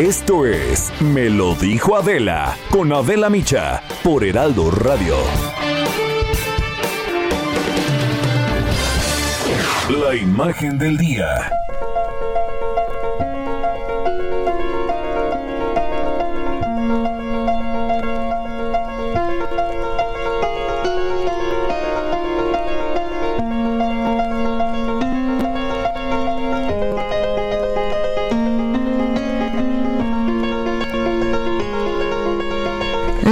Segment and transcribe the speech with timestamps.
[0.00, 5.14] Esto es Me lo dijo Adela con Adela Micha por Heraldo Radio.
[9.90, 11.59] La imagen del día.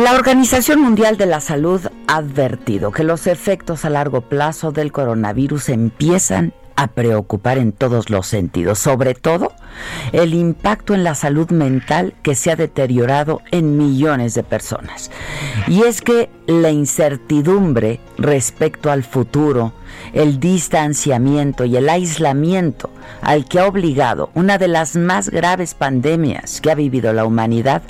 [0.08, 4.90] La Organización Mundial de la Salud ha advertido que los efectos a largo plazo del
[4.90, 9.52] coronavirus empiezan a preocupar en todos los sentidos, sobre todo
[10.12, 15.10] el impacto en la salud mental que se ha deteriorado en millones de personas.
[15.66, 19.72] Y es que la incertidumbre respecto al futuro,
[20.12, 26.60] el distanciamiento y el aislamiento al que ha obligado una de las más graves pandemias
[26.60, 27.82] que ha vivido la humanidad,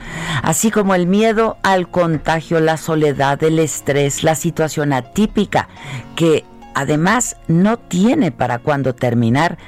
[0.43, 5.69] así como el miedo al contagio, la soledad, el estrés, la situación atípica
[6.17, 9.59] que además no tiene para cuándo terminar,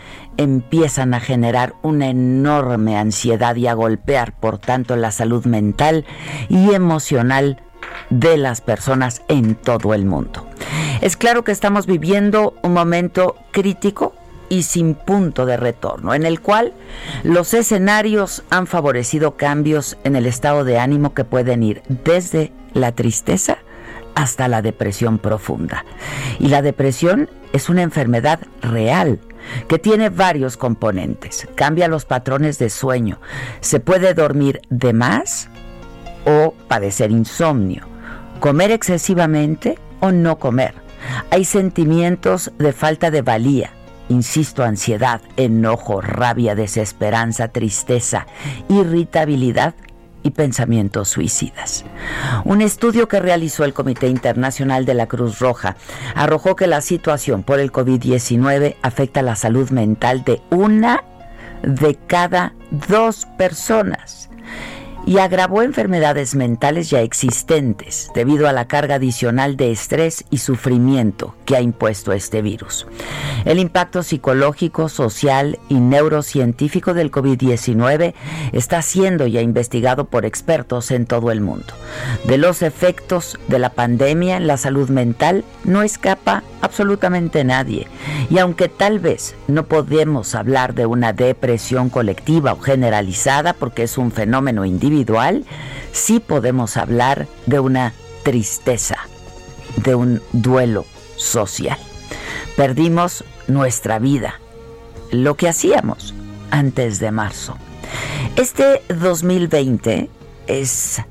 [0.41, 6.07] empiezan a generar una enorme ansiedad y a golpear, por tanto, la salud mental
[6.49, 7.63] y emocional
[8.09, 10.47] de las personas en todo el mundo.
[11.03, 14.15] Es claro que estamos viviendo un momento crítico
[14.49, 16.73] y sin punto de retorno, en el cual
[17.23, 22.93] los escenarios han favorecido cambios en el estado de ánimo que pueden ir desde la
[22.93, 23.59] tristeza
[24.15, 25.85] hasta la depresión profunda.
[26.39, 29.21] Y la depresión es una enfermedad real
[29.69, 31.49] que tiene varios componentes.
[31.55, 33.21] Cambia los patrones de sueño.
[33.61, 35.49] Se puede dormir de más
[36.27, 37.87] o padecer insomnio.
[38.41, 40.75] Comer excesivamente o no comer.
[41.31, 43.71] Hay sentimientos de falta de valía.
[44.09, 48.27] Insisto, ansiedad, enojo, rabia, desesperanza, tristeza,
[48.69, 49.75] irritabilidad
[50.23, 51.85] y pensamientos suicidas.
[52.45, 55.77] Un estudio que realizó el Comité Internacional de la Cruz Roja
[56.15, 61.05] arrojó que la situación por el COVID-19 afecta la salud mental de una
[61.63, 64.30] de cada dos personas
[65.07, 71.35] y agravó enfermedades mentales ya existentes debido a la carga adicional de estrés y sufrimiento
[71.45, 72.87] que ha impuesto este virus.
[73.45, 78.15] El impacto psicológico, social y neurocientífico del COVID-19
[78.53, 81.73] está siendo ya investigado por expertos en todo el mundo.
[82.25, 87.89] De los efectos de la pandemia en la salud mental no escapa absolutamente nadie.
[88.29, 93.99] Y aunque tal vez no podemos hablar de una depresión colectiva o generalizada porque es
[93.99, 95.45] un fenómeno individual,
[95.93, 98.97] sí podemos hablar de una tristeza,
[99.77, 100.85] de un duelo
[101.17, 101.79] social.
[102.57, 104.41] Perdimos nuestra vida,
[105.11, 106.15] lo que hacíamos
[106.51, 107.57] antes de marzo.
[108.37, 110.09] Este 2020
[110.47, 111.03] es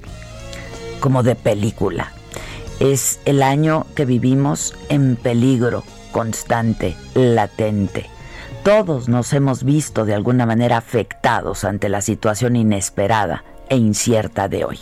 [1.00, 2.14] como de película.
[2.80, 8.06] Es el año que vivimos en peligro constante, latente.
[8.64, 14.64] Todos nos hemos visto de alguna manera afectados ante la situación inesperada e incierta de
[14.64, 14.80] hoy.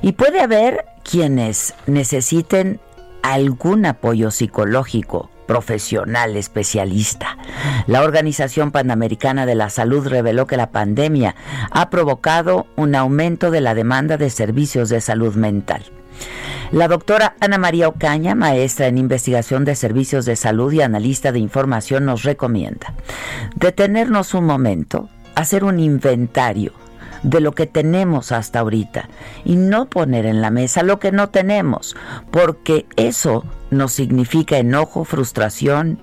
[0.00, 2.80] Y puede haber quienes necesiten
[3.22, 7.36] algún apoyo psicológico profesional especialista.
[7.86, 11.34] La Organización Panamericana de la Salud reveló que la pandemia
[11.70, 15.84] ha provocado un aumento de la demanda de servicios de salud mental.
[16.72, 21.38] La doctora Ana María Ocaña, maestra en investigación de servicios de salud y analista de
[21.38, 22.94] información, nos recomienda
[23.54, 26.72] detenernos un momento, hacer un inventario
[27.22, 29.08] de lo que tenemos hasta ahorita
[29.44, 31.96] y no poner en la mesa lo que no tenemos,
[32.30, 35.98] porque eso nos significa enojo, frustración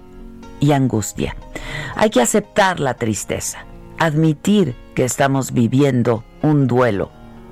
[0.60, 1.36] y angustia.
[1.96, 3.66] Hay que aceptar la tristeza,
[4.00, 7.12] admitir que estamos viviendo un duelo,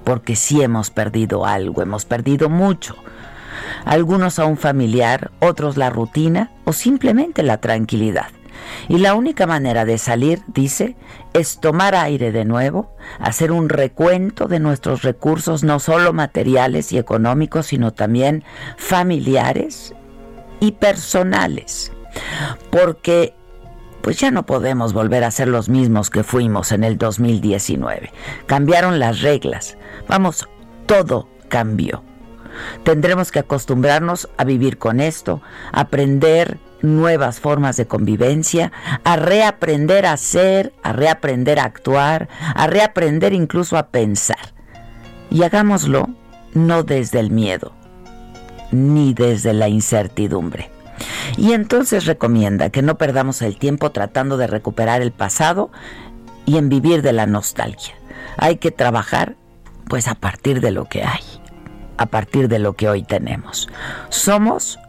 [0.09, 2.95] porque sí hemos perdido algo, hemos perdido mucho.
[3.85, 8.29] Algunos a un familiar, otros la rutina o simplemente la tranquilidad.
[8.88, 10.95] Y la única manera de salir, dice,
[11.33, 16.97] es tomar aire de nuevo, hacer un recuento de nuestros recursos, no solo materiales y
[16.97, 18.44] económicos, sino también
[18.77, 19.94] familiares
[20.59, 21.91] y personales.
[22.71, 23.35] porque
[24.01, 28.11] pues ya no podemos volver a ser los mismos que fuimos en el 2019.
[28.45, 29.77] Cambiaron las reglas.
[30.07, 30.47] Vamos,
[30.85, 32.03] todo cambió.
[32.83, 35.41] Tendremos que acostumbrarnos a vivir con esto,
[35.71, 38.71] aprender nuevas formas de convivencia,
[39.03, 44.53] a reaprender a ser, a reaprender a actuar, a reaprender incluso a pensar.
[45.29, 46.09] Y hagámoslo
[46.53, 47.73] no desde el miedo,
[48.71, 50.71] ni desde la incertidumbre.
[51.37, 55.71] Y entonces recomienda que no perdamos el tiempo tratando de recuperar el pasado
[56.45, 57.95] y en vivir de la nostalgia.
[58.37, 59.35] Hay que trabajar
[59.87, 61.23] pues a partir de lo que hay,
[61.97, 63.69] a partir de lo que hoy tenemos.
[64.09, 64.79] Somos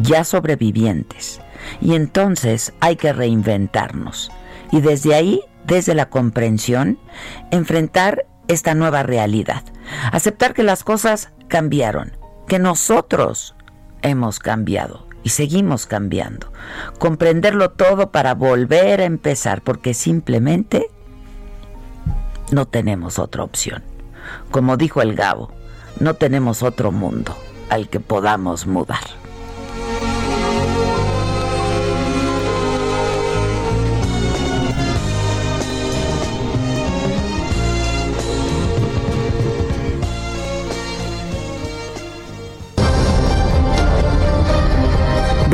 [0.00, 1.40] ya sobrevivientes
[1.80, 4.30] y entonces hay que reinventarnos.
[4.70, 6.98] Y desde ahí, desde la comprensión,
[7.50, 9.62] enfrentar esta nueva realidad.
[10.12, 12.16] Aceptar que las cosas cambiaron,
[12.48, 13.54] que nosotros
[14.02, 16.52] hemos cambiado y seguimos cambiando.
[16.98, 20.88] Comprenderlo todo para volver a empezar, porque simplemente
[22.50, 23.82] no tenemos otra opción.
[24.50, 25.50] Como dijo el Gabo,
[26.00, 27.36] no tenemos otro mundo
[27.70, 29.21] al que podamos mudar.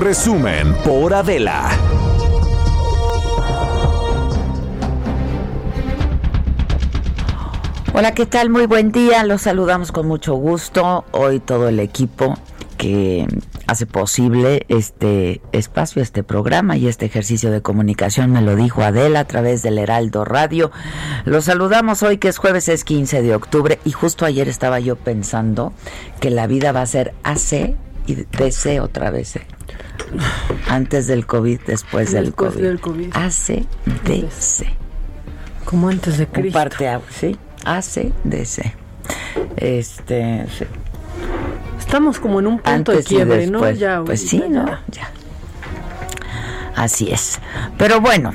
[0.09, 1.69] Resumen por Adela.
[7.93, 8.49] Hola, ¿qué tal?
[8.49, 9.23] Muy buen día.
[9.25, 11.05] Los saludamos con mucho gusto.
[11.13, 12.39] Hoy todo el equipo
[12.79, 13.27] que
[13.67, 19.21] hace posible este espacio, este programa y este ejercicio de comunicación, me lo dijo Adela
[19.21, 20.71] a través del Heraldo Radio.
[21.27, 24.97] Los saludamos hoy que es jueves, es 15 de octubre y justo ayer estaba yo
[24.97, 25.75] pensando
[26.19, 27.77] que la vida va a ser AC
[28.07, 29.37] y DC otra vez.
[29.37, 29.47] ¿eh?
[30.69, 32.61] Antes del COVID, después del COVID.
[32.61, 33.11] del COVID.
[33.15, 34.67] ACDC.
[35.65, 36.59] Como antes de Cristo.
[36.59, 38.73] parte, sí, ACDC.
[39.57, 40.47] Este,
[41.79, 43.71] Estamos como en un punto de quiebre, ¿no?
[43.71, 44.67] Ya, pues sí, ¿no?
[44.89, 45.11] Ya.
[46.77, 47.41] Así es.
[47.79, 48.35] Pero bueno,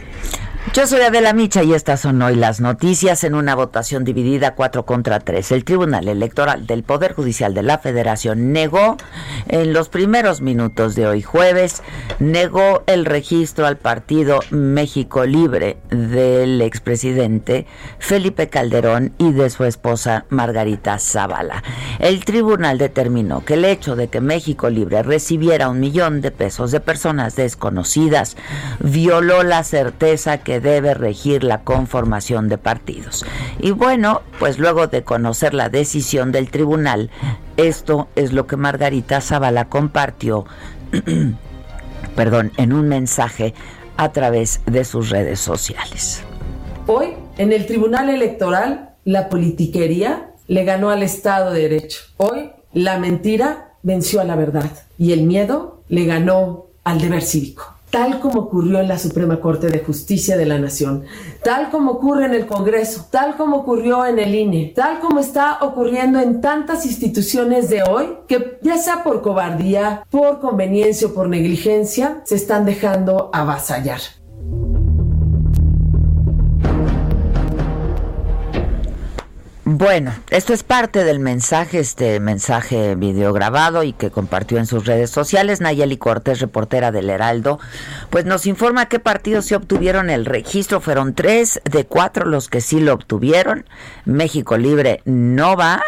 [0.72, 4.86] yo soy Adela Micha y estas son hoy las noticias en una votación dividida 4
[4.86, 5.52] contra 3.
[5.52, 8.98] El Tribunal Electoral del Poder Judicial de la Federación negó
[9.50, 11.84] en los primeros minutos de hoy jueves,
[12.20, 17.68] negó el registro al partido México Libre del expresidente
[18.00, 21.62] Felipe Calderón y de su esposa Margarita Zavala.
[22.00, 26.72] El tribunal determinó que el hecho de que México Libre recibiera un millón de pesos
[26.72, 28.38] de personas desconocidas
[28.80, 33.26] violó la certeza que debe regir la conformación de partidos.
[33.60, 37.10] Y bueno, pues luego de conocer la decisión del tribunal,
[37.58, 40.46] esto es lo que Margarita Zavala compartió,
[42.16, 43.54] perdón, en un mensaje
[43.98, 46.24] a través de sus redes sociales.
[46.88, 52.02] Hoy, en el Tribunal Electoral, la politiquería le ganó al Estado de Derecho.
[52.18, 57.73] Hoy, la mentira venció a la verdad y el miedo le ganó al deber cívico
[57.94, 61.04] tal como ocurrió en la Suprema Corte de Justicia de la Nación,
[61.44, 65.60] tal como ocurre en el Congreso, tal como ocurrió en el INE, tal como está
[65.62, 71.30] ocurriendo en tantas instituciones de hoy que ya sea por cobardía, por conveniencia o por
[71.30, 74.00] negligencia, se están dejando avasallar.
[79.66, 85.10] Bueno, esto es parte del mensaje, este mensaje videograbado y que compartió en sus redes
[85.10, 85.62] sociales.
[85.62, 87.60] Nayeli Cortés, reportera del Heraldo,
[88.10, 90.82] pues nos informa qué partidos se obtuvieron el registro.
[90.82, 93.64] Fueron tres de cuatro los que sí lo obtuvieron.
[94.04, 95.82] México Libre no va.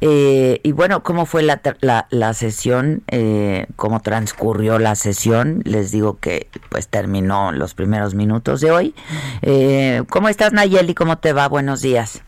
[0.00, 1.60] Eh, y bueno, ¿cómo fue la,
[2.08, 3.02] la, sesión?
[3.08, 5.60] Eh, ¿Cómo transcurrió la sesión?
[5.66, 8.94] Les digo que pues terminó los primeros minutos de hoy.
[9.42, 10.94] Eh, ¿Cómo estás Nayeli?
[10.94, 11.48] ¿Cómo te va?
[11.48, 12.22] Buenos días.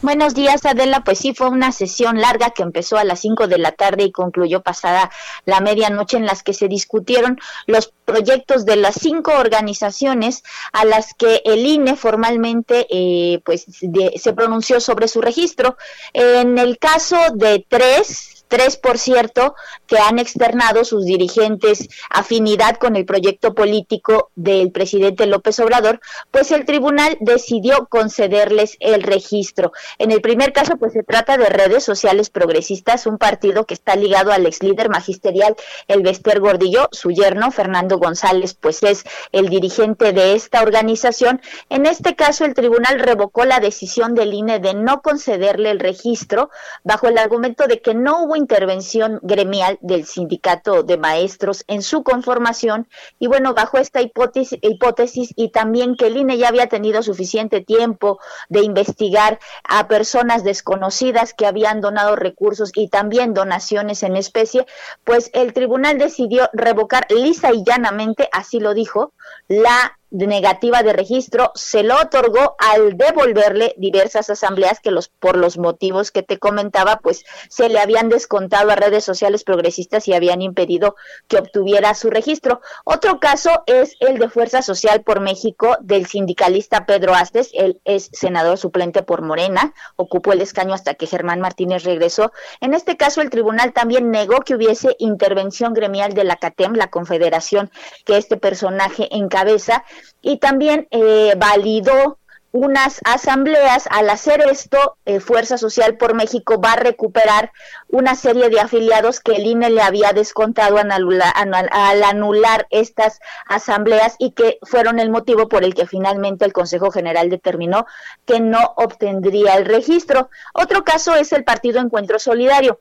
[0.00, 1.02] Buenos días, Adela.
[1.02, 4.12] Pues sí, fue una sesión larga que empezó a las 5 de la tarde y
[4.12, 5.10] concluyó pasada
[5.44, 11.14] la medianoche en las que se discutieron los proyectos de las cinco organizaciones a las
[11.14, 15.76] que el INE formalmente eh, pues se pronunció sobre su registro.
[16.12, 19.54] En el caso de tres, Tres, por cierto,
[19.86, 26.00] que han externado sus dirigentes afinidad con el proyecto político del presidente López Obrador,
[26.30, 29.72] pues el tribunal decidió concederles el registro.
[29.98, 33.96] En el primer caso, pues se trata de redes sociales progresistas, un partido que está
[33.96, 35.54] ligado al ex líder magisterial
[35.86, 41.40] El Bester Gordillo, su yerno Fernando González, pues es el dirigente de esta organización.
[41.68, 46.50] En este caso, el tribunal revocó la decisión del INE de no concederle el registro
[46.84, 52.02] bajo el argumento de que no hubo intervención gremial del sindicato de maestros en su
[52.02, 57.60] conformación y bueno, bajo esta hipótesis, y también que el INE ya había tenido suficiente
[57.60, 58.18] tiempo
[58.48, 64.66] de investigar a personas desconocidas que habían donado recursos y también donaciones en especie,
[65.04, 69.12] pues el tribunal decidió revocar lisa y llanamente, así lo dijo,
[69.48, 75.58] la negativa de registro se lo otorgó al devolverle diversas asambleas que los por los
[75.58, 80.40] motivos que te comentaba pues se le habían descontado a redes sociales progresistas y habían
[80.40, 80.96] impedido
[81.26, 82.60] que obtuviera su registro.
[82.84, 88.08] Otro caso es el de Fuerza Social por México del sindicalista Pedro Astes, él es
[88.12, 92.32] senador suplente por Morena, ocupó el escaño hasta que Germán Martínez regresó.
[92.60, 96.88] En este caso el tribunal también negó que hubiese intervención gremial de la CATEM, la
[96.88, 97.70] confederación
[98.04, 99.84] que este personaje encabeza
[100.22, 102.18] y también eh, validó
[102.52, 103.86] unas asambleas.
[103.90, 107.52] Al hacer esto, eh, Fuerza Social por México va a recuperar
[107.88, 113.20] una serie de afiliados que el INE le había descontado al anular, al anular estas
[113.46, 117.86] asambleas y que fueron el motivo por el que finalmente el Consejo General determinó
[118.24, 120.30] que no obtendría el registro.
[120.54, 122.80] Otro caso es el Partido Encuentro Solidario.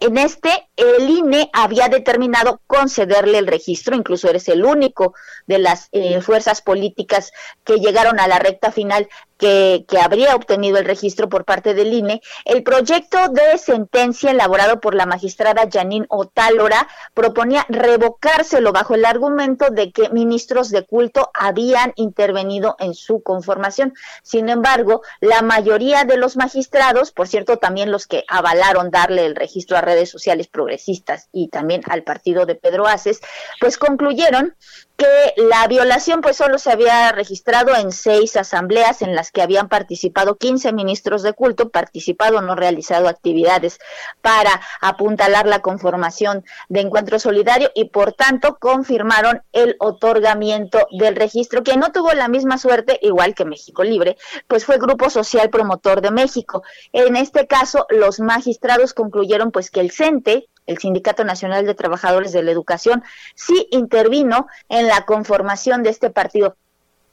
[0.00, 5.14] En este, el INE había determinado concederle el registro, incluso eres el único
[5.46, 7.32] de las eh, fuerzas políticas
[7.64, 9.08] que llegaron a la recta final
[9.40, 14.94] que, habría obtenido el registro por parte del INE, el proyecto de sentencia elaborado por
[14.94, 21.92] la magistrada Janine Otálora proponía revocárselo bajo el argumento de que ministros de culto habían
[21.96, 23.94] intervenido en su conformación.
[24.22, 29.36] Sin embargo, la mayoría de los magistrados, por cierto, también los que avalaron darle el
[29.36, 33.20] registro a redes sociales progresistas y también al partido de Pedro Aces,
[33.60, 34.54] pues concluyeron
[35.00, 39.70] que la violación pues solo se había registrado en seis asambleas en las que habían
[39.70, 43.78] participado 15 ministros de culto, participado no realizado actividades
[44.20, 51.62] para apuntalar la conformación de Encuentro Solidario y por tanto confirmaron el otorgamiento del registro
[51.62, 56.02] que no tuvo la misma suerte igual que México Libre, pues fue Grupo Social Promotor
[56.02, 56.62] de México.
[56.92, 62.32] En este caso los magistrados concluyeron pues que el CENTE el Sindicato Nacional de Trabajadores
[62.32, 63.02] de la Educación,
[63.34, 66.56] sí intervino en la conformación de este partido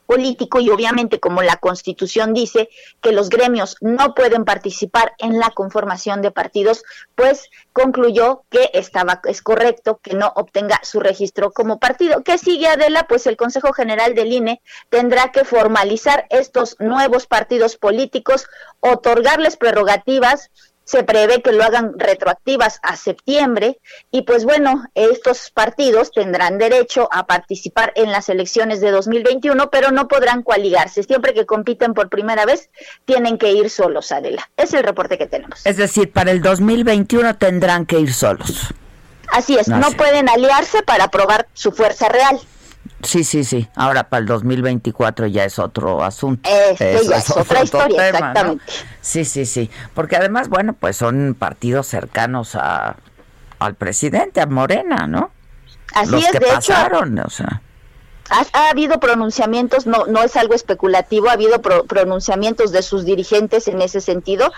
[0.06, 2.70] político y obviamente como la constitución dice
[3.02, 6.82] que los gremios no pueden participar en la conformación de partidos,
[7.14, 12.22] pues concluyó que estaba es correcto que no obtenga su registro como partido.
[12.22, 13.06] ¿Qué sigue Adela?
[13.06, 18.46] Pues el Consejo General del INE tendrá que formalizar estos nuevos partidos políticos,
[18.80, 20.50] otorgarles prerrogativas
[20.88, 23.78] se prevé que lo hagan retroactivas a septiembre
[24.10, 29.90] y pues bueno, estos partidos tendrán derecho a participar en las elecciones de 2021, pero
[29.90, 31.02] no podrán coaligarse.
[31.02, 32.70] Siempre que compiten por primera vez,
[33.04, 34.48] tienen que ir solos, Adela.
[34.56, 35.60] Es el reporte que tenemos.
[35.66, 38.68] Es decir, para el 2021 tendrán que ir solos.
[39.30, 42.40] Así es, no, pueden aliarse para probar su fuerza real.
[43.02, 43.68] Sí, sí, sí.
[43.76, 46.48] Ahora para el 2024 ya es otro asunto.
[46.50, 48.64] Este ya es, otra historia, exactamente.
[49.00, 49.70] Sí, sí, sí.
[49.94, 52.96] Porque además, bueno, pues son partidos cercanos a,
[53.58, 55.30] al presidente, a Morena, ¿no?
[55.94, 57.62] Así es, de pasaron, o sea
[58.30, 63.80] ha, habido pronunciamientos, no, no es algo especulativo, ha habido pronunciamientos de sus dirigentes en
[63.80, 64.52] ese sentido.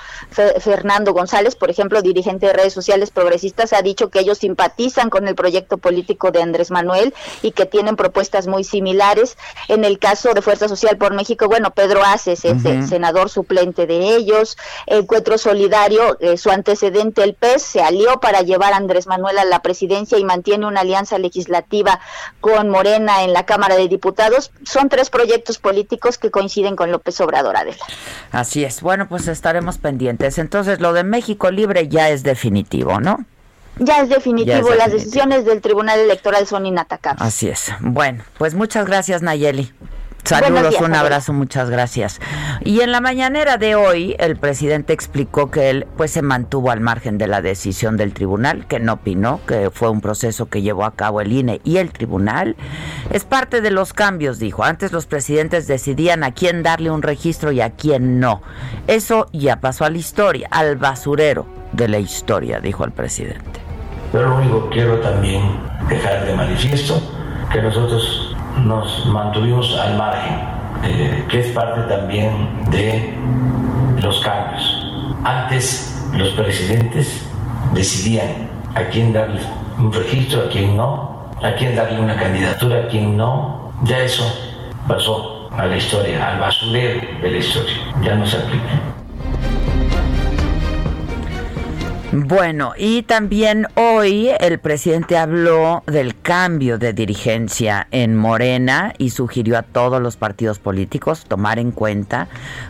[0.60, 5.28] Fernando González, por ejemplo, dirigente de redes sociales progresistas, ha dicho que ellos simpatizan con
[5.28, 9.36] el proyecto político de Andrés Manuel y que tienen propuestas muy similares.
[9.68, 13.86] En el caso de Fuerza Social por México, bueno, Pedro Aces es el senador suplente
[13.86, 14.56] de ellos.
[14.86, 19.44] Encuentro Solidario, eh, su antecedente, el PES, se alió para llevar a Andrés Manuel a
[19.44, 22.00] la presidencia y mantiene una alianza legislativa
[22.40, 24.52] con Morena en la Cámara Cámara de Diputados.
[24.64, 27.84] Son tres proyectos políticos que coinciden con López Obrador, Adela.
[28.32, 28.80] Así es.
[28.80, 30.38] Bueno, pues estaremos pendientes.
[30.38, 33.18] Entonces, lo de México Libre ya es definitivo, ¿no?
[33.78, 34.74] Ya es definitivo.
[34.74, 37.20] Las decisiones del Tribunal Electoral son inatacables.
[37.20, 37.70] Así es.
[37.80, 39.70] Bueno, pues muchas gracias, Nayeli.
[40.24, 42.20] Saludos, un abrazo, muchas gracias.
[42.62, 46.80] Y en la mañanera de hoy, el presidente explicó que él pues se mantuvo al
[46.80, 50.84] margen de la decisión del tribunal, que no opinó, que fue un proceso que llevó
[50.84, 52.56] a cabo el INE y el tribunal.
[53.10, 54.62] Es parte de los cambios, dijo.
[54.62, 58.42] Antes los presidentes decidían a quién darle un registro y a quién no.
[58.86, 63.60] Eso ya pasó a la historia, al basurero de la historia, dijo el presidente.
[64.12, 65.42] Pero lo único que quiero también
[65.88, 67.00] dejar de manifiesto
[67.52, 70.40] que nosotros nos mantuvimos al margen,
[70.84, 72.30] eh, que es parte también
[72.70, 73.14] de
[74.02, 74.86] los cambios.
[75.24, 77.26] Antes los presidentes
[77.74, 79.40] decidían a quién darle
[79.78, 83.72] un registro, a quién no, a quién darle una candidatura, a quién no.
[83.84, 84.24] Ya eso
[84.86, 87.76] pasó a la historia, al basurero de la historia.
[88.02, 88.80] Ya no se aplica.
[92.12, 99.56] Bueno, y también hoy el presidente habló del cambio de dirigencia en Morena y sugirió
[99.56, 102.26] a todos los partidos políticos tomar en cuenta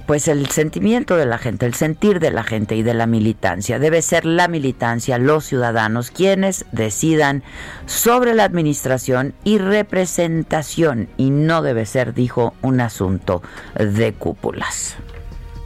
[0.06, 3.78] pues el sentimiento de la gente, el sentir de la gente y de la militancia.
[3.78, 7.42] Debe ser la militancia, los ciudadanos quienes decidan
[7.87, 13.40] sobre la administración y representación y no debe ser, dijo, un asunto
[13.75, 14.97] de cúpulas.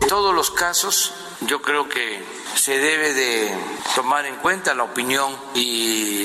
[0.01, 1.13] En todos los casos
[1.47, 2.23] yo creo que
[2.55, 3.55] se debe de
[3.95, 6.23] tomar en cuenta la opinión y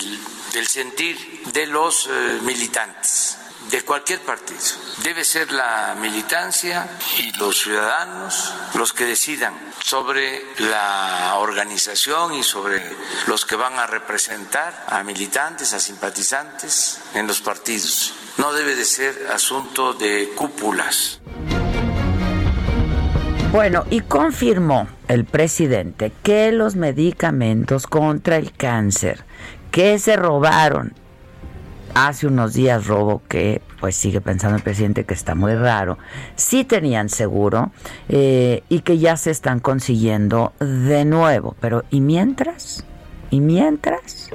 [0.54, 3.38] el sentir de los eh, militantes
[3.70, 4.60] de cualquier partido.
[5.04, 12.82] Debe ser la militancia y los ciudadanos los que decidan sobre la organización y sobre
[13.28, 18.14] los que van a representar a militantes, a simpatizantes en los partidos.
[18.38, 21.20] No debe de ser asunto de cúpulas.
[23.52, 29.24] Bueno, y confirmó el presidente que los medicamentos contra el cáncer
[29.72, 30.94] que se robaron
[31.96, 35.98] hace unos días robo que pues sigue pensando el presidente que está muy raro
[36.36, 37.72] sí tenían seguro
[38.08, 41.56] eh, y que ya se están consiguiendo de nuevo.
[41.60, 42.86] Pero y mientras
[43.32, 44.30] y mientras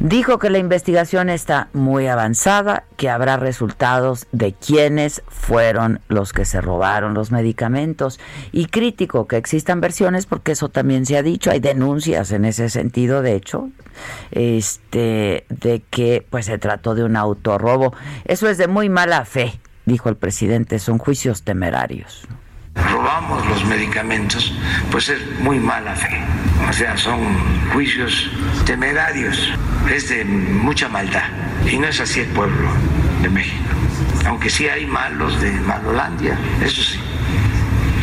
[0.00, 6.44] Dijo que la investigación está muy avanzada, que habrá resultados de quiénes fueron los que
[6.44, 8.18] se robaron los medicamentos
[8.50, 12.68] y crítico que existan versiones porque eso también se ha dicho, hay denuncias en ese
[12.70, 13.70] sentido, de hecho,
[14.32, 17.94] este de que pues se trató de un autorrobo.
[18.24, 22.26] Eso es de muy mala fe, dijo el presidente, son juicios temerarios
[22.74, 24.52] robamos los medicamentos,
[24.90, 26.20] pues es muy mala fe.
[26.68, 27.20] O sea, son
[27.72, 28.30] juicios
[28.64, 29.52] temerarios,
[29.92, 31.24] es de mucha maldad.
[31.70, 32.68] Y no es así el pueblo
[33.22, 33.64] de México.
[34.26, 36.98] Aunque sí hay malos de Malolandia, eso sí.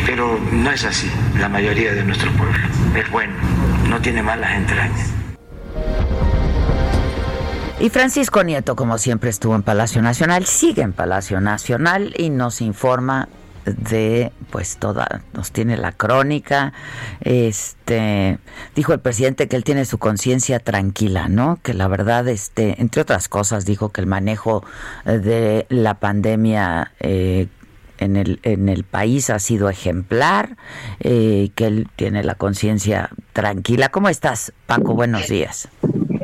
[0.06, 2.68] Pero no es así la mayoría de nuestro pueblo.
[2.94, 3.34] Es bueno,
[3.88, 5.12] no tiene malas entrañas.
[7.80, 12.60] Y Francisco Nieto, como siempre, estuvo en Palacio Nacional, sigue en Palacio Nacional y nos
[12.60, 13.28] informa
[13.64, 16.72] de pues toda nos tiene la crónica
[17.20, 18.38] este
[18.74, 23.02] dijo el presidente que él tiene su conciencia tranquila no que la verdad este entre
[23.02, 24.64] otras cosas dijo que el manejo
[25.04, 27.48] de la pandemia eh,
[28.02, 30.56] en el, en el país ha sido ejemplar,
[31.00, 33.90] eh, que él tiene la conciencia tranquila.
[33.90, 34.94] ¿Cómo estás, Paco?
[34.94, 35.68] Buenos días.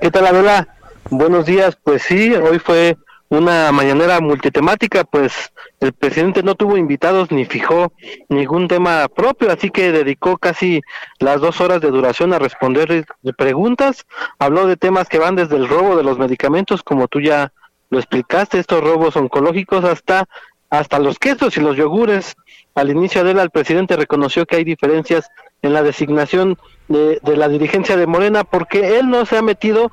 [0.00, 0.68] ¿Qué tal, Adela?
[1.10, 1.78] Buenos días.
[1.82, 2.98] Pues sí, hoy fue
[3.30, 7.92] una mañanera multitemática, pues el presidente no tuvo invitados ni fijó
[8.28, 10.80] ningún tema propio, así que dedicó casi
[11.18, 13.04] las dos horas de duración a responder
[13.36, 14.06] preguntas.
[14.38, 17.52] Habló de temas que van desde el robo de los medicamentos, como tú ya
[17.90, 20.24] lo explicaste, estos robos oncológicos, hasta,
[20.70, 22.34] hasta los quesos y los yogures.
[22.74, 25.28] Al inicio de él, el presidente reconoció que hay diferencias
[25.60, 26.56] en la designación
[26.88, 29.90] de, de la dirigencia de Morena, porque él no se ha metido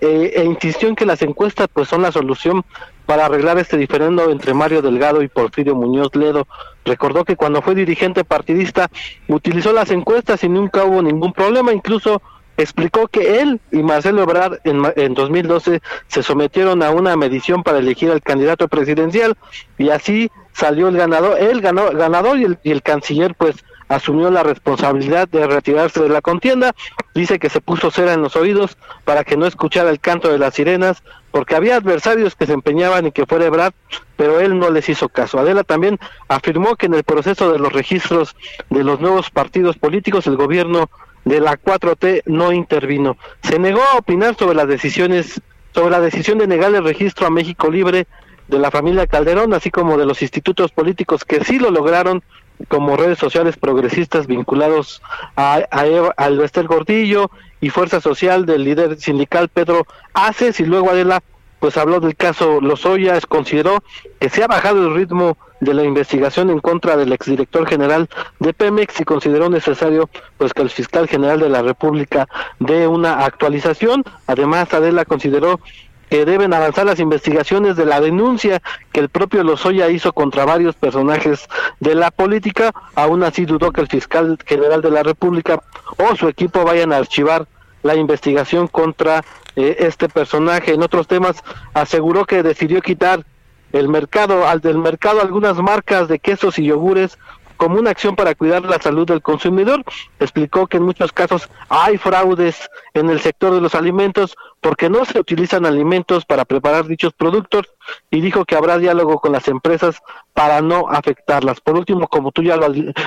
[0.00, 2.64] eh, e insistió en que las encuestas pues son la solución
[3.06, 6.46] para arreglar este diferendo entre Mario Delgado y Porfirio Muñoz Ledo.
[6.84, 8.90] Recordó que cuando fue dirigente partidista
[9.28, 12.20] utilizó las encuestas y nunca hubo ningún problema, incluso
[12.56, 17.78] explicó que él y Marcelo Ebrard en, en 2012 se sometieron a una medición para
[17.78, 19.36] elegir al candidato presidencial
[19.78, 23.56] y así salió el ganador, él ganó ganador y el, y el canciller pues
[23.88, 26.74] asumió la responsabilidad de retirarse de la contienda.
[27.14, 30.38] Dice que se puso cera en los oídos para que no escuchara el canto de
[30.38, 33.74] las sirenas, porque había adversarios que se empeñaban en que fuera Ebrard,
[34.16, 35.38] pero él no les hizo caso.
[35.38, 38.34] Adela también afirmó que en el proceso de los registros
[38.70, 40.90] de los nuevos partidos políticos, el gobierno
[41.24, 43.16] de la 4T no intervino.
[43.42, 45.40] Se negó a opinar sobre las decisiones,
[45.74, 48.06] sobre la decisión de negar el registro a México Libre
[48.48, 52.22] de la familia Calderón, así como de los institutos políticos que sí lo lograron
[52.68, 55.02] como redes sociales progresistas vinculados
[55.36, 61.22] a, a, Bester Gordillo y Fuerza Social del líder sindical Pedro Aces y luego Adela
[61.60, 63.82] pues habló del caso Lozoya, consideró
[64.20, 68.08] que se ha bajado el ritmo de la investigación en contra del exdirector general
[68.40, 73.24] de Pemex y consideró necesario pues que el fiscal general de la República dé una
[73.24, 74.04] actualización.
[74.26, 75.60] Además, Adela consideró
[76.08, 80.74] que deben avanzar las investigaciones de la denuncia que el propio Lozoya hizo contra varios
[80.74, 81.46] personajes
[81.80, 82.72] de la política.
[82.94, 85.60] Aún así dudó que el fiscal general de la República
[85.98, 87.46] o su equipo vayan a archivar
[87.82, 89.24] la investigación contra
[89.56, 90.74] eh, este personaje.
[90.74, 91.42] En otros temas
[91.74, 93.24] aseguró que decidió quitar
[93.72, 97.18] el mercado al del mercado algunas marcas de quesos y yogures
[97.56, 99.82] como una acción para cuidar la salud del consumidor.
[100.20, 105.04] Explicó que en muchos casos hay fraudes en el sector de los alimentos porque no
[105.04, 107.66] se utilizan alimentos para preparar dichos productos
[108.10, 110.00] y dijo que habrá diálogo con las empresas
[110.32, 111.60] para no afectarlas.
[111.60, 112.66] Por último, como tú ya lo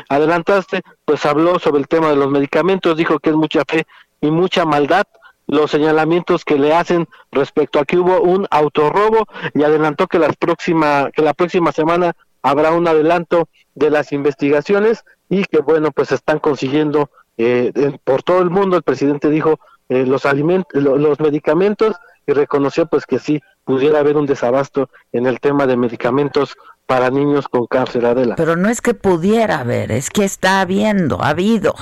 [0.09, 3.85] adelantaste, pues habló sobre el tema de los medicamentos, dijo que es mucha fe
[4.21, 5.03] y mucha maldad
[5.49, 10.35] los señalamientos que le hacen respecto a que hubo un autorrobo y adelantó que las
[10.37, 16.11] próxima que la próxima semana habrá un adelanto de las investigaciones y que bueno pues
[16.11, 17.71] están consiguiendo eh,
[18.03, 23.05] por todo el mundo el presidente dijo eh, los alimentos los medicamentos y reconoció pues
[23.05, 28.03] que sí pudiera haber un desabasto en el tema de medicamentos para niños con cáncer
[28.03, 28.35] Adela.
[28.35, 31.75] Pero no es que pudiera haber, es que está habiendo, ha habido.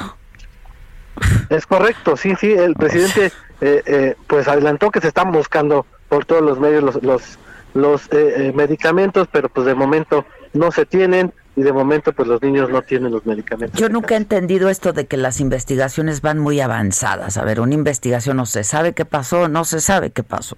[1.50, 6.26] Es correcto, sí, sí, el presidente eh, eh, pues adelantó que se están buscando por
[6.26, 7.40] todos los medios los, los,
[7.74, 12.42] los eh, medicamentos, pero pues de momento no se tienen y de momento pues los
[12.42, 13.80] niños no tienen los medicamentos.
[13.80, 17.38] Yo nunca he entendido esto de que las investigaciones van muy avanzadas.
[17.38, 20.56] A ver, una investigación no se sabe qué pasó, no se sabe qué pasó.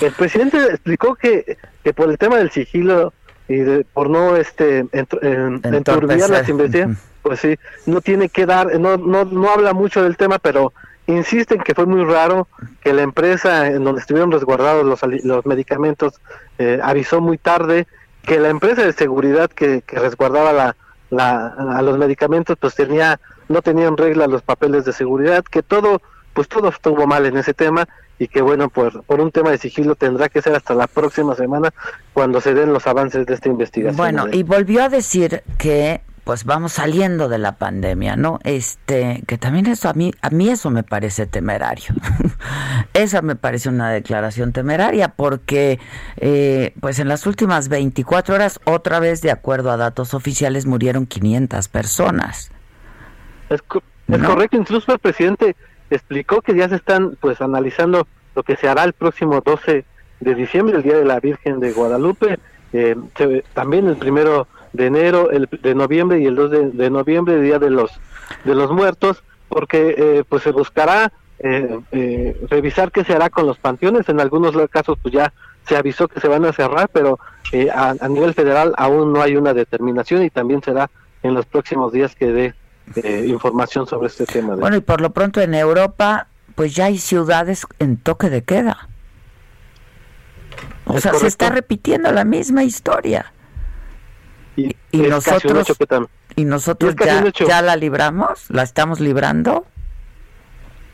[0.00, 3.12] El presidente explicó que, que por el tema del sigilo
[3.48, 8.96] y de, por no este enturbiar las investigaciones, pues sí, no tiene que dar, no,
[8.96, 10.72] no, no habla mucho del tema, pero
[11.06, 12.48] insisten que fue muy raro
[12.80, 16.20] que la empresa en donde estuvieron resguardados los, los medicamentos
[16.58, 17.86] eh, avisó muy tarde
[18.22, 20.76] que la empresa de seguridad que, que resguardaba la,
[21.10, 26.00] la, a los medicamentos pues tenía no tenían regla los papeles de seguridad que todo
[26.32, 27.88] pues todo estuvo mal en ese tema
[28.18, 31.34] y que bueno por, por un tema de sigilo tendrá que ser hasta la próxima
[31.34, 31.74] semana
[32.12, 33.96] cuando se den los avances de esta investigación.
[33.96, 38.38] Bueno, y volvió a decir que pues vamos saliendo de la pandemia, ¿no?
[38.44, 41.94] Este, que también eso a mí, a mí eso me parece temerario.
[42.94, 45.80] Esa me parece una declaración temeraria porque,
[46.18, 51.06] eh, pues en las últimas 24 horas, otra vez, de acuerdo a datos oficiales, murieron
[51.06, 52.52] 500 personas.
[53.50, 55.56] Es, correcto, incluso el presidente
[55.90, 58.06] explicó que ya se están, pues, analizando
[58.36, 59.84] lo que se hará el próximo 12
[60.20, 62.38] de diciembre, el Día de la Virgen de Guadalupe.
[62.72, 62.96] Eh,
[63.52, 67.70] también el primero de enero, el de noviembre y el 2 de, noviembre, día de
[67.70, 67.90] los
[68.44, 73.46] de los muertos, porque eh, pues se buscará eh, eh, revisar qué se hará con
[73.46, 74.08] los panteones.
[74.08, 75.32] En algunos casos pues ya
[75.66, 77.18] se avisó que se van a cerrar, pero
[77.74, 80.90] a, nivel federal aún no hay una determinación y también será
[81.22, 82.54] en los próximos días que dé
[83.26, 84.56] información sobre este tema.
[84.56, 88.88] Bueno, y por lo pronto en Europa pues ya hay ciudades en toque de queda.
[90.84, 93.32] O sea, se está repitiendo la misma historia.
[94.56, 95.66] Y, nosotros,
[96.36, 99.64] y nosotros ya, ya la libramos, la estamos librando.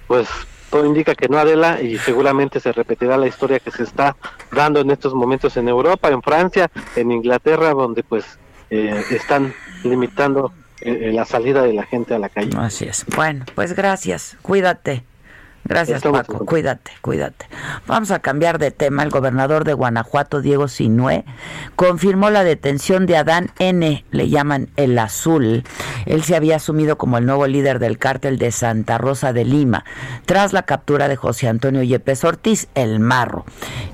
[0.07, 0.29] Pues
[0.71, 4.17] todo indica que no, Adela, y seguramente se repetirá la historia que se está
[4.53, 8.39] dando en estos momentos en Europa, en Francia, en Inglaterra, donde pues
[8.71, 12.51] eh, están limitando eh, la salida de la gente a la calle.
[12.57, 13.05] Así es.
[13.17, 14.37] Bueno, pues gracias.
[14.43, 15.05] Cuídate.
[15.65, 16.47] Gracias, Paco.
[16.47, 17.47] Cuídate, cuídate.
[17.87, 19.03] Vamos a cambiar de tema.
[19.03, 21.25] El gobernador de Guanajuato, Diego Sinué,
[21.77, 25.65] confirmó la detención de Adán N., le llaman el Azul.
[26.07, 29.85] Él se había asumido como el nuevo líder del cártel de Santa Rosa de Lima,
[30.25, 33.45] tras la captura de José Antonio Yepes Ortiz, el Marro.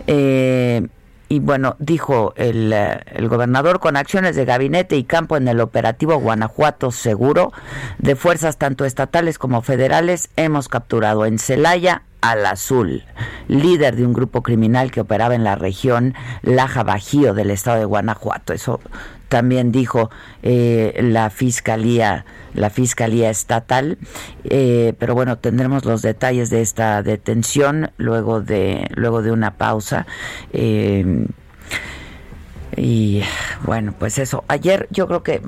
[0.07, 0.87] Eh,
[1.35, 5.61] y bueno, dijo el, eh, el, gobernador, con acciones de gabinete y campo en el
[5.61, 7.53] operativo Guanajuato Seguro,
[7.99, 13.03] de fuerzas tanto estatales como federales, hemos capturado en Celaya al Azul,
[13.49, 17.85] líder de un grupo criminal que operaba en la región Laja Bajío del estado de
[17.85, 18.53] Guanajuato.
[18.53, 18.81] Eso
[19.29, 20.11] también dijo
[20.43, 23.99] eh, la fiscalía la fiscalía estatal.
[24.45, 30.07] Eh, pero bueno tendremos los detalles de esta detención luego de luego de una pausa.
[30.53, 31.27] Eh,
[32.77, 33.23] y
[33.63, 34.45] bueno, pues eso.
[34.49, 35.43] Ayer yo creo que,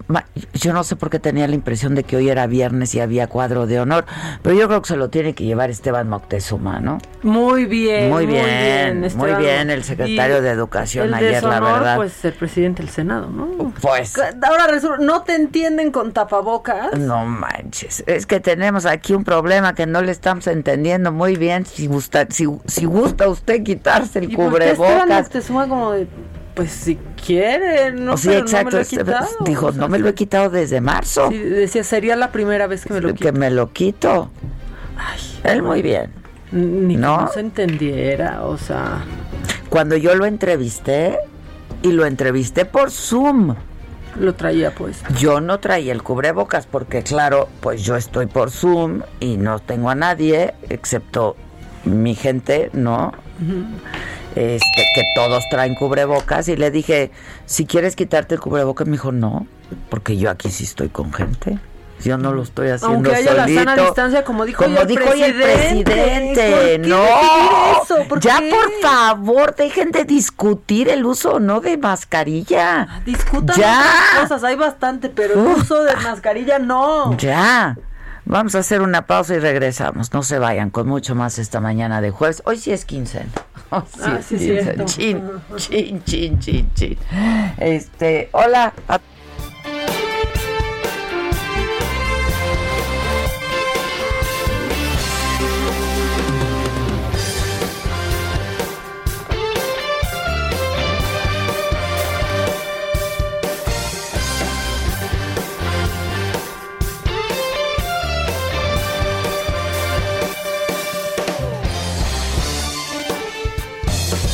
[0.54, 3.26] yo no sé por qué tenía la impresión de que hoy era viernes y había
[3.26, 4.04] cuadro de honor,
[4.42, 6.98] pero yo creo que se lo tiene que llevar Esteban Moctezuma, ¿no?
[7.22, 8.10] Muy bien.
[8.10, 11.96] Muy bien, muy bien, el secretario de Educación ayer, la verdad.
[11.96, 13.72] Pues el presidente del Senado, ¿no?
[13.80, 14.14] Pues.
[14.18, 14.66] Ahora
[15.00, 16.98] no te entienden con tapabocas.
[16.98, 21.66] No manches, es que tenemos aquí un problema que no le estamos entendiendo muy bien.
[21.66, 25.08] Si gusta, si, si gusta usted quitarse el cubrebocas.
[25.08, 26.06] Moctezuma como de
[26.56, 28.78] pues si quiere, no, sí, exacto.
[28.78, 29.04] Este,
[29.44, 31.28] dijo, no me lo he quitado desde marzo.
[31.28, 33.24] Sí, decía, sería la primera vez que me lo quito.
[33.24, 34.30] Que me lo quito.
[34.96, 36.10] Ay, él muy bien.
[36.50, 37.18] Ni ¿No?
[37.18, 39.04] que no se entendiera, o sea.
[39.68, 41.18] Cuando yo lo entrevisté,
[41.82, 43.54] y lo entrevisté por Zoom.
[44.18, 45.02] Lo traía pues.
[45.18, 49.90] Yo no traía el cubrebocas porque claro, pues yo estoy por Zoom y no tengo
[49.90, 51.36] a nadie excepto
[51.84, 53.12] mi gente, ¿no?
[54.36, 57.10] Este, que todos traen cubrebocas y le dije,
[57.46, 59.46] si quieres quitarte el cubrebocas, me dijo, no,
[59.88, 61.58] porque yo aquí sí estoy con gente.
[62.04, 65.02] Yo no lo estoy haciendo Aunque haya la sana distancia, como dijo, como el, dijo
[65.02, 66.74] presidente.
[66.74, 67.02] el No,
[68.20, 73.00] ya por favor, dejen de discutir el uso o no de mascarilla.
[73.06, 73.82] Discutan ya.
[74.20, 77.16] cosas, hay bastante, pero el uso de mascarilla no.
[77.16, 77.78] Ya.
[78.26, 80.12] Vamos a hacer una pausa y regresamos.
[80.12, 82.42] No se vayan con mucho más esta mañana de jueves.
[82.44, 83.30] Hoy sí es quincena.
[83.70, 84.84] Sí Ah, sí, cierto.
[84.84, 85.22] Chin,
[85.56, 86.96] chin, chin, chin, chin.
[87.58, 88.72] Este, hola.
[88.88, 89.00] a-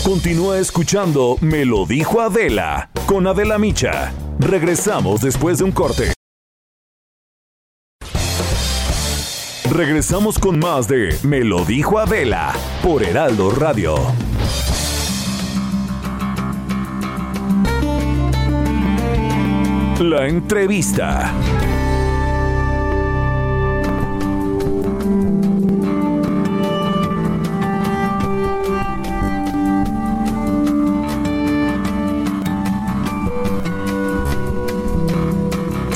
[0.05, 4.13] Continúa escuchando Me lo dijo Adela con Adela Micha.
[4.41, 6.13] Regresamos después de un corte.
[9.71, 13.95] Regresamos con más de Me lo dijo Adela por Heraldo Radio.
[20.01, 21.33] La entrevista.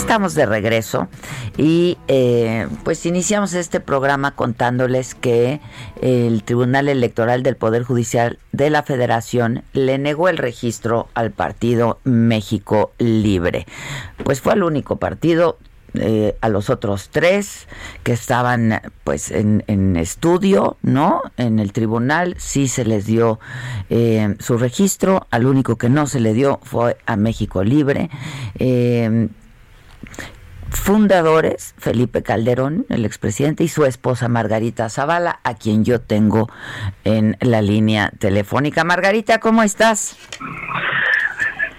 [0.06, 1.08] Estamos de regreso
[1.56, 5.60] y eh, pues iniciamos este programa contándoles que
[6.00, 11.98] el Tribunal Electoral del Poder Judicial de la Federación le negó el registro al partido
[12.04, 13.66] México Libre.
[14.22, 15.58] Pues fue el único partido
[15.94, 17.66] eh, a los otros tres
[18.04, 21.20] que estaban pues en, estudio, ¿no?
[21.36, 23.40] En el tribunal sí se les dio
[23.90, 28.08] eh, su registro, al único que no se le dio fue a México Libre.
[28.60, 29.30] Eh,
[30.78, 36.48] fundadores, Felipe Calderón, el expresidente, y su esposa Margarita Zavala, a quien yo tengo
[37.04, 38.84] en la línea telefónica.
[38.84, 40.16] Margarita, ¿cómo estás?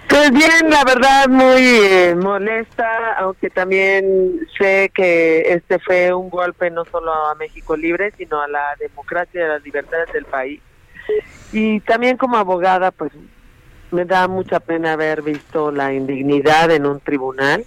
[0.08, 6.70] Pues bien, la verdad muy eh, molesta, aunque también sé que este fue un golpe
[6.70, 10.62] no solo a México Libre, sino a la democracia y a las libertades del país.
[11.52, 13.12] Y también como abogada, pues
[13.90, 17.64] me da mucha pena haber visto la indignidad en un tribunal,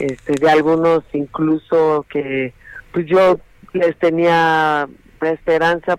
[0.00, 2.52] este, de algunos incluso que
[2.92, 3.38] pues yo
[3.72, 4.88] les tenía
[5.20, 5.98] esperanza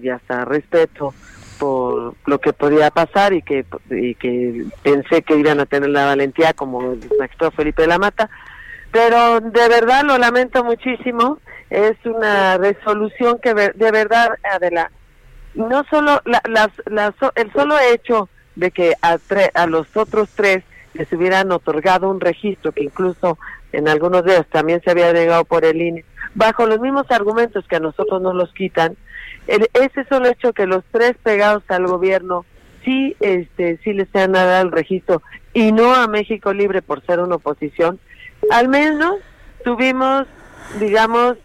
[0.00, 1.12] y hasta respeto
[1.58, 6.06] por lo que podía pasar y que y que pensé que iban a tener la
[6.06, 8.30] valentía como el magistrado Felipe de la Mata.
[8.90, 11.38] Pero de verdad lo lamento muchísimo.
[11.70, 14.90] Es una resolución que de verdad Adela
[15.54, 20.62] no solo la, las, el solo hecho de que a los otros tres
[20.94, 23.38] les hubieran otorgado un registro que incluso
[23.72, 27.66] en algunos de ellos también se había negado por el INE bajo los mismos argumentos
[27.68, 28.96] que a nosotros nos los quitan
[29.46, 32.44] el- ese solo hecho que los tres pegados al gobierno
[32.84, 35.22] sí este sí les han dado el registro
[35.54, 37.98] y no a México Libre por ser una oposición
[38.50, 39.16] al menos
[39.64, 40.26] tuvimos
[40.80, 41.36] digamos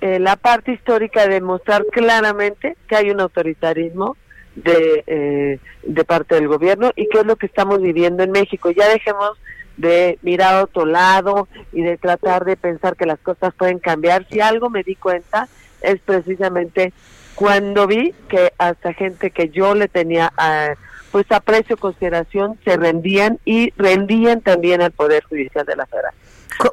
[0.00, 4.16] eh, la parte histórica de mostrar claramente que hay un autoritarismo
[4.56, 8.70] de, eh, de parte del gobierno y qué es lo que estamos viviendo en México.
[8.70, 9.38] Ya dejemos
[9.76, 14.26] de mirar a otro lado y de tratar de pensar que las cosas pueden cambiar.
[14.30, 15.48] Si algo me di cuenta
[15.82, 16.92] es precisamente
[17.34, 20.74] cuando vi que hasta gente que yo le tenía ah,
[21.12, 26.22] pues aprecio, consideración, se rendían y rendían también al Poder Judicial de la Federación.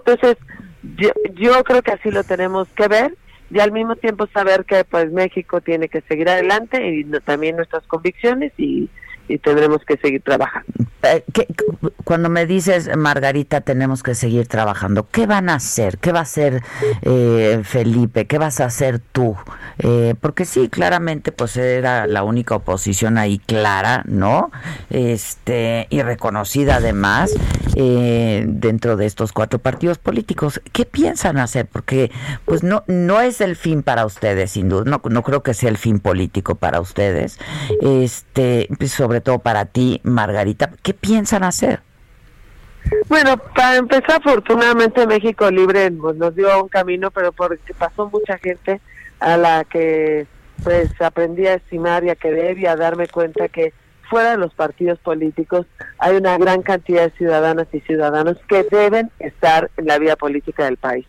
[0.05, 0.37] Entonces,
[0.97, 3.15] yo, yo creo que así lo tenemos que ver
[3.53, 7.85] y al mismo tiempo saber que pues México tiene que seguir adelante y también nuestras
[7.85, 8.89] convicciones y,
[9.27, 10.67] y tendremos que seguir trabajando.
[11.03, 15.97] Eh, ¿qué- cu- cuando me dices, Margarita, tenemos que seguir trabajando, ¿qué van a hacer?
[15.97, 16.61] ¿Qué va a hacer
[17.01, 18.25] eh, Felipe?
[18.27, 19.35] ¿Qué vas a hacer tú?
[19.79, 24.51] Eh, porque sí, claramente, pues era la única oposición ahí clara, ¿no?
[24.89, 27.33] Este, y reconocida además
[27.75, 30.61] eh, dentro de estos cuatro partidos políticos.
[30.71, 31.65] ¿Qué piensan hacer?
[31.67, 32.11] Porque,
[32.45, 34.83] pues no, no es el fin para ustedes, sin duda.
[34.85, 37.39] No, no creo que sea el fin político para ustedes.
[37.81, 40.71] Este, pues, sobre todo para ti, Margarita.
[40.81, 41.81] ¿Qué piensan hacer?
[43.07, 48.81] Bueno, para empezar, afortunadamente México Libre nos dio un camino, pero porque pasó mucha gente
[49.19, 50.25] a la que
[50.63, 53.71] pues aprendí a estimar y a querer y a darme cuenta que
[54.09, 55.67] fuera de los partidos políticos
[55.99, 60.65] hay una gran cantidad de ciudadanas y ciudadanos que deben estar en la vida política
[60.65, 61.05] del país.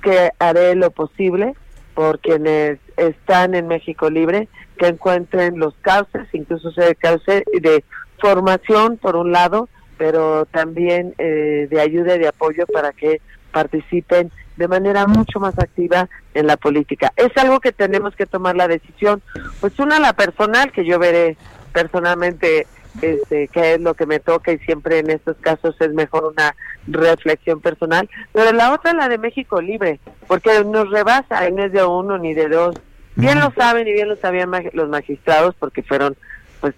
[0.00, 1.54] Que haré lo posible
[1.94, 7.84] por quienes están en México Libre, que encuentren los cauces, incluso sea de cauce de
[8.18, 13.20] formación por un lado, pero también eh, de ayuda y de apoyo para que
[13.52, 17.12] participen de manera mucho más activa en la política.
[17.16, 19.22] Es algo que tenemos que tomar la decisión,
[19.60, 21.36] pues una la personal, que yo veré
[21.72, 22.66] personalmente
[23.02, 26.54] este, qué es lo que me toca y siempre en estos casos es mejor una
[26.86, 28.08] reflexión personal.
[28.32, 32.18] Pero la otra, la de México Libre, porque nos rebasa y no es de uno
[32.18, 32.74] ni de dos.
[33.18, 36.16] Bien lo saben y bien lo sabían los magistrados porque fueron,
[36.60, 36.74] pues,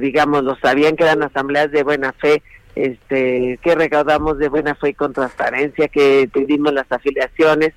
[0.00, 2.42] digamos, lo sabían que eran asambleas de buena fe,
[2.74, 7.74] este, que recaudamos de buena fe y con transparencia, que pedimos las afiliaciones,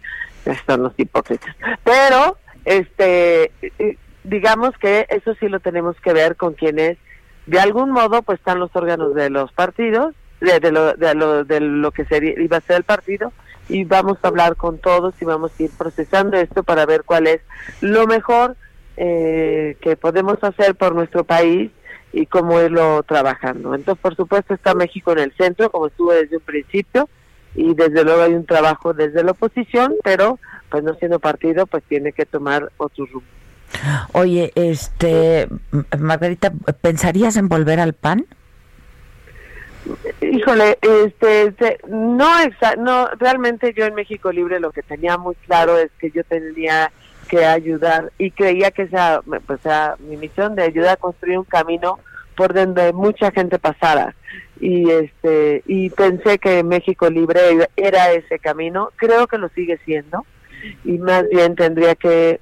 [0.65, 1.53] son los hipócritas.
[1.83, 3.51] Pero, este,
[4.23, 6.97] digamos que eso sí lo tenemos que ver con quienes
[7.45, 11.59] de algún modo pues están los órganos de los partidos de, lo, de, lo, de
[11.59, 13.31] lo que sería, iba a ser el partido
[13.69, 17.27] y vamos a hablar con todos y vamos a ir procesando esto para ver cuál
[17.27, 17.41] es
[17.81, 18.55] lo mejor
[18.97, 21.71] eh, que podemos hacer por nuestro país
[22.13, 23.75] y cómo irlo trabajando.
[23.75, 27.09] Entonces, por supuesto, está México en el centro, como estuvo desde un principio,
[27.55, 31.83] y desde luego hay un trabajo desde la oposición, pero pues no siendo partido, pues
[31.83, 33.27] tiene que tomar otro rumbo.
[34.13, 35.47] Oye, este,
[35.97, 38.25] Margarita, ¿pensarías en volver al PAN?
[40.21, 42.29] Híjole, este, no,
[42.77, 46.91] no, realmente yo en México Libre lo que tenía muy claro es que yo tenía
[47.27, 51.45] que ayudar y creía que esa, pues, sea, mi misión de ayudar a construir un
[51.45, 51.99] camino
[52.35, 54.15] por donde mucha gente pasara
[54.59, 60.25] y este y pensé que México Libre era ese camino, creo que lo sigue siendo
[60.83, 62.39] y más bien tendría que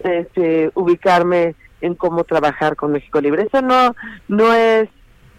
[0.00, 3.44] este, ubicarme en cómo trabajar con México Libre.
[3.44, 3.94] Eso no
[4.28, 4.88] no es,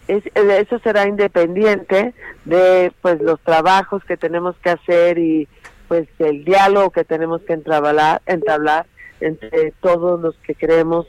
[0.09, 2.13] es eso será independiente
[2.45, 5.47] de pues los trabajos que tenemos que hacer y
[5.87, 8.21] pues el diálogo que tenemos que entablar,
[9.21, 11.07] entre todos los que creemos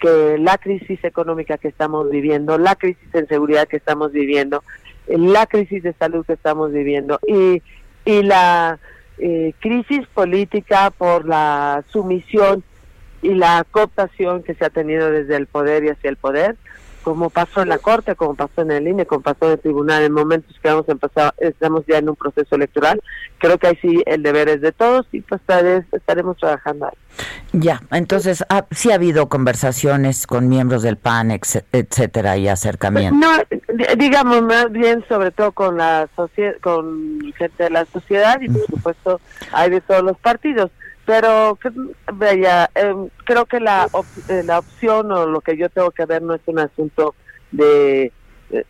[0.00, 4.62] que la crisis económica que estamos viviendo, la crisis en seguridad que estamos viviendo,
[5.08, 7.62] la crisis de salud que estamos viviendo y,
[8.04, 8.78] y la
[9.18, 12.62] eh, crisis política por la sumisión
[13.22, 16.56] y la cooptación que se ha tenido desde el poder y hacia el poder,
[17.06, 20.02] como pasó en la Corte, como pasó en el INE, como pasó en el Tribunal,
[20.02, 23.00] en momentos que vamos a empezar, estamos ya en un proceso electoral,
[23.38, 25.40] creo que ahí sí el deber es de todos y pues
[25.92, 26.94] estaremos trabajando ahí.
[27.52, 33.20] Ya, entonces ah, sí ha habido conversaciones con miembros del PAN, etcétera, y acercamientos.
[33.20, 36.08] No, digamos más bien sobre todo con la
[36.60, 39.20] con gente de la sociedad y por supuesto
[39.52, 40.72] hay de todos los partidos
[41.06, 41.56] pero
[42.12, 43.88] vaya, em, creo que la,
[44.28, 47.14] eh, la opción o lo que yo tengo que ver no es un asunto
[47.52, 48.12] de
[48.50, 48.64] eh,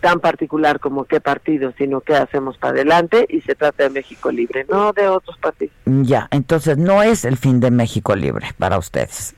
[0.00, 4.30] tan particular como qué partido, sino qué hacemos para adelante y se trata de México
[4.30, 5.74] Libre, no de otros partidos.
[5.86, 9.34] Ya, entonces no es el fin de México Libre para ustedes.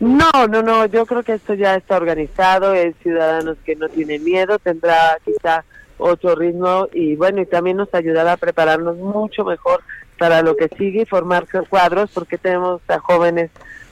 [0.00, 4.24] No, no, no, yo creo que esto ya está organizado, es ciudadanos que no tienen
[4.24, 5.64] miedo, tendrá quizá
[5.98, 9.82] otro ritmo y bueno, y también nos ayudará a prepararnos mucho mejor
[10.18, 13.50] para lo que sigue y formar cuadros porque tenemos a jóvenes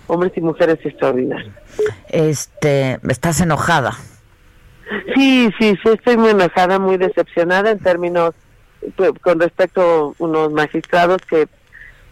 [0.09, 1.55] hombres y mujeres extraordinarios.
[2.09, 3.93] Este, ¿estás enojada?
[5.15, 8.35] Sí, sí, sí, estoy muy enojada, muy decepcionada en términos
[8.95, 11.49] pues, con respecto a unos magistrados que,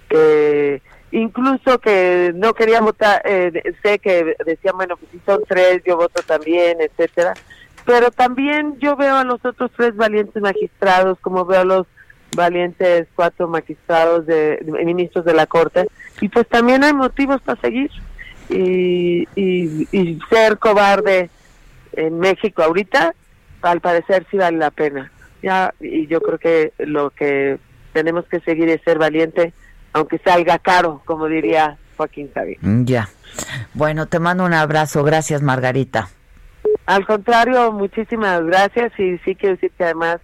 [0.08, 5.82] que incluso que no querían votar, eh, sé que decían, bueno, pues si son tres,
[5.86, 7.34] yo voto también, etcétera,
[7.84, 11.86] pero también yo veo a los otros tres valientes magistrados, como veo a los
[12.34, 15.86] valientes cuatro magistrados de, ministros de la corte.
[16.20, 17.90] Y pues también hay motivos para seguir
[18.48, 21.30] y, y, ser cobarde
[21.92, 23.14] en México ahorita
[23.62, 25.10] al parecer sí vale la pena.
[25.42, 27.58] Ya y yo creo que lo que
[27.92, 29.52] tenemos que seguir es ser valiente
[29.92, 33.08] aunque salga caro como diría Joaquín Javier ya.
[33.72, 35.02] Bueno te mando un abrazo.
[35.02, 36.08] Gracias Margarita.
[36.86, 40.20] Al contrario muchísimas gracias y sí quiero decir que además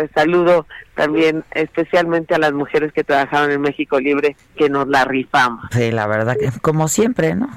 [0.00, 5.04] pues saludo también especialmente a las mujeres que trabajaron en México Libre, que nos la
[5.04, 5.62] rifamos.
[5.72, 7.50] Sí, la verdad que como siempre, ¿no?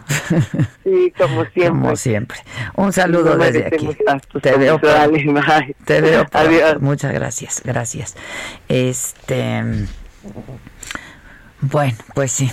[0.83, 1.69] Sí, como siempre.
[1.69, 2.37] Como siempre.
[2.75, 3.87] Un saludo desde aquí.
[4.41, 4.77] Te veo,
[5.85, 6.25] te veo.
[6.33, 6.81] Adiós.
[6.81, 8.17] Muchas gracias, gracias.
[8.67, 9.63] Este,
[11.61, 12.51] bueno, pues sí.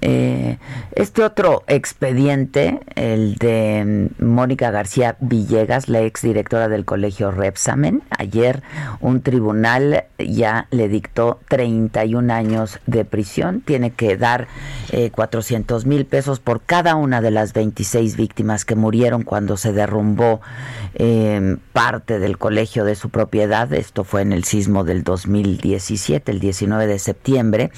[0.00, 0.58] Eh,
[0.96, 8.62] este otro expediente, el de mm, Mónica García Villegas, la exdirectora del colegio Repsamen, ayer
[9.00, 13.60] un tribunal ya le dictó 31 años de prisión.
[13.60, 14.48] Tiene que dar
[14.90, 19.72] eh, 400 mil pesos por cada una de las 26 víctimas que murieron cuando se
[19.72, 20.40] derrumbó
[20.94, 23.72] eh, parte del colegio de su propiedad.
[23.72, 27.70] Esto fue en el sismo del 2017, el 19 de septiembre.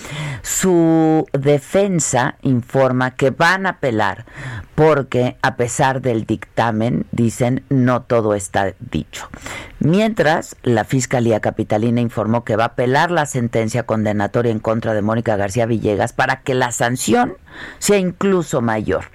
[0.43, 2.06] Su defensa
[2.43, 4.25] informa que van a apelar
[4.77, 9.29] porque a pesar del dictamen, dicen, no todo está dicho.
[9.79, 15.03] Mientras, la Fiscalía Capitalina informó que va a apelar la sentencia condenatoria en contra de
[15.03, 17.37] Mónica García Villegas para que la sanción
[17.79, 19.07] sea incluso mayor.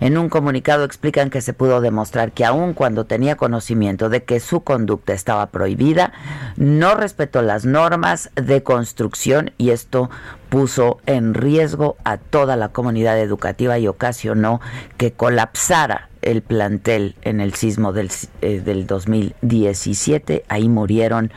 [0.00, 4.40] En un comunicado explican que se pudo demostrar que aun cuando tenía conocimiento de que
[4.40, 6.12] su conducta estaba prohibida,
[6.56, 10.10] no respetó las normas de construcción y esto
[10.48, 14.60] puso en riesgo a toda la comunidad educativa y ocasionó
[14.96, 18.10] que colapsara el plantel en el sismo del,
[18.42, 20.44] eh, del 2017.
[20.48, 21.32] Ahí murieron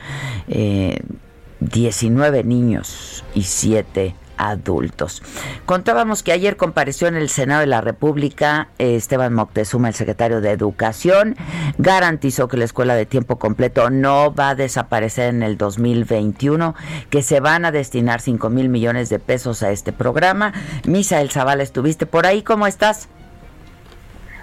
[0.48, 1.00] eh,
[1.60, 5.22] 19 niños y 7 adultos.
[5.68, 10.42] Contábamos que ayer compareció en el Senado de la República eh, Esteban Moctezuma, el secretario
[10.42, 11.36] de Educación,
[11.78, 16.74] garantizó que la escuela de tiempo completo no va a desaparecer en el 2021,
[17.12, 20.54] que se van a destinar 5 mil millones de pesos a este programa.
[20.86, 23.10] Misael Zavala, estuviste por ahí, ¿cómo estás?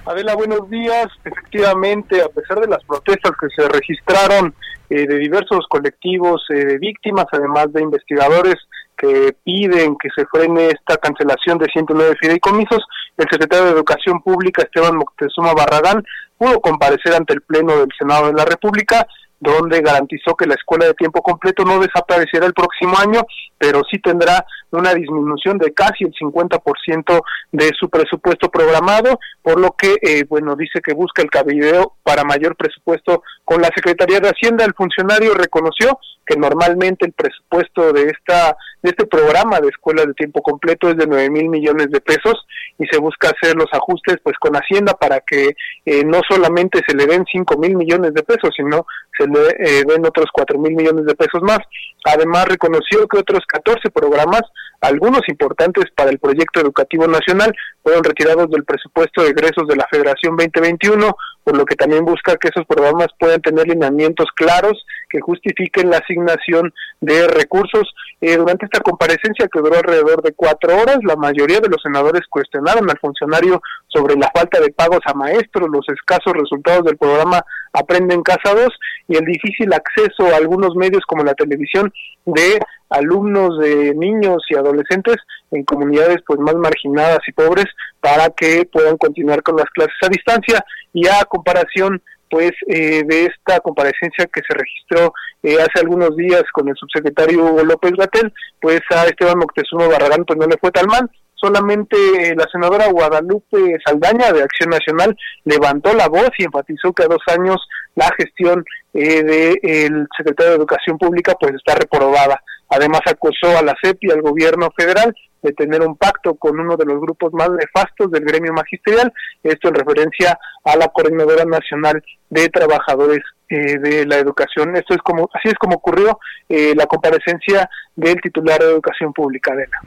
[0.08, 1.08] Adela, buenos días.
[1.22, 4.54] Efectivamente, a pesar de las protestas que se registraron
[4.88, 8.54] eh, de diversos colectivos eh, de víctimas, además de investigadores,
[8.96, 12.80] que piden que se frene esta cancelación de 109 fideicomisos,
[13.18, 16.02] el secretario de Educación Pública, Esteban Moctezuma Barragán,
[16.38, 19.06] pudo comparecer ante el Pleno del Senado de la República
[19.40, 23.22] donde garantizó que la escuela de tiempo completo no desaparecerá el próximo año,
[23.56, 27.20] pero sí tendrá una disminución de casi el 50%
[27.52, 32.24] de su presupuesto programado, por lo que, eh, bueno, dice que busca el cabildeo para
[32.24, 34.64] mayor presupuesto con la Secretaría de Hacienda.
[34.64, 35.98] El funcionario reconoció
[36.28, 40.96] que normalmente el presupuesto de esta de este programa de escuela de tiempo completo es
[40.96, 42.46] de 9 mil millones de pesos
[42.78, 46.94] y se busca hacer los ajustes pues con Hacienda para que eh, no solamente se
[46.94, 48.86] le den 5 mil millones de pesos, sino
[49.18, 51.58] se le eh, den otros 4 mil millones de pesos más.
[52.04, 54.42] Además reconoció que otros 14 programas,
[54.80, 57.52] algunos importantes para el proyecto educativo nacional,
[57.82, 62.36] fueron retirados del presupuesto de egresos de la Federación 2021, por lo que también busca
[62.36, 67.92] que esos programas puedan tener lineamientos claros que justifiquen la asignación de recursos.
[68.20, 72.22] Eh, durante esta comparecencia que duró alrededor de cuatro horas, la mayoría de los senadores
[72.28, 77.42] cuestionaron al funcionario sobre la falta de pagos a maestros, los escasos resultados del programa
[77.72, 78.68] Aprende en Casa 2
[79.08, 81.92] y el difícil acceso a algunos medios como la televisión
[82.24, 82.58] de
[82.90, 85.16] alumnos de niños y adolescentes
[85.50, 87.66] en comunidades pues más marginadas y pobres
[88.00, 93.26] para que puedan continuar con las clases a distancia y a comparación pues eh, de
[93.26, 95.12] esta comparecencia que se registró
[95.42, 100.38] eh, hace algunos días con el subsecretario López Gatel, pues a Esteban Moctezuma Barragán pues
[100.38, 101.96] no le fue tan mal, solamente
[102.36, 107.22] la senadora Guadalupe Saldaña de Acción Nacional levantó la voz y enfatizó que a dos
[107.28, 107.56] años
[107.94, 108.64] la gestión
[108.94, 112.42] eh, del secretario de Educación Pública pues está reprobada.
[112.70, 116.76] Además acusó a la CEP y al gobierno federal de tener un pacto con uno
[116.76, 119.12] de los grupos más nefastos del gremio magisterial,
[119.42, 124.76] esto en referencia a la Coordinadora Nacional de Trabajadores eh, de la Educación.
[124.76, 129.54] Esto es como así es como ocurrió eh, la comparecencia del titular de Educación Pública
[129.54, 129.78] de la.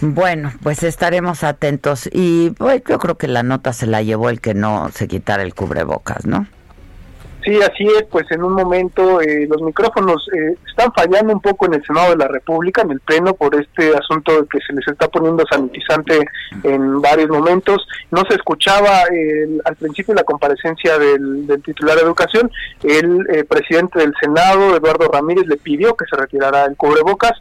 [0.00, 4.40] Bueno, pues estaremos atentos y pues, yo creo que la nota se la llevó el
[4.40, 6.46] que no se quitara el cubrebocas, ¿no?
[7.48, 11.64] Sí, así es, pues en un momento eh, los micrófonos eh, están fallando un poco
[11.64, 14.86] en el Senado de la República, en el Pleno, por este asunto que se les
[14.86, 16.26] está poniendo sanitizante
[16.62, 17.88] en varios momentos.
[18.10, 19.00] No se escuchaba
[19.64, 22.50] al principio la comparecencia del, titular de Educación.
[22.82, 27.32] El eh, presidente del Senado, Eduardo Ramírez, le pidió que se retirara el cubrebocas.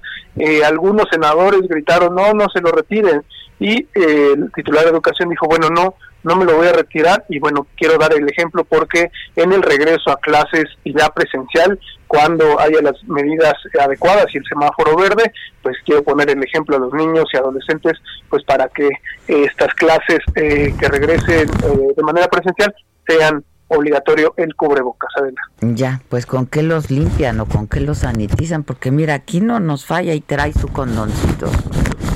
[0.66, 3.24] algunos senadores gritaron, no, no se lo retiren.
[3.60, 5.96] Y el titular de Educación dijo, bueno, no,
[6.28, 9.62] no me lo voy a retirar y bueno, quiero dar el ejemplo porque en el
[9.62, 15.32] regreso a clases y ya presencial, cuando haya las medidas adecuadas y el semáforo verde,
[15.64, 17.94] pues quiero poner el ejemplo a los niños y adolescentes,
[18.30, 22.76] pues para que eh, estas clases eh, que regresen eh, de manera presencial
[23.08, 25.42] sean obligatorio el cubrebocas, Adela.
[25.62, 29.60] Ya, pues con qué los limpian o con qué los sanitizan, porque mira, aquí no
[29.60, 31.50] nos falla y trae su condoncito.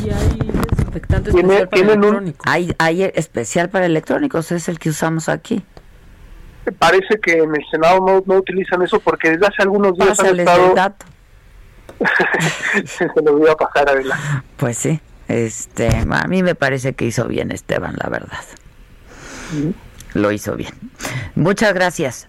[0.06, 0.51] Y hay
[0.92, 2.48] desinfectantes especial para electrónicos.
[2.48, 5.64] Hay, hay especial para electrónicos, es el que usamos aquí.
[6.78, 10.40] Parece que en el Senado no, no utilizan eso porque desde hace algunos días han
[10.40, 10.70] estado...
[10.70, 11.06] el dato.
[12.86, 14.44] Se lo voy a pasar, Adela.
[14.58, 18.40] Pues sí, este, a mí me parece que hizo bien Esteban, la verdad
[20.14, 20.74] lo hizo bien.
[21.36, 22.28] Muchas gracias.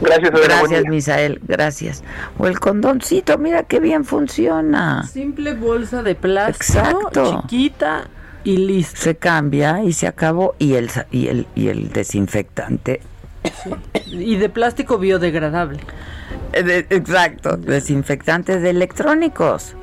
[0.00, 2.04] Gracias, Gracias, Misael, gracias.
[2.38, 5.06] O el condoncito, mira qué bien funciona.
[5.06, 8.08] Simple bolsa de plástico, chiquita
[8.44, 9.00] y listo.
[9.00, 13.00] Se cambia y se acabó y el y el y el desinfectante
[14.06, 15.80] y de plástico biodegradable.
[16.52, 19.74] Eh, exacto, desinfectantes de electrónicos.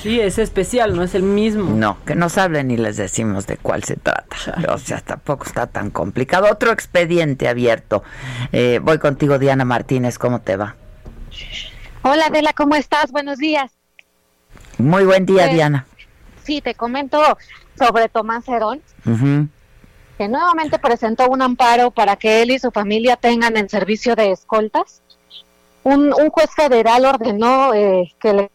[0.00, 1.70] Sí, es especial, no es el mismo.
[1.70, 4.36] No, que nos hablen y les decimos de cuál se trata.
[4.68, 6.48] O sea, tampoco está tan complicado.
[6.50, 8.02] Otro expediente abierto.
[8.52, 10.76] Eh, voy contigo, Diana Martínez, ¿cómo te va?
[12.02, 13.12] Hola, Adela, ¿cómo estás?
[13.12, 13.72] Buenos días.
[14.78, 15.86] Muy buen día, pues, Diana.
[16.42, 17.20] Sí, te comento
[17.78, 18.80] sobre Tomás Herón,
[20.16, 24.32] que nuevamente presentó un amparo para que él y su familia tengan el servicio de
[24.32, 25.02] escoltas.
[25.82, 28.50] Un, juez federal ordenó eh, que le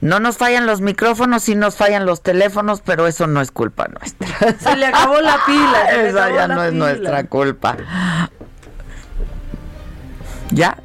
[0.00, 3.88] No nos fallan los micrófonos y nos fallan los teléfonos, pero eso no es culpa
[3.88, 4.28] nuestra.
[4.58, 5.90] Se le acabó la pila.
[6.06, 7.76] Esa ya no es nuestra culpa.
[10.50, 10.78] ¿Ya?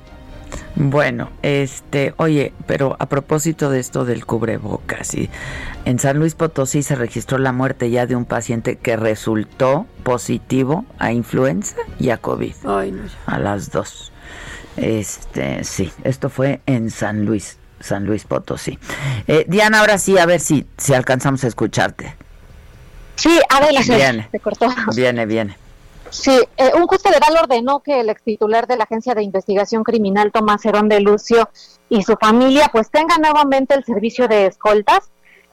[0.75, 5.29] Bueno, este, oye, pero a propósito de esto del cubrebocas, y
[5.85, 10.85] en San Luis Potosí se registró la muerte ya de un paciente que resultó positivo
[10.97, 12.55] a influenza y a COVID.
[12.65, 13.03] Ay, no.
[13.25, 14.11] A las dos.
[14.77, 18.77] Este, sí, esto fue en San Luis, San Luis Potosí.
[19.27, 22.15] Eh, Diana, ahora sí, a ver si, si alcanzamos a escucharte.
[23.15, 24.67] Sí, a ver, viene, se cortó.
[24.95, 25.57] Viene, viene.
[26.09, 29.83] Sí, eh, un juez federal ordenó que el ex titular de la Agencia de Investigación
[29.83, 31.49] Criminal, Tomás Herón de Lucio,
[31.87, 35.11] y su familia, pues tengan nuevamente el servicio de escoltas.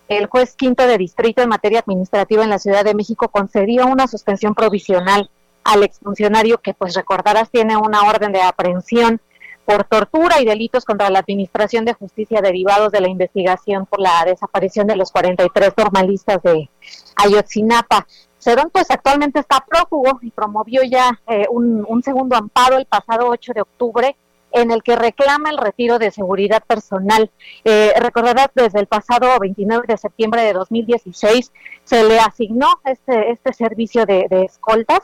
[0.09, 4.09] El juez quinto de distrito en materia administrativa en la Ciudad de México concedió una
[4.09, 5.31] suspensión provisional
[5.63, 9.21] al exfuncionario que, pues recordarás, tiene una orden de aprehensión
[9.69, 14.25] por tortura y delitos contra la Administración de Justicia derivados de la investigación por la
[14.25, 16.71] desaparición de los 43 normalistas de
[17.17, 18.07] Ayotzinapa.
[18.39, 23.53] Cerón pues actualmente está prófugo y promovió ya eh, un, segundo amparo el pasado 8
[23.57, 24.17] de octubre
[24.53, 27.31] en el que reclama el retiro de seguridad personal.
[27.63, 31.53] Eh, recordarás, desde el pasado 29 de septiembre de 2016
[31.85, 35.03] se le asignó este, este servicio de, escoltas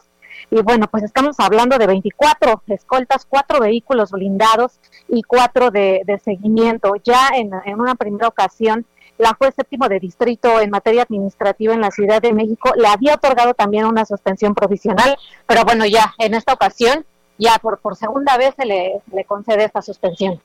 [0.50, 6.94] y bueno, pues estamos hablando de 24 escoltas, cuatro vehículos blindados y cuatro de, seguimiento.
[7.04, 8.86] Ya en, en, una primera ocasión
[9.18, 13.14] la juez séptimo de distrito en materia administrativa en la Ciudad de México le había
[13.14, 15.16] otorgado también una suspensión provisional,
[15.46, 17.04] pero bueno, ya en esta ocasión,
[17.38, 20.40] ya por, por segunda vez se le, le concede esta suspensión.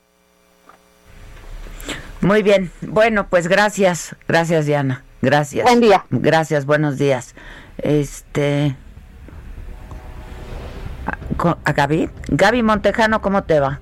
[2.20, 5.64] Muy bien, bueno, pues gracias, gracias Diana, gracias.
[5.64, 6.04] Buen día.
[6.10, 7.34] Gracias, buenos días.
[7.78, 8.76] Este...
[11.38, 12.10] ¿A Gaby?
[12.28, 13.80] Gaby Montejano, ¿cómo te va?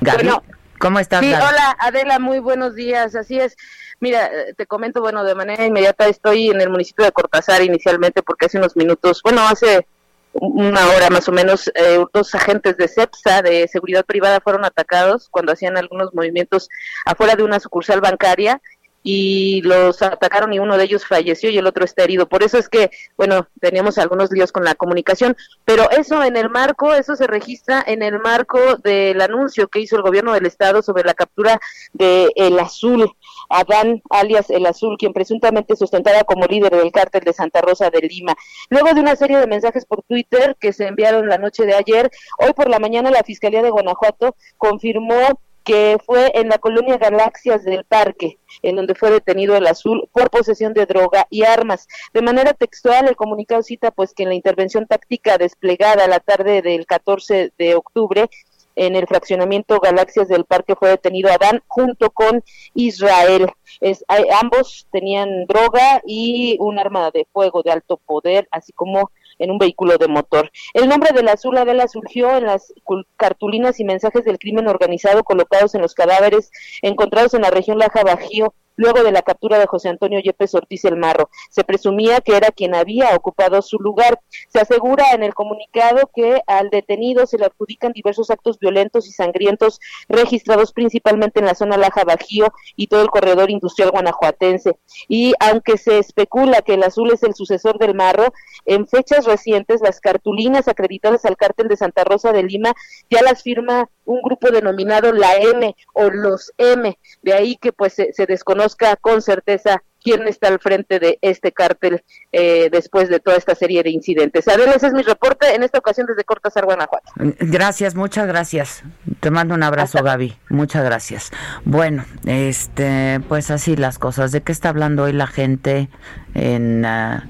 [0.00, 0.30] Gaby.
[0.78, 1.20] ¿Cómo estás?
[1.20, 3.14] Sí, hola Adela, muy buenos días.
[3.14, 3.56] Así es.
[4.00, 8.46] Mira, te comento, bueno, de manera inmediata estoy en el municipio de Cortázar inicialmente porque
[8.46, 9.86] hace unos minutos, bueno, hace
[10.32, 15.28] una hora más o menos, eh, dos agentes de CEPSA de seguridad privada fueron atacados
[15.30, 16.68] cuando hacían algunos movimientos
[17.04, 18.60] afuera de una sucursal bancaria
[19.02, 22.28] y los atacaron y uno de ellos falleció y el otro está herido.
[22.28, 26.50] Por eso es que, bueno, teníamos algunos líos con la comunicación, pero eso en el
[26.50, 30.82] marco, eso se registra en el marco del anuncio que hizo el gobierno del estado
[30.82, 31.60] sobre la captura
[31.92, 33.10] de El Azul,
[33.48, 38.00] Adán alias El Azul, quien presuntamente sustentaba como líder del cártel de Santa Rosa de
[38.00, 38.34] Lima.
[38.70, 42.10] Luego de una serie de mensajes por Twitter que se enviaron la noche de ayer,
[42.38, 47.64] hoy por la mañana la Fiscalía de Guanajuato confirmó que fue en la colonia Galaxias
[47.64, 51.88] del Parque, en donde fue detenido el azul por posesión de droga y armas.
[52.12, 56.62] De manera textual, el comunicado cita pues que en la intervención táctica desplegada la tarde
[56.62, 58.28] del 14 de octubre
[58.74, 62.42] en el fraccionamiento Galaxias del Parque fue detenido Adán junto con
[62.74, 63.48] Israel.
[63.80, 64.04] Es,
[64.40, 69.58] ambos tenían droga y un arma de fuego de alto poder, así como en un
[69.58, 70.50] vehículo de motor.
[70.74, 72.72] El nombre de la azul Adela surgió en las
[73.16, 76.50] cartulinas y mensajes del crimen organizado colocados en los cadáveres
[76.82, 80.84] encontrados en la región Laja Bajío luego de la captura de José Antonio Yepes Ortiz
[80.84, 81.30] el Marro.
[81.50, 84.20] Se presumía que era quien había ocupado su lugar.
[84.48, 89.12] Se asegura en el comunicado que al detenido se le adjudican diversos actos violentos y
[89.12, 94.76] sangrientos registrados principalmente en la zona Laja Bajío y todo el corredor industrial guanajuatense.
[95.08, 98.32] Y aunque se especula que el azul es el sucesor del Marro,
[98.64, 102.74] en fechas recientes las cartulinas acreditadas al cártel de Santa Rosa de Lima
[103.10, 107.92] ya las firma un grupo denominado la M o los M, de ahí que pues
[107.92, 108.26] se, se
[108.62, 112.02] desconozca con certeza quién está al frente de este cártel
[112.32, 114.48] eh, después de toda esta serie de incidentes.
[114.48, 117.12] Adela, ese es mi reporte en esta ocasión desde Cortázar, Guanajuato.
[117.38, 118.82] Gracias, muchas gracias.
[119.20, 120.36] Te mando un abrazo, Gaby.
[120.48, 121.30] Muchas gracias.
[121.64, 124.32] Bueno, este, pues así las cosas.
[124.32, 125.88] ¿De qué está hablando hoy la gente
[126.34, 127.28] en, ah,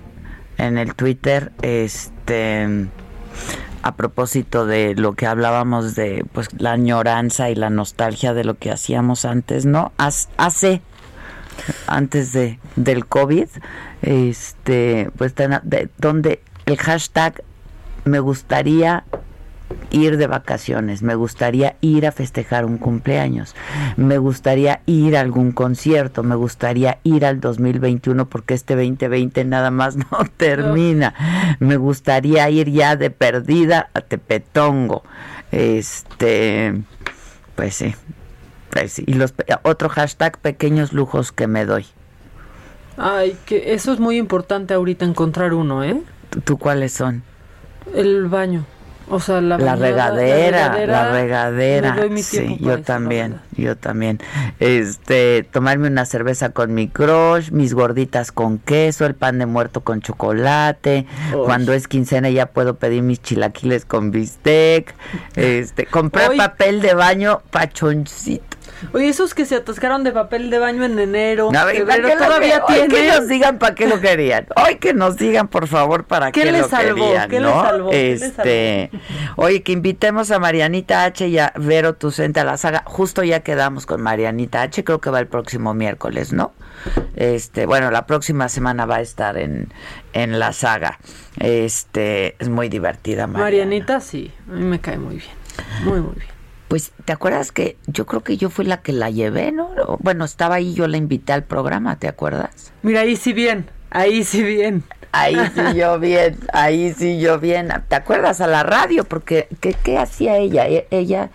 [0.57, 1.53] en el Twitter?
[1.61, 2.89] Este
[3.85, 8.55] a propósito de lo que hablábamos de pues la añoranza y la nostalgia de lo
[8.55, 9.93] que hacíamos antes, ¿no?
[9.99, 10.83] Hace
[11.87, 13.49] antes de del COVID,
[14.03, 17.43] este pues de, donde el hashtag
[18.05, 19.05] me gustaría
[19.91, 23.55] ir de vacaciones, me gustaría ir a festejar un cumpleaños,
[23.97, 29.71] me gustaría ir a algún concierto, me gustaría ir al 2021 porque este 2020 nada
[29.71, 35.03] más no termina, me gustaría ir ya de perdida a Tepetongo,
[35.51, 36.83] este,
[37.55, 38.22] pues sí, pues sí.
[39.07, 41.87] Y los otro hashtag pequeños lujos que me doy.
[42.97, 46.01] Ay, que eso es muy importante ahorita encontrar uno, ¿eh?
[46.45, 47.23] ¿Tú cuáles son?
[47.95, 48.65] El baño.
[49.09, 54.21] O sea, la, regadera, la regadera, sí, yo también, yo también.
[54.59, 59.83] Este, tomarme una cerveza con mi crush, mis gorditas con queso, el pan de muerto
[59.83, 61.07] con chocolate.
[61.45, 64.95] Cuando es quincena ya puedo pedir mis chilaquiles con bistec.
[65.37, 68.52] Este, comprar papel de baño pachoncito.
[68.93, 72.91] Oye, esos que se atascaron de papel de baño en enero, todavía tienen.
[72.91, 74.47] que nos digan para qué lo querían.
[74.57, 77.63] Hoy que nos digan, por favor, para qué, lo querían, ¿Qué ¿no?
[77.63, 77.91] salvó?
[77.93, 78.91] Este,
[79.37, 82.83] oye, que invitemos a Marianita H y a Vero Tucente a la saga.
[82.87, 86.53] Justo ya quedamos con Marianita H, creo que va el próximo miércoles, ¿no?
[87.17, 89.73] Este, bueno, la próxima semana va a estar en,
[90.13, 90.99] en la saga.
[91.39, 95.31] Este, es muy divertida, Marianita, sí, a mí me cae muy bien.
[95.85, 96.32] Muy, muy bien.
[96.73, 99.69] Pues, ¿te acuerdas que yo creo que yo fui la que la llevé, ¿no?
[99.99, 102.73] Bueno, estaba ahí, yo la invité al programa, ¿te acuerdas?
[102.81, 104.83] Mira, ahí sí bien, ahí sí bien.
[105.13, 107.69] Ahí sí yo bien, ahí sí yo bien.
[107.89, 109.05] ¿Te acuerdas a la radio?
[109.05, 110.67] Porque, ¿qué, qué hacía ella?
[110.67, 111.29] E, ella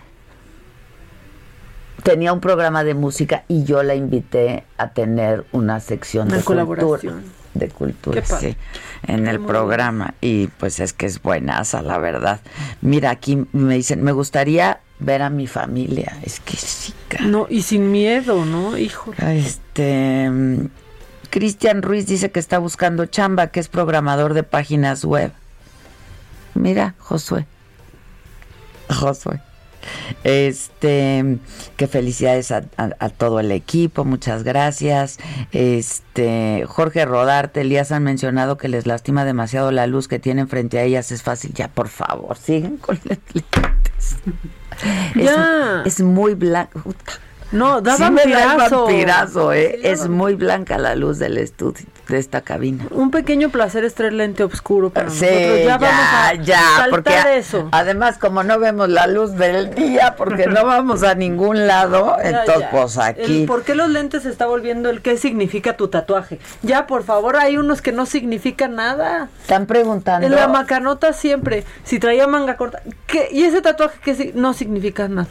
[2.02, 6.98] tenía un programa de música y yo la invité a tener una sección de cultura
[7.58, 8.56] de cultura, sí,
[9.06, 10.14] en el programa.
[10.20, 12.40] Y pues es que es buenaza, la verdad.
[12.80, 16.18] Mira, aquí me dicen, me gustaría ver a mi familia.
[16.22, 18.76] Es que sí, No, y sin miedo, ¿no?
[18.76, 19.12] Hijo.
[19.18, 20.30] Este.
[21.30, 25.32] Cristian Ruiz dice que está buscando chamba, que es programador de páginas web.
[26.54, 27.46] Mira, Josué.
[28.88, 29.40] Josué.
[30.24, 31.38] Este,
[31.76, 32.62] que felicidades a,
[33.16, 35.18] todo el equipo, muchas gracias.
[35.52, 40.78] Este, Jorge Rodarte, Elías han mencionado que les lastima demasiado la luz que tienen frente
[40.78, 44.16] a ellas, es fácil, ya por favor, siguen con las lentes.
[45.16, 45.82] Ya.
[45.84, 46.94] Es, muy blanco.
[47.50, 49.52] No, da vampirazo.
[49.52, 49.80] ¿eh?
[49.82, 52.84] es muy blanca la luz del estudio de esta cabina.
[52.90, 55.26] Un pequeño placer es traer lente oscuro para sí,
[55.64, 57.68] Ya, vamos a ya, porque eso.
[57.72, 62.68] además como no vemos la luz del día, porque no vamos a ningún lado, entonces
[62.70, 63.46] pues aquí.
[63.46, 66.38] ¿Por qué los lentes se está volviendo el qué significa tu tatuaje?
[66.62, 69.28] Ya, por favor, hay unos que no significan nada.
[69.40, 70.26] Están preguntando.
[70.26, 73.28] En la macanota siempre, si traía manga corta, ¿qué?
[73.30, 75.28] ¿y ese tatuaje qué no significa nada?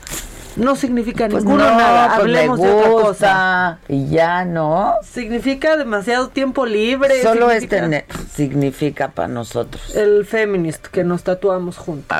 [0.57, 2.07] No significa pues ninguno nada.
[2.07, 3.79] Pues Hablemos de otra cosa.
[3.87, 4.93] Y ya, ¿no?
[5.03, 7.21] Significa demasiado tiempo libre.
[7.21, 9.95] Solo este significa para nosotros.
[9.95, 12.17] El feminist que nos tatuamos juntos.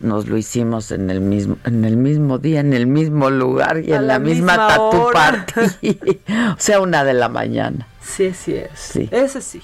[0.00, 3.92] nos, lo hicimos en el mismo en el mismo día, en el mismo lugar y
[3.92, 6.20] en la, misma, tatu party.
[6.52, 7.86] o sea, una de la mañana.
[8.02, 8.70] Sí, sí es.
[8.74, 9.08] Sí.
[9.10, 9.62] Ese sí.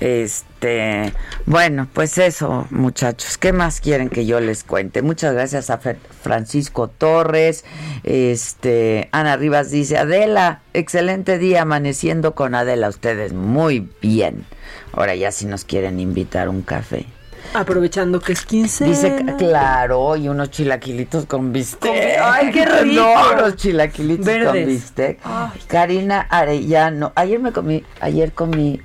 [0.00, 1.12] Este,
[1.46, 3.38] bueno, pues eso, muchachos.
[3.38, 5.02] ¿Qué más quieren que yo les cuente?
[5.02, 7.64] Muchas gracias a Francisco Torres.
[8.02, 12.88] Este, Ana Rivas dice, Adela, excelente día amaneciendo con Adela.
[12.88, 14.44] Ustedes muy bien.
[14.92, 17.06] Ahora ya si nos quieren invitar un café.
[17.52, 18.84] Aprovechando que es 15.
[18.84, 22.18] Dice, claro, y unos chilaquilitos con bistec.
[22.20, 23.02] Ay, qué rico.
[23.02, 25.20] No, unos chilaquilitos con bistec.
[25.68, 27.12] Karina Arellano.
[27.14, 28.80] Ayer me comí, ayer comí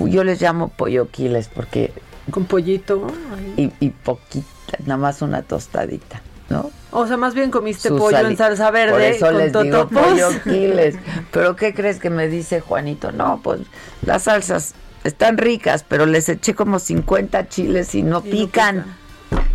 [0.00, 1.92] yo les llamo polloquiles porque...
[2.30, 3.08] Con pollito.
[3.56, 6.70] Y, y poquita, nada más una tostadita, ¿no?
[6.92, 8.92] O sea, más bien comiste pollo en salsa verde.
[8.92, 10.96] Por eso les digo polloquiles.
[11.32, 13.10] Pero ¿qué crees que me dice Juanito?
[13.12, 13.60] No, pues
[14.04, 14.74] las salsas
[15.04, 18.84] están ricas, pero les eché como 50 chiles y no pican.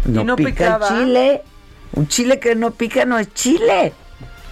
[0.05, 1.43] No, no, pica chile.
[1.93, 3.93] Un chile que no pica no es chile.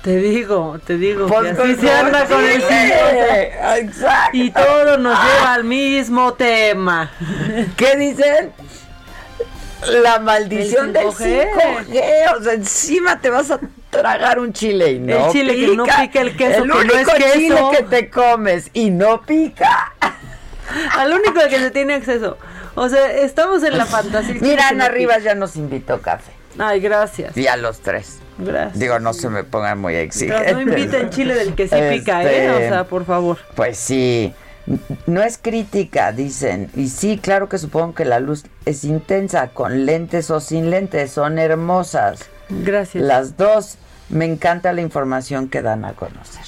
[0.05, 1.27] Te digo, te digo.
[1.35, 4.37] Así se anda con el Exacto.
[4.37, 7.09] Y todo nos lleva al mismo tema.
[7.75, 8.53] ¿Qué dicen?
[10.03, 12.37] La maldición del 5G.
[12.37, 15.85] O sea, encima te vas a tragar un chile y no El chile que no
[15.85, 19.91] pica el queso, el único no es chile que te comes y no pica.
[20.91, 22.37] Al único que se tiene acceso.
[22.75, 24.35] O sea, estamos en la fantasía.
[24.39, 26.31] Mira, Ana Rivas ya nos invitó café.
[26.59, 27.35] Ay, gracias.
[27.35, 28.19] Y a los tres.
[28.37, 28.79] Gracias.
[28.79, 30.53] Digo, no se me pongan muy exigentes.
[30.53, 32.49] no inviten chile del que sí pica, ¿eh?
[32.49, 33.37] O este, sea, por favor.
[33.55, 34.33] Pues sí.
[35.05, 36.69] No es crítica, dicen.
[36.75, 41.11] Y sí, claro que supongo que la luz es intensa, con lentes o sin lentes,
[41.11, 42.25] son hermosas.
[42.49, 43.03] Gracias.
[43.03, 43.77] Las dos.
[44.09, 46.43] Me encanta la información que dan a conocer.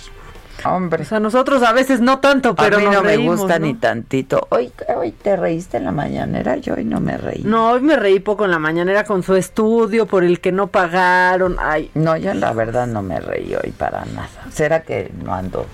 [0.66, 1.04] Hombre.
[1.04, 4.48] O sea, nosotros a veces no tanto, pero a mí no me gusta ni tantito.
[4.50, 7.44] Hoy, hoy te reíste en la mañanera, yo hoy no me reí.
[7.44, 10.68] No, hoy me reí poco en la mañanera con su estudio por el que no
[10.68, 11.58] pagaron.
[11.60, 11.92] Ay.
[11.94, 14.30] No, yo la verdad no me reí hoy para nada.
[14.52, 15.66] ¿Será que no ando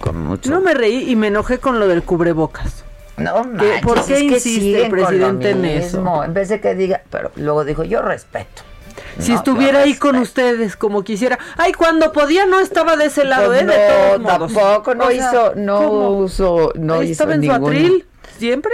[0.00, 0.50] con mucho?
[0.50, 2.84] No me reí y me enojé con lo del cubrebocas.
[3.16, 6.24] No manches, ¿Por qué insiste el presidente en eso?
[6.24, 8.62] En vez de que diga, pero luego dijo, yo respeto.
[9.20, 11.38] Si estuviera ahí con ustedes como quisiera.
[11.56, 13.66] Ay, cuando podía no estaba de ese lado, pues ¿eh?
[13.66, 18.06] De no, tampoco, no hizo, no usó, no hizo estaba en su atril,
[18.38, 18.72] siempre.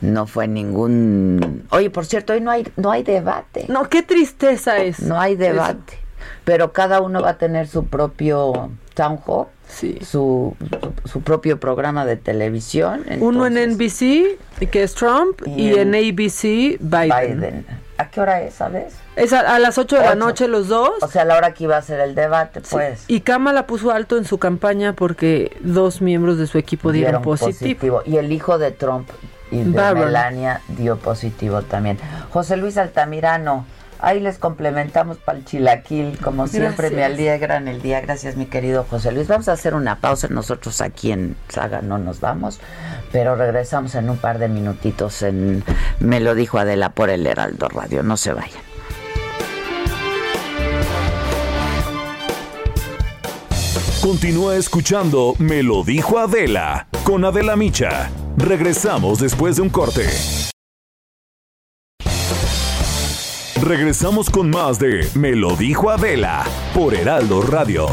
[0.00, 1.66] No fue ningún.
[1.70, 3.66] Oye, por cierto, hoy no hay, no hay debate.
[3.68, 5.00] No, qué tristeza es.
[5.00, 5.98] No hay debate.
[6.44, 9.98] Pero cada uno va a tener su propio town hall, sí.
[10.02, 10.56] su,
[11.04, 13.04] su, propio programa de televisión.
[13.20, 14.38] Uno en NBC,
[14.70, 17.66] que es Trump, y, en, ABC, Biden.
[18.00, 18.94] ¿A qué hora es, sabes?
[19.14, 21.02] Es a, las 8 de la noche los dos.
[21.02, 23.04] O sea, a la hora que iba a ser el debate, pues.
[23.08, 28.02] Y Kamala puso alto en su campaña porque dos miembros de su equipo dieron, positivo.
[28.06, 29.10] Y el hijo de Trump
[29.50, 31.98] y de Melania dio positivo también.
[32.30, 33.66] José Luis Altamirano,
[34.02, 38.00] ahí les complementamos para el chilaquil, como siempre me alegran el día.
[38.00, 39.28] Gracias, mi querido José Luis.
[39.28, 42.60] Vamos a hacer una pausa nosotros aquí en Saga, no nos vamos
[43.12, 45.64] pero regresamos en un par de minutitos en
[45.98, 48.02] Me lo dijo Adela por el Heraldo Radio.
[48.02, 48.62] No se vayan.
[54.00, 58.10] Continúa escuchando Me lo dijo Adela con Adela Micha.
[58.36, 60.06] Regresamos después de un corte.
[63.62, 66.44] Regresamos con más de Me lo dijo Adela
[66.74, 67.86] por Heraldo Radio.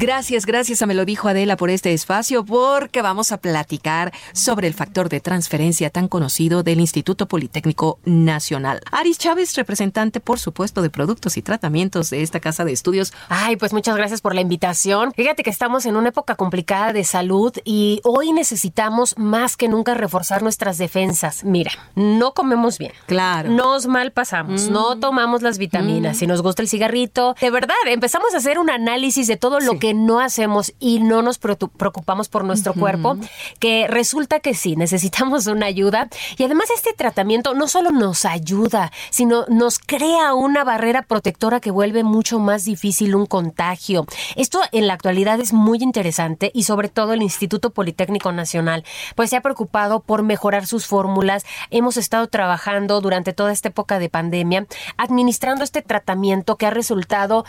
[0.00, 4.66] Gracias, gracias a Me lo dijo Adela por este espacio, porque vamos a platicar sobre
[4.66, 8.80] el factor de transferencia tan conocido del Instituto Politécnico Nacional.
[8.92, 13.12] Aris Chávez, representante, por supuesto, de productos y tratamientos de esta casa de estudios.
[13.28, 15.12] Ay, pues muchas gracias por la invitación.
[15.12, 19.92] Fíjate que estamos en una época complicada de salud y hoy necesitamos más que nunca
[19.92, 21.44] reforzar nuestras defensas.
[21.44, 22.92] Mira, no comemos bien.
[23.04, 23.50] Claro.
[23.50, 24.72] Nos malpasamos, mm.
[24.72, 26.16] no tomamos las vitaminas.
[26.16, 26.20] Mm.
[26.20, 29.78] Si nos gusta el cigarrito, de verdad, empezamos a hacer un análisis de todo lo
[29.78, 33.16] que no hacemos y no nos preocupamos por nuestro cuerpo,
[33.58, 36.08] que resulta que sí, necesitamos una ayuda.
[36.36, 41.70] Y además este tratamiento no solo nos ayuda, sino nos crea una barrera protectora que
[41.70, 44.06] vuelve mucho más difícil un contagio.
[44.36, 48.84] Esto en la actualidad es muy interesante y sobre todo el Instituto Politécnico Nacional
[49.14, 51.44] pues se ha preocupado por mejorar sus fórmulas.
[51.70, 54.66] Hemos estado trabajando durante toda esta época de pandemia
[54.96, 57.44] administrando este tratamiento que ha resultado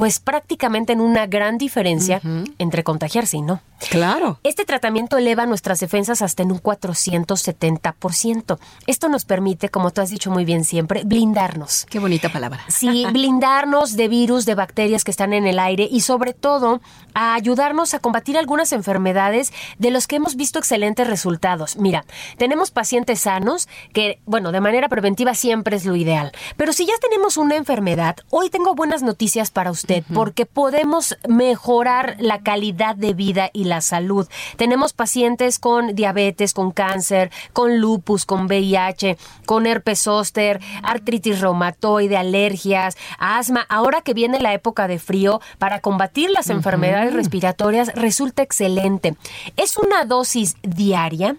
[0.00, 2.22] pues prácticamente en una gran diferencia
[2.56, 3.60] entre contagiarse y no.
[3.90, 4.38] Claro.
[4.44, 8.58] Este tratamiento eleva nuestras defensas hasta en un 470%.
[8.86, 11.86] Esto nos permite, como tú has dicho muy bien siempre, blindarnos.
[11.90, 12.60] Qué bonita palabra.
[12.68, 16.80] Sí, blindarnos de virus, de bacterias que están en el aire y sobre todo
[17.12, 21.76] a ayudarnos a combatir algunas enfermedades de los que hemos visto excelentes resultados.
[21.76, 22.06] Mira,
[22.38, 26.32] tenemos pacientes sanos que, bueno, de manera preventiva siempre es lo ideal.
[26.56, 32.16] Pero si ya tenemos una enfermedad, hoy tengo buenas noticias para usted porque podemos mejorar
[32.18, 34.28] la calidad de vida y la salud.
[34.56, 39.16] Tenemos pacientes con diabetes, con cáncer, con lupus, con VIH,
[39.46, 43.66] con herpes zóster, artritis reumatoide, alergias, asma.
[43.68, 49.16] Ahora que viene la época de frío, para combatir las enfermedades respiratorias resulta excelente.
[49.56, 51.36] Es una dosis diaria,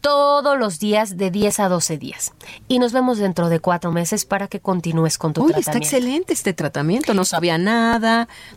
[0.00, 2.32] todos los días de 10 a 12 días.
[2.68, 5.70] Y nos vemos dentro de cuatro meses para que continúes con tu Uy, tratamiento.
[5.70, 7.87] Está excelente este tratamiento, no sabía nada,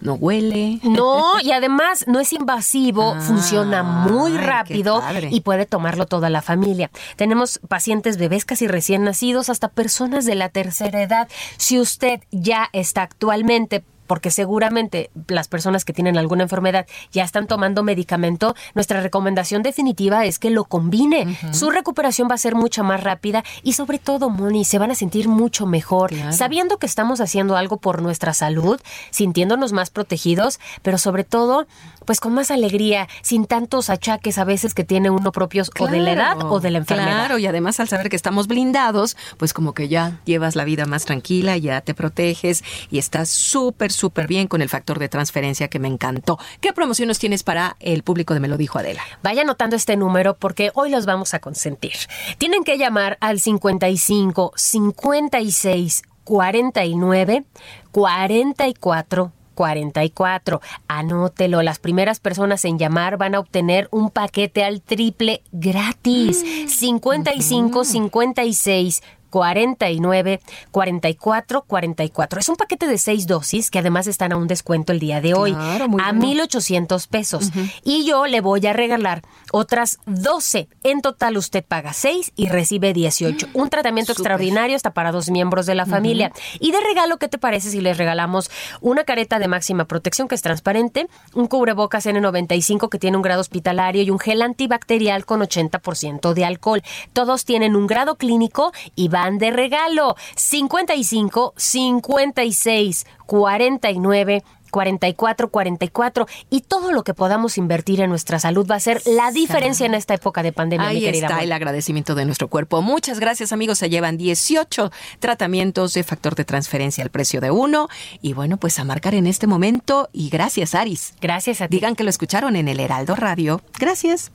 [0.02, 0.80] no huele.
[0.84, 6.42] No, y además no es invasivo, Ah, funciona muy rápido y puede tomarlo toda la
[6.42, 6.92] familia.
[7.16, 11.28] Tenemos pacientes bebés casi recién nacidos hasta personas de la tercera edad.
[11.58, 17.47] Si usted ya está actualmente porque seguramente las personas que tienen alguna enfermedad ya están
[17.47, 21.38] tomando medicamento, nuestra recomendación definitiva es que lo combine.
[21.53, 24.95] Su recuperación va a ser mucho más rápida y sobre todo, Moni, se van a
[24.95, 28.82] sentir mucho mejor, sabiendo que estamos haciendo algo por nuestra salud,
[29.12, 31.66] sintiéndonos más protegidos, pero sobre todo,
[32.12, 35.99] pues con más alegría, sin tantos achaques a veces que tiene uno propios o de
[35.99, 37.07] la edad o de la enfermedad.
[37.07, 40.86] Claro, y además al saber que estamos blindados, pues como que ya llevas la vida
[40.86, 45.70] más tranquila, ya te proteges y estás súper, súper bien con el factor de transferencia
[45.70, 46.38] que me encantó.
[46.59, 49.03] ¿Qué promociones tienes para el público de Me lo dijo Adela?
[49.24, 51.93] Vaya anotando este número porque hoy los vamos a consentir.
[52.38, 57.45] Tienen que llamar al 55 56 49
[57.93, 60.62] 44 44.
[60.88, 66.43] Anótelo, las primeras personas en llamar van a obtener un paquete al triple gratis.
[66.68, 69.02] 55 56
[69.32, 72.40] 49 44 44.
[72.40, 75.34] Es un paquete de seis dosis que además están a un descuento el día de
[75.34, 77.52] hoy a 1800 pesos.
[77.84, 80.68] Y yo le voy a regalar otras 12.
[80.84, 83.48] En total usted paga 6 y recibe 18.
[83.54, 86.32] Un tratamiento extraordinario hasta para dos miembros de la familia.
[86.60, 88.52] Y de regalo, ¿qué te parece si les regalamos
[88.82, 93.42] una careta de máxima protección que es transparente, un cubrebocas N95 que tiene un grado
[93.42, 96.84] hospitalario y un gel antibacterial con 80% de alcohol?
[97.14, 100.15] Todos tienen un grado clínico y va de regalo.
[100.36, 108.76] 55 56 49 44 44 y todo lo que podamos invertir en nuestra salud va
[108.76, 110.88] a ser la diferencia en esta época de pandemia.
[110.88, 112.82] Ahí está el agradecimiento de nuestro cuerpo.
[112.82, 117.89] Muchas gracias amigos, se llevan 18 tratamientos de factor de transferencia al precio de uno
[118.22, 121.13] y bueno, pues a marcar en este momento y gracias Aris.
[121.22, 121.76] Gracias a ti.
[121.76, 123.61] Digan que lo escucharon en el Heraldo Radio.
[123.78, 124.32] Gracias.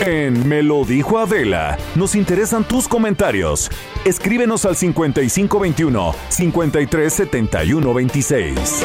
[0.00, 3.70] En Me lo dijo Adela, nos interesan tus comentarios.
[4.04, 8.84] Escríbenos al 5521 537126.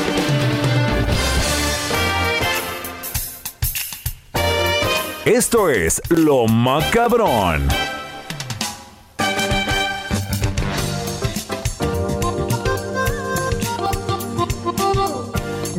[5.26, 7.68] Esto es Lo Macabrón.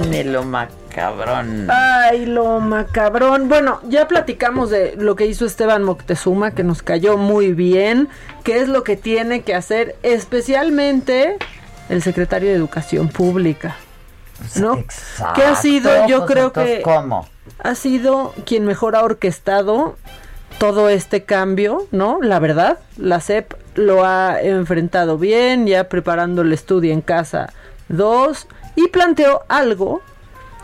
[0.09, 1.66] Me lo macabrón cabrón.
[1.70, 3.48] Ay, lo macabrón.
[3.48, 8.09] Bueno, ya platicamos de lo que hizo Esteban Moctezuma, que nos cayó muy bien.
[8.44, 11.38] ¿Qué es lo que tiene que hacer especialmente
[11.88, 13.76] el secretario de Educación Pública?
[14.57, 14.74] ¿No?
[14.76, 15.40] Exacto.
[15.40, 16.82] Que ha sido, yo pues, creo que...
[16.82, 17.26] ¿Cómo?
[17.62, 19.96] Ha sido quien mejor ha orquestado
[20.59, 22.18] todo este cambio, ¿no?
[22.20, 27.53] La verdad, la CEP lo ha enfrentado bien, ya preparando el estudio en casa
[27.88, 28.46] 2
[28.76, 30.03] y planteó algo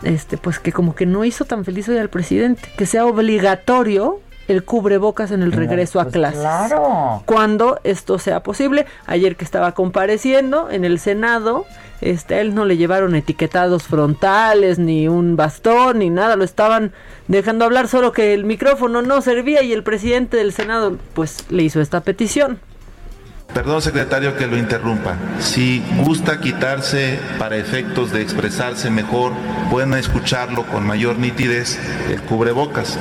[0.03, 4.19] este, pues que como que no hizo tan feliz hoy al presidente, que sea obligatorio
[4.47, 6.39] el cubrebocas en el regreso a pues clases.
[6.39, 7.23] Claro.
[7.25, 8.85] Cuando esto sea posible.
[9.05, 11.65] Ayer que estaba compareciendo en el Senado,
[12.01, 16.93] este, él no le llevaron etiquetados frontales, ni un bastón, ni nada, lo estaban
[17.27, 21.63] dejando hablar, solo que el micrófono no servía y el presidente del Senado pues le
[21.63, 22.59] hizo esta petición.
[23.53, 25.15] Perdón, secretario, que lo interrumpa.
[25.39, 29.33] Si gusta quitarse para efectos de expresarse mejor,
[29.71, 31.79] pueden escucharlo con mayor nitidez
[32.09, 32.99] el cubrebocas.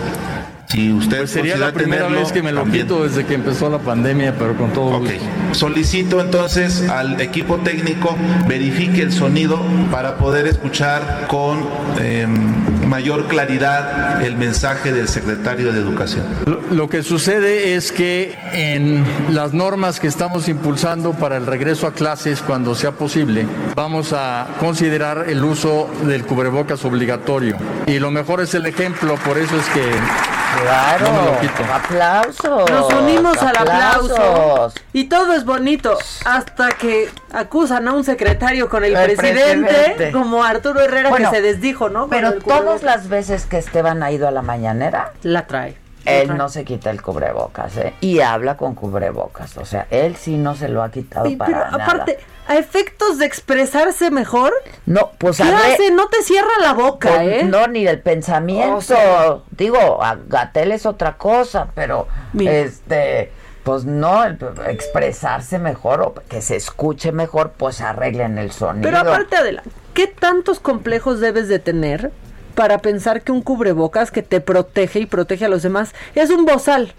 [0.68, 3.78] Si usted pues sería la primera vez que me lo quito desde que empezó la
[3.78, 5.20] pandemia, pero con todo okay.
[5.52, 8.16] Solicito entonces al equipo técnico
[8.48, 11.64] verifique el sonido para poder escuchar con
[12.00, 16.24] em, mayor claridad el mensaje del secretario de Educación.
[16.70, 21.92] lo que sucede es que en las normas que estamos impulsando para el regreso a
[21.92, 27.56] clases cuando sea posible, vamos a considerar el uso del cubrebocas obligatorio.
[27.86, 31.36] Y lo mejor es el ejemplo, por eso es que Claro.
[31.72, 32.70] Aplausos.
[32.70, 34.72] Nos unimos al aplauso.
[34.92, 40.80] Y todo es bonito hasta que acusan a un secretario con el, presidente, como Arturo
[40.80, 42.08] Herrera que se desdijo, ¿no?
[42.08, 45.76] pero todas las veces que Esteban ha ido a la mañanera, la trae.
[46.06, 47.94] Él no se quita el cubrebocas, ¿eh?
[48.00, 49.56] Y habla con cubrebocas.
[49.56, 51.84] O sea, él sí no se lo ha quitado para pero, nada.
[51.84, 54.52] Aparte, a efectos de expresarse mejor.
[54.86, 55.90] No, pues ¿Qué hace?
[55.90, 57.44] No te cierra la boca, pues, ¿eh?
[57.44, 59.44] No, ni del pensamiento.
[59.50, 63.32] Digo, a Gatel es otra cosa, pero este
[63.66, 64.24] pues no,
[64.68, 68.84] expresarse mejor o que se escuche mejor, pues arreglen el sonido.
[68.84, 72.12] Pero aparte, Adela, ¿qué tantos complejos debes de tener
[72.54, 76.44] para pensar que un cubrebocas que te protege y protege a los demás es un
[76.44, 76.94] bozal?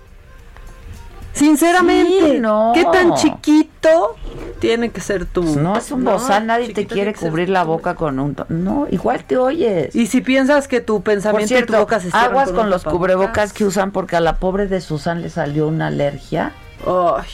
[1.38, 2.72] Sinceramente, no.
[2.74, 4.16] ¿qué tan chiquito
[4.60, 5.44] tiene que ser tú?
[5.44, 8.36] No es un bozal, nadie te quiere cubrir la boca con un...
[8.50, 9.96] No, igual te oyes.
[9.96, 13.66] Y si piensas que tu pensamiento y tu boca se aguas con, los cubrebocas que
[13.66, 16.54] usan porque a la pobre de Susan le salió una alergia.
[16.86, 17.28] Ay.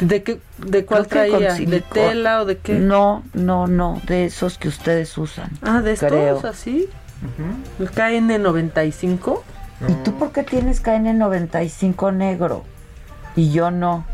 [0.00, 1.54] ¿De qué, de cuál traía?
[1.54, 2.74] ¿De tela o de qué?
[2.74, 5.50] No, no, no, de esos que ustedes usan.
[5.62, 6.88] Ah, de estos, así.
[7.78, 7.90] Uh -huh.
[7.90, 9.42] KN95.
[9.88, 12.64] ¿Y tú por qué tienes KN95 negro?
[13.36, 14.04] Y yo no.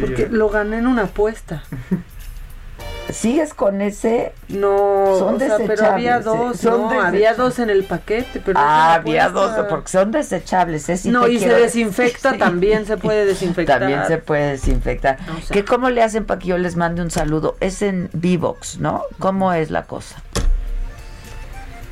[0.00, 0.28] Porque eh.
[0.30, 1.62] lo gané en una apuesta.
[3.10, 4.32] ¿Sigues con ese?
[4.48, 5.68] No, son desechables.
[5.68, 9.88] pero había dos, son no, había dos en el paquete, pero Ah, había dos, porque
[9.88, 10.98] son desechables, ¿eh?
[11.04, 13.78] no, y se desinfecta también, se puede desinfectar.
[13.80, 15.18] También se puede desinfectar.
[15.20, 17.56] O sea, ¿Qué cómo le hacen para que yo les mande un saludo?
[17.60, 19.04] Es en Vivox, ¿no?
[19.20, 20.16] ¿Cómo es la cosa?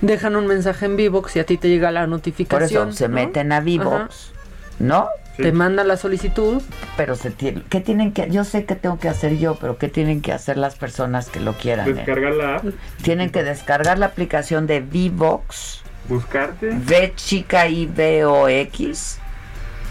[0.06, 2.58] Dejan un mensaje en Vivox y a ti te llega la notificación.
[2.58, 3.14] Por eso se ¿no?
[3.14, 4.32] meten a Vivox,
[4.78, 5.08] ¿no?
[5.36, 6.62] te mandan la solicitud.
[6.96, 9.88] Pero se tiene, ¿qué tienen que Yo sé que tengo que hacer yo, pero ¿qué
[9.88, 11.88] tienen que hacer las personas que lo quieran?
[11.88, 11.94] Eh?
[11.94, 12.66] Descargar la app.
[13.02, 15.82] Tienen que descargar la aplicación de Vivox.
[16.08, 16.68] Buscarte.
[16.68, 19.18] V chica I V O X.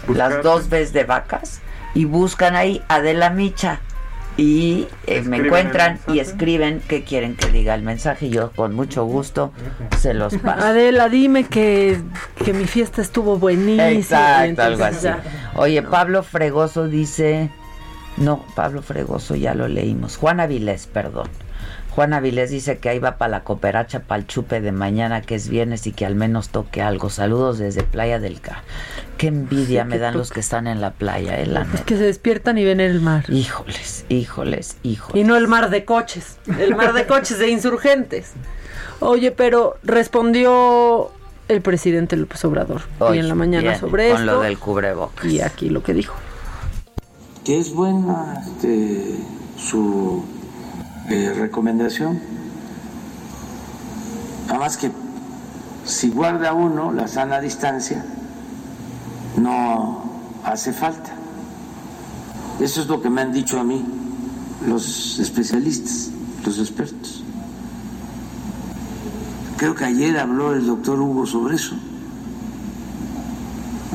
[0.08, 1.60] Las dos veces de vacas.
[1.94, 3.80] Y buscan ahí Adela Micha
[4.36, 8.74] y eh, me encuentran y escriben qué quieren que diga el mensaje y yo con
[8.74, 9.52] mucho gusto
[9.98, 10.64] se los paso.
[10.64, 12.00] Adela, dime que,
[12.44, 13.90] que mi fiesta estuvo buenísima.
[13.90, 15.08] Exacto, algo así.
[15.56, 17.50] Oye, Pablo Fregoso dice,
[18.16, 21.28] no, Pablo Fregoso ya lo leímos, Juan Avilés, perdón.
[21.94, 25.36] Juan Avilés dice que ahí va para la cooperacha, para el chupe de mañana, que
[25.36, 27.08] es viernes y que al menos toque algo.
[27.08, 28.64] Saludos desde Playa del Ca.
[29.16, 31.48] Qué envidia me dan los que están en la playa, ¿eh?
[31.72, 33.24] es que se despiertan y ven el mar.
[33.28, 35.22] Híjoles, híjoles, híjoles.
[35.22, 38.32] Y no el mar de coches, el mar de coches de insurgentes.
[38.98, 41.12] Oye, pero respondió
[41.46, 44.32] el presidente López Obrador hoy en la mañana sobre con esto.
[44.32, 45.26] lo del cubrebocas.
[45.26, 46.16] Y aquí lo que dijo.
[47.44, 49.20] Que es buena este,
[49.56, 50.24] su
[51.08, 52.20] recomendación.
[54.48, 54.90] Además que
[55.84, 58.04] si guarda uno la sana distancia,
[59.36, 60.04] no
[60.44, 61.12] hace falta.
[62.60, 63.84] Eso es lo que me han dicho a mí
[64.66, 66.10] los especialistas,
[66.44, 67.22] los expertos.
[69.56, 71.74] Creo que ayer habló el doctor Hugo sobre eso,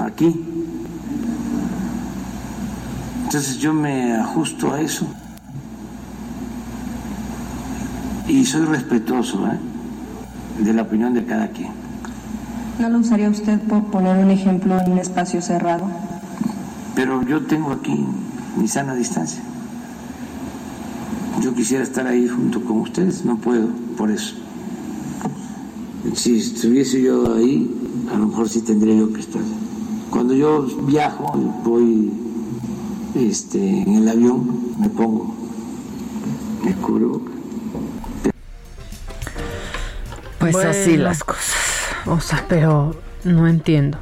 [0.04, 0.46] aquí.
[3.24, 5.06] Entonces yo me ajusto a eso
[8.30, 10.64] y soy respetuoso ¿eh?
[10.64, 11.72] de la opinión de cada quien.
[12.80, 15.86] ¿No lo usaría usted por poner un ejemplo en un espacio cerrado?
[16.96, 18.06] Pero yo tengo aquí
[18.56, 19.42] mi sana distancia.
[21.42, 23.68] Yo quisiera estar ahí junto con ustedes, no puedo,
[23.98, 24.36] por eso.
[26.14, 27.70] Si estuviese yo ahí,
[28.14, 29.42] a lo mejor sí tendría yo que estar.
[30.10, 31.32] Cuando yo viajo,
[31.64, 32.12] voy
[33.16, 35.34] este, en el avión, me pongo
[36.66, 37.39] el cubrebocas.
[40.52, 41.56] Pues así las cosas.
[42.06, 43.98] O sea, pero no entiendo.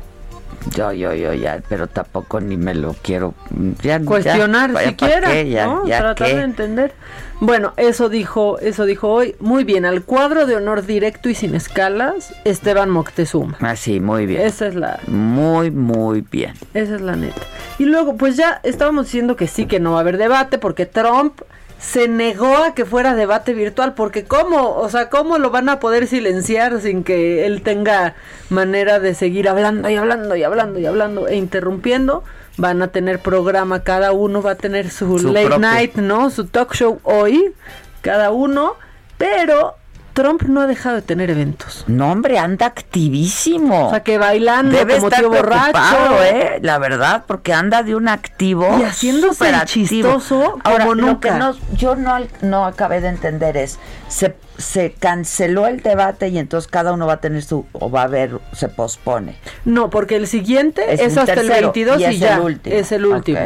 [0.75, 3.33] Yo, yo, yo, ya, pero tampoco ni me lo quiero
[3.81, 5.87] ya, cuestionar ya, siquiera, qué, ya, ¿no?
[5.87, 6.35] ya Tratar qué.
[6.35, 6.93] de entender.
[7.39, 9.35] Bueno, eso dijo, eso dijo hoy.
[9.39, 13.57] Muy bien, al cuadro de honor directo y sin escalas, Esteban Moctezuma.
[13.61, 14.41] Ah, sí, muy bien.
[14.41, 16.53] Esa es la, Muy, muy bien.
[16.73, 17.41] esa es la neta.
[17.79, 20.85] Y luego, pues ya estábamos diciendo que sí, que no va a haber debate, porque
[20.85, 21.41] Trump
[21.79, 25.79] se negó a que fuera debate virtual, porque cómo, o sea, cómo lo van a
[25.79, 28.15] poder silenciar sin que él tenga
[28.49, 32.23] manera de seguir hablando y hablando y hablando y hablando e interrumpiendo.
[32.57, 35.69] Van a tener programa, cada uno va a tener su, Su late propio.
[35.69, 36.31] night, ¿no?
[36.31, 37.53] Su talk show hoy,
[38.01, 38.73] cada uno,
[39.19, 39.75] pero
[40.17, 41.83] Trump no ha dejado de tener eventos.
[41.85, 43.85] No, hombre, anda activísimo.
[43.85, 46.23] O sea, que bailando Debe como estar tío borracho.
[46.23, 46.57] ¿eh?
[46.63, 48.67] La verdad, porque anda de un activo.
[48.79, 51.33] Y haciéndose el chistoso Ahora, como lo nunca.
[51.33, 56.39] que no, yo no, no acabé de entender es, se, se canceló el debate y
[56.39, 59.35] entonces cada uno va a tener su, o va a haber, se pospone.
[59.65, 62.37] No, porque el siguiente es, hasta el tercero, 22 y, es ya.
[62.37, 62.75] el último.
[62.75, 63.39] Es el último.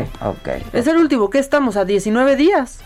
[0.71, 1.29] Es el último.
[1.29, 1.75] ¿Qué estamos?
[1.75, 2.79] ¿A 19 días?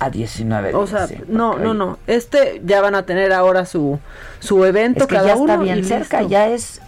[0.00, 1.98] A 19 O días, sea, sí, no, no, no.
[2.06, 3.98] Este ya van a tener ahora su,
[4.40, 5.52] su evento Es que cada ya uno.
[5.52, 6.30] está bien cerca, listo.
[6.32, 6.80] ya es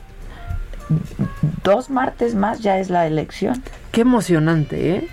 [1.62, 3.62] dos martes más, ya es la elección.
[3.92, 5.08] Qué emocionante, ¿eh?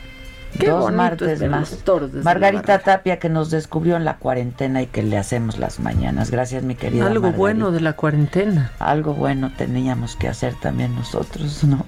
[0.58, 1.78] Qué dos martes más.
[2.24, 2.80] Margarita.
[2.80, 6.32] Tapia que nos descubrió en la cuarentena y que le hacemos las mañanas.
[6.32, 7.06] Gracias, mi querida.
[7.06, 7.38] Algo Margarita.
[7.38, 8.72] bueno de la cuarentena.
[8.80, 11.86] Algo bueno teníamos que hacer también nosotros, ¿no?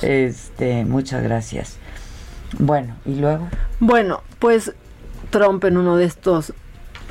[0.00, 1.76] Este, muchas gracias.
[2.58, 3.48] Bueno, y luego.
[3.80, 4.72] Bueno, pues
[5.30, 6.52] Trump en uno de estos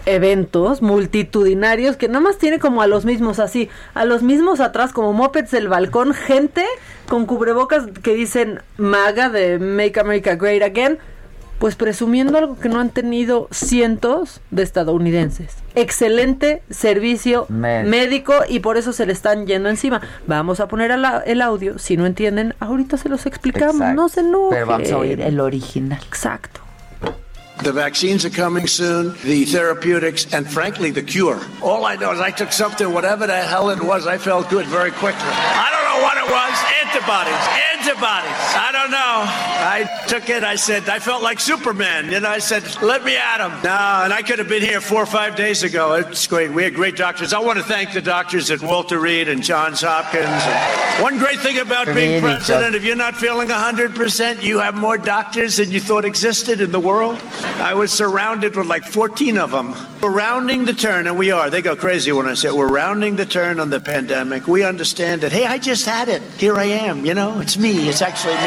[0.06, 4.94] eventos multitudinarios que nada más tiene como a los mismos así, a los mismos atrás
[4.94, 6.66] como mopeds del balcón, gente
[7.08, 10.98] con cubrebocas que dicen MAGA de Make America Great Again,
[11.60, 15.56] pues presumiendo algo que no han tenido cientos de estadounidenses.
[15.76, 17.90] Excelente servicio Médico.
[17.90, 20.00] médico y por eso se le están yendo encima.
[20.26, 24.02] Vamos a poner la- el audio, si no entienden, ahorita se los explicamos, Exacto.
[24.02, 24.50] no se enojen.
[24.52, 26.00] Pero vamos a oír el original.
[26.08, 26.62] Exacto.
[27.64, 31.40] The vaccines are coming soon, the therapeutics, and frankly, the cure.
[31.62, 34.66] All I know is I took something, whatever the hell it was, I felt good
[34.68, 35.28] very quickly.
[35.28, 36.56] I don't know what it was.
[36.88, 37.44] Antibodies.
[37.76, 38.40] Antibodies.
[38.56, 39.49] I don't know.
[39.62, 40.44] I took it.
[40.44, 42.12] I said, I felt like Superman.
[42.12, 43.52] You know, I said, let me at him.
[43.64, 45.94] No, and I could have been here four or five days ago.
[45.94, 46.52] It's great.
[46.52, 47.34] We had great doctors.
[47.34, 50.26] I want to thank the doctors at Walter Reed and Johns Hopkins.
[50.26, 54.98] And one great thing about being president, if you're not feeling 100%, you have more
[54.98, 57.18] doctors than you thought existed in the world.
[57.60, 59.74] I was surrounded with like 14 of them.
[60.02, 61.50] We're rounding the turn, and we are.
[61.50, 62.56] They go crazy when I say it.
[62.56, 64.48] we're rounding the turn on the pandemic.
[64.48, 66.22] We understand that, hey, I just had it.
[66.38, 67.70] Here I am, you know, it's me.
[67.74, 67.90] me.
[67.90, 68.40] It's actually me.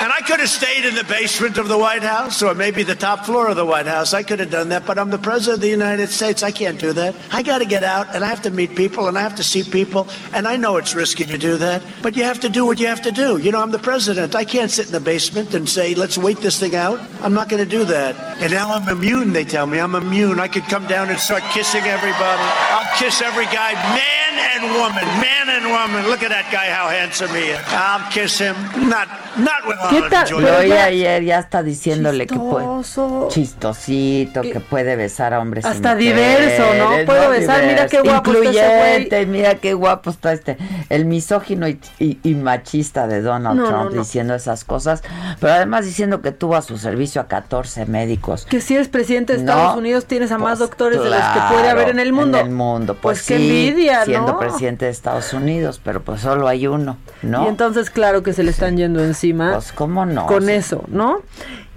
[0.00, 2.94] And I could have stayed in the basement of the White House or maybe the
[2.94, 4.14] top floor of the White House.
[4.14, 6.42] I could have done that, but I'm the president of the United States.
[6.42, 7.14] I can't do that.
[7.30, 9.44] I got to get out and I have to meet people and I have to
[9.44, 10.08] see people.
[10.32, 12.86] And I know it's risky to do that, but you have to do what you
[12.86, 13.38] have to do.
[13.38, 14.34] You know, I'm the president.
[14.34, 16.98] I can't sit in the basement and say, let's wait this thing out.
[17.20, 18.16] I'm not going to do that.
[18.42, 19.78] And now I'm immune, they tell me.
[19.78, 20.40] I'm immune.
[20.40, 22.42] I could come down and start kissing everybody.
[22.42, 26.08] I'll kiss every guy, man and woman, man and woman.
[26.08, 27.60] Look at that guy, how handsome he is.
[27.68, 28.54] I'll kiss him.
[28.88, 30.30] Not, not with ¿Qué tal?
[30.40, 32.66] Lo oí ayer, ya está diciéndole que puede.
[33.28, 35.64] Chistosito, que, puede besar a hombres.
[35.64, 37.04] Hasta diverso, ¿no?
[37.06, 40.56] Puedo besar, mira qué guapo Incluyente, está mira qué guapo está este.
[40.88, 45.02] El misógino y, machista de Donald Trump diciendo esas cosas.
[45.40, 48.46] Pero además diciendo que tuvo a su servicio a 14 médicos.
[48.46, 51.40] Que si eres presidente de Estados Unidos tienes a más pues doctores de los que
[51.52, 52.38] puede haber en el mundo.
[52.38, 56.48] En el mundo, pues, pues qué envidia, Siendo presidente de Estados Unidos, pero pues solo
[56.48, 57.44] hay uno, ¿no?
[57.44, 59.52] Y entonces, claro que se le están yendo encima.
[59.52, 60.26] Pues cómo no.
[60.26, 61.22] Con eso, ¿no?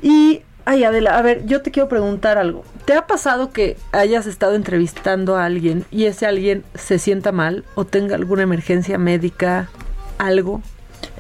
[0.02, 2.64] Y, ay Adela, a ver, yo te quiero preguntar algo.
[2.86, 7.64] ¿Te ha pasado que hayas estado entrevistando a alguien y ese alguien se sienta mal
[7.76, 9.70] o tenga alguna emergencia médica,
[10.18, 10.62] algo?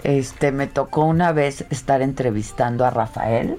[0.03, 3.57] Este, me tocó una vez estar entrevistando a Rafael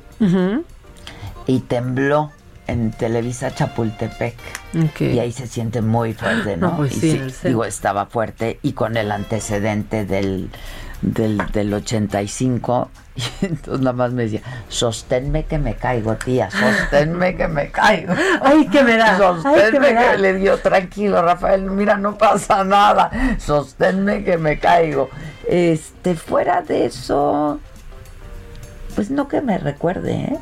[1.46, 2.32] y tembló
[2.66, 4.34] en Televisa Chapultepec.
[5.00, 6.76] Y ahí se siente muy fuerte, ¿no?
[6.76, 10.50] pues sí, digo, estaba fuerte y con el antecedente del,
[11.02, 17.36] del, del 85 y entonces nada más me decía, sosténme que me caigo, tía, sosténme
[17.36, 18.14] que me caigo.
[18.42, 19.18] Ay, que me da.
[19.18, 23.10] Sosténme que, le dio tranquilo, Rafael, mira, no pasa nada.
[23.38, 25.10] Sosténme que me caigo.
[25.46, 27.60] Este, fuera de eso,
[28.94, 30.38] pues no que me recuerde, ¿eh?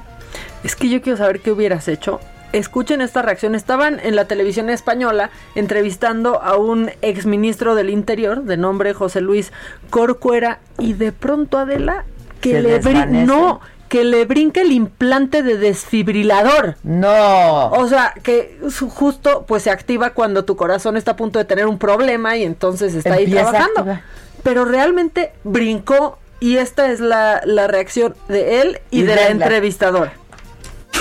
[0.65, 2.21] Es que yo quiero saber qué hubieras hecho
[2.53, 3.55] escuchen esta reacción.
[3.55, 9.53] Estaban en la televisión española entrevistando a un exministro del Interior de nombre José Luis
[9.91, 12.05] Corcuera y de pronto Adela
[12.41, 12.81] que le
[13.25, 16.77] no que le brinque el implante de desfibrilador.
[16.85, 17.71] No.
[17.73, 18.57] O sea, que
[18.95, 22.45] justo pues se activa cuando tu corazón está a punto de tener un problema y
[22.45, 23.99] entonces está ahí trabajando.
[24.45, 30.13] Pero realmente brincó y esta es la, reacción de él y, de, la entrevistadora.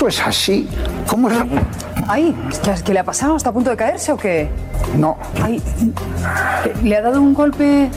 [0.00, 0.66] Eso es así.
[1.06, 1.36] ¿Cómo es?
[2.08, 2.34] Ay,
[2.86, 3.36] ¿qué le ha pasado?
[3.36, 4.48] ¿Está a punto de caerse o qué?
[4.96, 5.18] No.
[5.42, 5.62] Ay,
[6.82, 7.90] ¿le ha dado un golpe?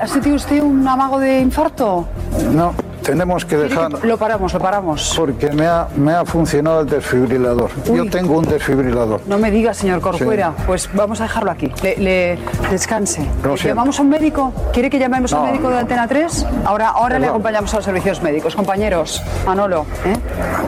[0.00, 2.06] ¿Ha sentido usted un amago de infarto?
[2.54, 2.72] No
[3.02, 3.92] tenemos que dejar...
[4.04, 5.14] Lo paramos, lo paramos.
[5.16, 7.70] Porque me ha, me ha funcionado el desfibrilador.
[7.92, 9.20] Yo tengo un desfibrilador.
[9.26, 10.54] No me diga, señor Corcuera.
[10.66, 11.70] Pues vamos a dejarlo aquí.
[11.98, 12.38] Le,
[12.70, 13.26] descanse.
[13.62, 14.52] ¿Llamamos a un médico?
[14.72, 16.46] ¿Quiere que llamemos a un médico de Antena 3?
[16.64, 18.56] Ahora, ahora le acompañamos a los servicios médicos.
[18.56, 19.84] Compañeros, Manolo.
[20.06, 20.16] ¿eh?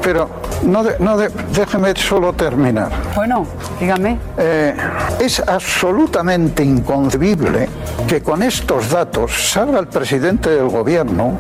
[0.03, 0.29] Pero
[0.65, 2.91] no, no déjeme solo terminar.
[3.15, 3.47] Bueno,
[3.79, 4.19] dígame.
[4.39, 4.75] Eh,
[5.21, 7.69] es absolutamente inconcebible
[8.07, 11.39] que con estos datos salga el presidente del gobierno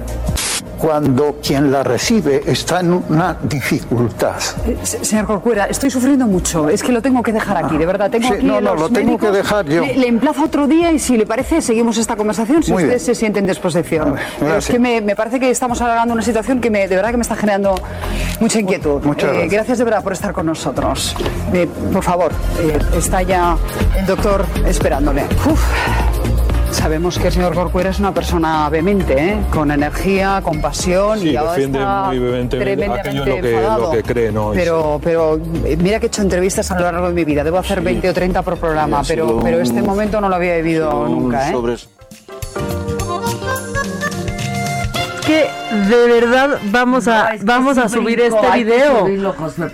[0.85, 4.37] cuando quien la recibe está en una dificultad.
[4.66, 6.68] Eh, señor Corcuera, estoy sufriendo mucho.
[6.68, 8.11] Es que lo tengo que dejar aquí, de verdad.
[8.11, 9.80] Tengo no, no, lo tengo que dejar yo.
[9.80, 13.39] Le, emplazo otro día y si le parece, seguimos esta conversación si usted se siente
[13.39, 14.16] en disposición.
[14.59, 17.22] es que me, parece que estamos alargando una situación que me, de verdad que me
[17.22, 17.74] está generando
[18.39, 19.03] mucha inquietud.
[19.05, 19.78] Muchas eh, gracias.
[19.78, 21.16] de verdad por estar con nosotros.
[21.55, 22.30] Eh, por favor,
[22.95, 23.57] está ya
[23.97, 25.22] el doctor esperándole.
[26.75, 29.37] Sabemos que el señor Corcuera es una persona vehemente, ¿eh?
[29.51, 34.33] con energía, con pasión y ahora defiende muy vehementemente aquello lo que, lo que cree.
[34.33, 34.51] ¿no?
[34.53, 37.45] Pero, pero eh, mira que he hecho entrevistas a lo largo de mi vida.
[37.45, 41.09] Debo hacer 20 o 30 por programa, pero, pero este momento no lo había vivido
[41.09, 41.49] nunca.
[41.49, 41.55] ¿eh?
[45.25, 45.47] que
[45.89, 49.07] de verdad vamos a vamos a subir este video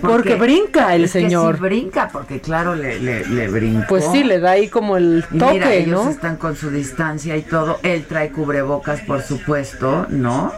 [0.01, 4.67] porque, brinca el señor brinca porque claro le, le, brinca pues sí le da ahí
[4.67, 9.21] como el toque mira, ellos están con su distancia y todo él trae cubrebocas por
[9.21, 10.51] supuesto no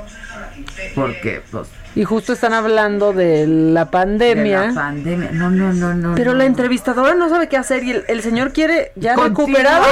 [0.95, 4.61] porque pues y justo están hablando de la pandemia.
[4.61, 5.31] De la pandemia.
[5.31, 6.15] No, no, no, no.
[6.15, 9.85] Pero la entrevistadora no sabe qué hacer y el, señor quiere ya recuperado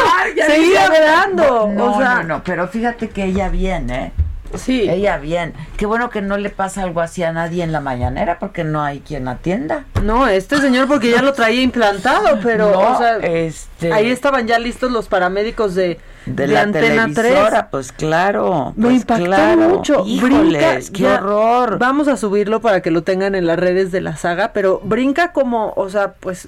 [0.47, 1.69] seguir hablando.
[1.71, 4.05] No, no, no, pero fíjate que ella viene.
[4.05, 4.11] ¿eh?
[4.55, 4.89] Sí.
[4.89, 5.53] Ella bien.
[5.77, 8.81] Qué bueno que no le pasa algo así a nadie en la mañanera porque no
[8.83, 9.85] hay quien atienda.
[10.03, 13.93] No, este señor porque ya lo traía implantado, pero este...
[13.93, 17.39] ahí estaban ya listos los paramédicos de, de, la Antena 3.
[17.71, 18.73] Pues claro.
[18.75, 20.03] Me pues impactó mucho.
[20.03, 21.77] brinca, qué horror.
[21.79, 25.31] Vamos a subirlo para que lo tengan en las redes de la saga, pero brinca
[25.31, 26.47] como, o sea, pues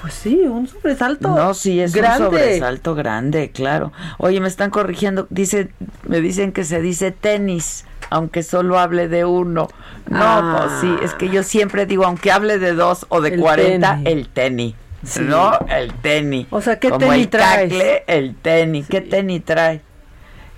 [0.00, 1.28] pues sí, un sobresalto.
[1.34, 3.92] No, sí, es un sobresalto grande, claro.
[4.18, 5.70] Oye, me están corrigiendo, dice,
[6.04, 9.68] me dicen que se dice tenis, aunque solo hable de uno.
[10.08, 10.58] No, ah.
[10.58, 14.28] pues sí, es que yo siempre digo, aunque hable de dos o de cuarenta, el
[14.28, 14.74] tenis.
[15.20, 16.46] No, el tenis.
[16.50, 17.28] O sea, ¿qué Como tenis
[17.58, 18.86] el el tenis.
[18.88, 19.82] ¿Qué tenis trae?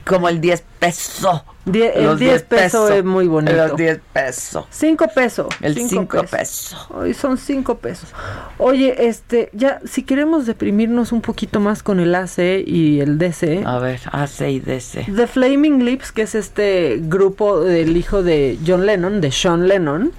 [0.09, 1.44] Como el 10 peso.
[1.66, 3.55] el 10 peso es muy bonito.
[3.55, 4.66] Los 10 pesos.
[4.70, 5.47] 5 pesos.
[5.60, 6.89] El 5 pesos.
[6.90, 8.10] Hoy son 5 pesos.
[8.56, 13.62] Oye, este, ya, si queremos deprimirnos un poquito más con el AC y el DC.
[13.66, 15.06] A ver, AC y DC.
[15.14, 20.12] The Flaming Lips, que es este grupo del hijo de John Lennon, de Sean Lennon.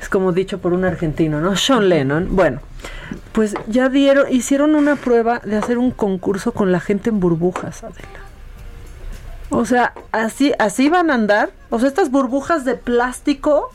[0.00, 1.56] Es como dicho por un argentino, ¿no?
[1.56, 2.28] Sean Lennon.
[2.34, 2.60] Bueno,
[3.32, 7.82] pues ya dieron, hicieron una prueba de hacer un concurso con la gente en burbujas,
[7.82, 8.27] Adela.
[9.50, 11.50] O sea, así, así van a andar.
[11.70, 13.70] O sea, estas burbujas de plástico,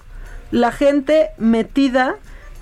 [0.52, 2.16] la gente metida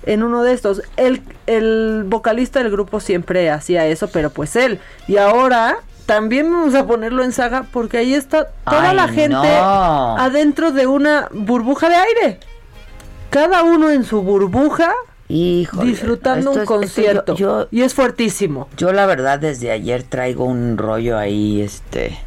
[0.04, 0.82] en uno de estos.
[0.96, 4.80] El, el vocalista del grupo siempre hacía eso, pero pues él.
[5.08, 10.72] Y ahora también vamos a ponerlo en saga porque ahí está toda la gente adentro
[10.72, 12.40] de una burbuja de aire.
[13.30, 14.92] Cada uno en su burbuja.
[15.28, 17.68] disfrutando un concierto.
[17.70, 18.68] y es fuertísimo.
[18.76, 22.18] Yo la verdad desde ayer traigo un rollo ahí, este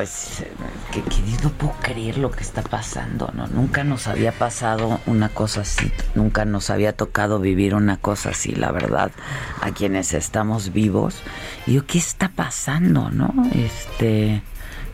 [0.00, 0.42] pues
[0.92, 1.02] que,
[1.42, 3.48] no puedo creer lo que está pasando, ¿no?
[3.48, 8.52] Nunca nos había pasado una cosa así, nunca nos había tocado vivir una cosa así,
[8.52, 9.10] la verdad,
[9.60, 11.20] a quienes estamos vivos.
[11.66, 13.34] Y yo, ¿qué está pasando, no?
[13.54, 14.40] Este,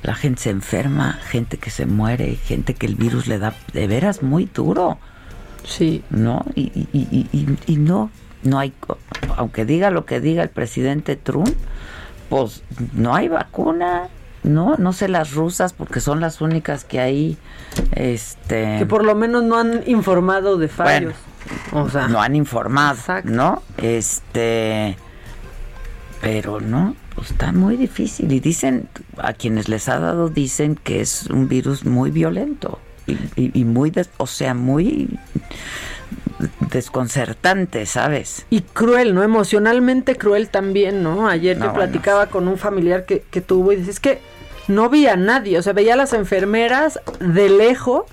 [0.02, 3.86] la gente se enferma, gente que se muere, gente que el virus le da de
[3.86, 4.98] veras muy duro.
[5.62, 6.02] Sí.
[6.10, 6.44] ¿No?
[6.56, 6.62] Y,
[6.92, 8.10] y, y, y no,
[8.42, 8.72] no hay,
[9.36, 11.54] aunque diga lo que diga el presidente Trump,
[12.28, 14.08] pues no hay vacuna,
[14.46, 17.36] no, no sé las rusas porque son las únicas que hay,
[17.92, 18.76] este...
[18.78, 21.14] Que por lo menos no han informado de fallos.
[21.72, 23.62] o sea, no han informado, ¿no?
[23.78, 24.96] Este...
[26.20, 28.32] Pero no, pues está muy difícil.
[28.32, 32.78] Y dicen, a quienes les ha dado, dicen que es un virus muy violento.
[33.36, 35.08] Y, muy, o sea, muy
[36.70, 38.44] desconcertante, ¿sabes?
[38.50, 39.22] Y cruel, ¿no?
[39.22, 41.28] Emocionalmente cruel también, ¿no?
[41.28, 44.20] Ayer yo platicaba con un familiar que, que tuvo y dices, que
[44.68, 48.04] no vi a nadie, o sea, veía a las enfermeras de lejos.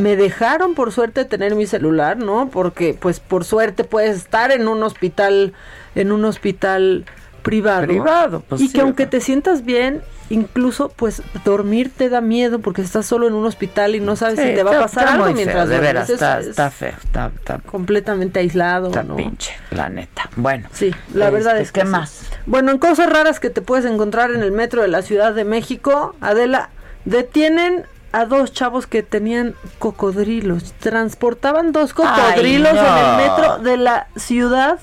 [0.00, 2.48] Me dejaron por suerte tener mi celular, ¿no?
[2.48, 5.52] Porque pues por suerte puedes estar en un hospital
[5.94, 7.04] en un hospital
[7.42, 7.86] privado.
[7.86, 12.82] Privado, pues Y que aunque te sientas bien, incluso pues dormir te da miedo porque
[12.82, 15.68] estás solo en un hospital y no sabes si te va a pasar algo mientras
[15.68, 17.30] de veras, está, feo, está,
[17.66, 20.30] completamente aislado, está pinche, la neta.
[20.36, 22.26] Bueno, sí, la verdad este, es que ¿qué más.
[22.46, 25.44] Bueno, en cosas raras que te puedes encontrar en el metro de la Ciudad de
[25.44, 26.70] México, Adela,
[27.04, 30.72] detienen a dos chavos que tenían cocodrilos.
[30.74, 34.78] Transportaban dos cocodrilos en el metro de la ciudad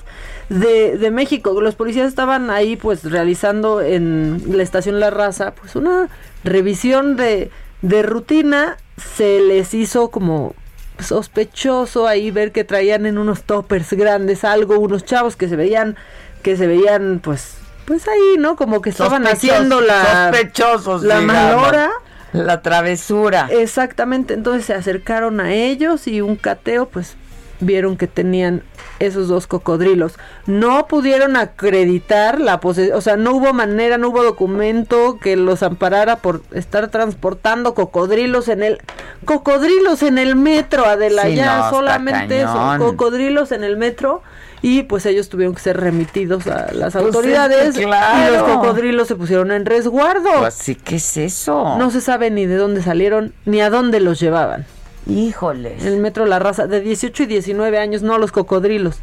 [0.48, 1.60] de, de, México.
[1.60, 6.08] Los policías estaban ahí pues realizando en la estación La Raza pues una
[6.44, 7.50] revisión de,
[7.82, 8.76] de rutina.
[8.96, 10.54] Se les hizo como
[10.98, 15.96] sospechoso ahí ver que traían en unos toppers grandes algo, unos chavos que se veían,
[16.42, 17.54] que se veían pues
[17.84, 18.56] pues ahí, ¿no?
[18.56, 21.90] Como que estaban haciendo la sospechosos, la malora
[22.32, 23.48] la travesura.
[23.50, 27.16] Exactamente, entonces se acercaron a ellos y un cateo, pues
[27.60, 28.62] vieron que tenían
[28.98, 30.18] esos dos cocodrilos.
[30.46, 35.62] No pudieron acreditar la posesión, o sea, no hubo manera, no hubo documento que los
[35.62, 38.78] amparara por estar transportando cocodrilos en el
[39.24, 44.22] cocodrilos en el metro, Adela, ya solamente eso, cocodrilos en el metro
[44.62, 49.14] y pues ellos tuvieron que ser remitidos a las pues autoridades y los cocodrilos se
[49.14, 50.44] pusieron en resguardo.
[50.44, 51.76] Así pues que es eso.
[51.78, 54.66] No se sabe ni de dónde salieron ni a dónde los llevaban.
[55.08, 55.84] Híjoles.
[55.84, 59.00] el metro La Raza de 18 y 19 años, no los cocodrilos.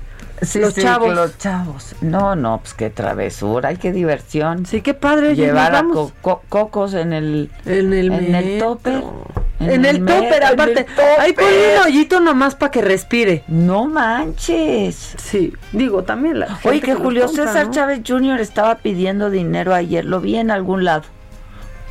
[0.53, 1.15] los chavos.
[1.15, 1.95] Los chavos.
[2.02, 4.65] No, no, pues qué travesura, ay, qué diversión.
[4.65, 5.36] Sí, qué padre.
[5.36, 5.86] Llevar a
[6.22, 9.02] cocos en el, en el, en el tope.
[9.60, 10.86] En, el, topper, aparte.
[11.18, 13.44] Ahí pone un hoyito nomás para que respire.
[13.48, 15.15] No manches.
[15.18, 16.60] Sí, digo, también la.
[16.64, 18.41] Oye, que, Julio César Chávez Jr.
[18.41, 20.06] estaba pidiendo dinero ayer.
[20.06, 21.03] Lo vi en algún lado.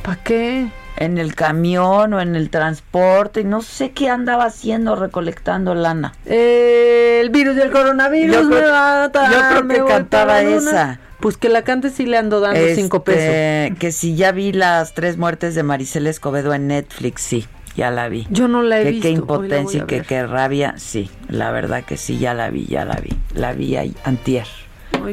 [0.03, 0.69] ¿Para qué?
[0.97, 3.43] En el camión o en el transporte.
[3.43, 6.13] No sé qué andaba haciendo recolectando lana.
[6.25, 10.99] el virus del coronavirus yo creo, Yo creo que cantaba esa.
[11.19, 13.23] Pues que la cante sí le ando dando cinco pesos.
[13.23, 17.91] Este, que si ya vi las tres muertes de Maricela Escobedo en Netflix, sí ya
[17.91, 18.27] la vi.
[18.29, 19.03] Yo no la he visto.
[19.03, 22.85] Qué impotencia y que qué rabia, sí, la verdad que sí, ya la vi, ya
[22.85, 23.09] la vi.
[23.33, 24.47] La vi ahí, antier.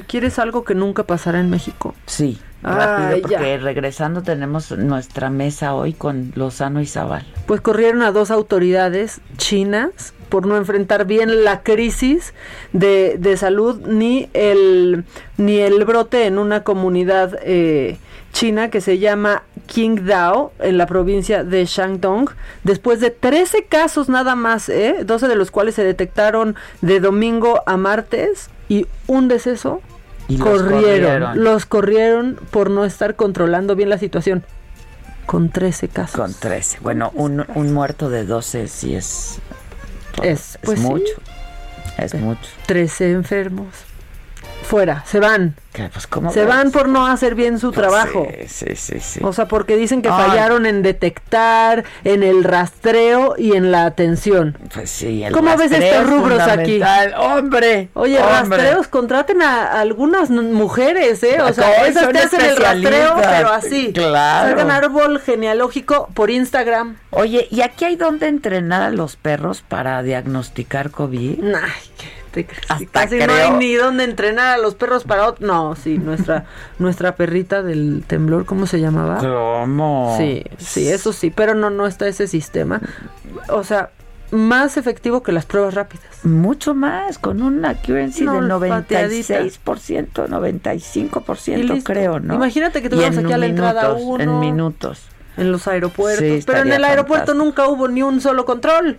[0.07, 1.95] ¿Quieres algo que nunca pasará en México?
[2.07, 7.27] Sí, rápido, porque regresando tenemos nuestra mesa hoy con Lozano y Zaval.
[7.47, 12.33] Pues corrieron a dos autoridades chinas por no enfrentar bien la crisis
[12.73, 15.05] de, de salud ni el,
[15.37, 17.99] ni el brote en una comunidad eh,
[18.33, 22.31] china que se llama Qingdao, en la provincia de Shandong,
[22.65, 24.97] después de 13 casos nada más, ¿eh?
[25.05, 29.81] 12 de los cuales se detectaron de domingo a martes y un deceso
[30.39, 34.45] corrieron, los corrieron por no estar controlando bien la situación.
[35.27, 36.17] Con 13 casos.
[36.17, 36.79] Con 13.
[36.81, 39.39] Bueno, un, un muerto de 12 sí es,
[40.23, 41.13] es, pues mucho.
[41.97, 42.49] Es mucho.
[42.67, 43.69] 13 enfermos
[44.73, 45.55] fuera, se van.
[45.73, 48.27] Pues, se van por no hacer bien su pues trabajo.
[48.47, 53.53] Sí, sí, sí, O sea, porque dicen que fallaron en detectar, en el rastreo y
[53.53, 54.57] en la atención.
[54.73, 56.81] Pues sí, el ¿Cómo ves estos rubros aquí?
[57.19, 57.91] Hombre.
[57.93, 61.43] Oye, rastreos, contraten a algunas mujeres, ¿eh?
[61.43, 63.93] O sea, esas te hacen el rastreo, pero así.
[63.93, 64.49] Claro.
[64.49, 66.97] Salgan árbol genealógico por Instagram.
[67.11, 71.45] Oye, ¿y aquí hay donde entrenar a los perros para diagnosticar COVID?
[71.45, 72.22] Ay, qué
[72.91, 75.47] casi no hay ni dónde entrenar a los perros para otro.
[75.47, 76.47] No, sí, nuestra
[76.79, 79.19] nuestra perrita del temblor, ¿cómo se llamaba?
[79.19, 80.15] ¿Cómo?
[80.19, 82.81] Sí, sí, eso sí, pero no no está ese sistema.
[83.49, 83.91] O sea,
[84.33, 86.25] más efectivo que las pruebas rápidas.
[86.25, 92.35] Mucho más, con una accuracy no, del 96%, 95% creo, ¿no?
[92.35, 94.23] Imagínate que tuviéramos aquí a la entrada uno.
[94.23, 95.03] En minutos.
[95.37, 96.45] En los aeropuertos.
[96.45, 98.99] pero en el aeropuerto nunca hubo ni un solo control.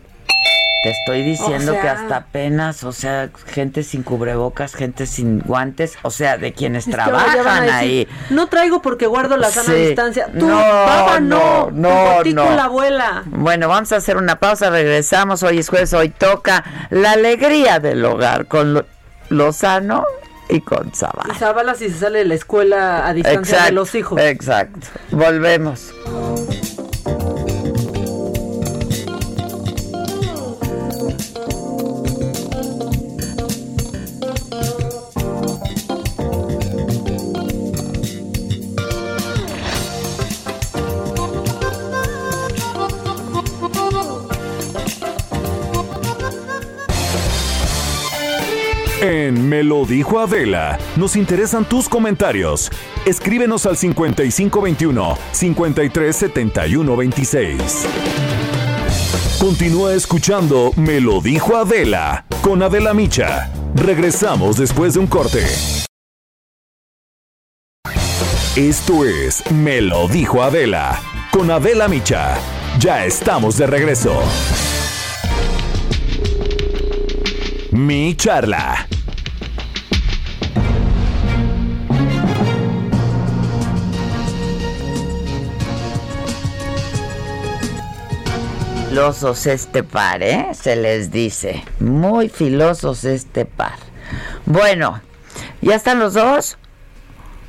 [0.84, 6.12] Te estoy diciendo que hasta apenas, o sea, gente sin cubrebocas, gente sin guantes, o
[6.12, 8.06] sea, de quienes trabajan ahí.
[8.30, 10.28] No traigo porque guardo la sana distancia.
[10.28, 12.56] Tú, no, baba, no, no, no.
[12.56, 13.24] la abuela.
[13.28, 15.42] Bueno, vamos a hacer una pausa, regresamos.
[15.44, 18.86] Hoy es jueves, hoy toca la alegría del hogar con
[19.30, 20.04] Lozano
[20.50, 21.34] y con Zavala.
[21.34, 24.20] Y Zavala si se sale de la escuela a distancia de los hijos.
[24.20, 24.86] Exacto.
[25.12, 25.94] Volvemos.
[49.04, 52.72] En Me lo dijo Adela, nos interesan tus comentarios.
[53.06, 57.86] Escríbenos al 5521 537126.
[59.42, 63.52] Continúa escuchando Me lo dijo Adela con Adela Micha.
[63.76, 65.44] Regresamos después de un corte.
[68.56, 72.38] Esto es Me lo dijo Adela con Adela Micha.
[72.80, 74.18] Ya estamos de regreso.
[77.74, 78.88] Mi charla.
[88.94, 90.50] Filosos este par, ¿eh?
[90.54, 91.64] Se les dice.
[91.80, 93.80] Muy filosos este par.
[94.46, 95.02] Bueno,
[95.62, 96.60] ¿ya están los dos?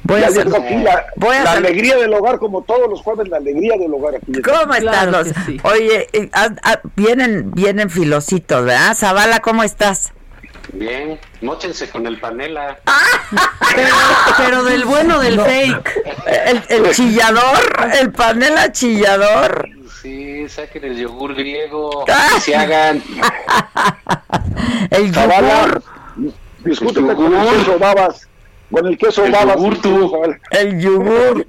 [0.05, 3.29] Voy a hacer aquí la, voy a la alegría del hogar, como todos los jueves,
[3.29, 4.41] la alegría del hogar aquí.
[4.41, 5.29] ¿Cómo están los?
[5.65, 8.95] Oye, eh, ah, ah, vienen, vienen filositos, ¿verdad?
[8.97, 10.15] Zavala, ¿cómo estás?
[10.73, 12.79] Bien, mochense con el panela.
[14.39, 16.05] pero, del bueno del fake.
[16.47, 17.59] El, el chillador,
[18.01, 19.84] el panela chillador.
[20.05, 22.05] Sí, saquen el yogur griego
[22.37, 23.03] y se hagan.
[24.91, 25.83] el yogur.
[26.63, 28.29] Discúlpeme con el queso babas.
[28.71, 29.57] Con el queso el babas.
[29.57, 30.13] Yogur, tú.
[30.51, 31.47] El yogur.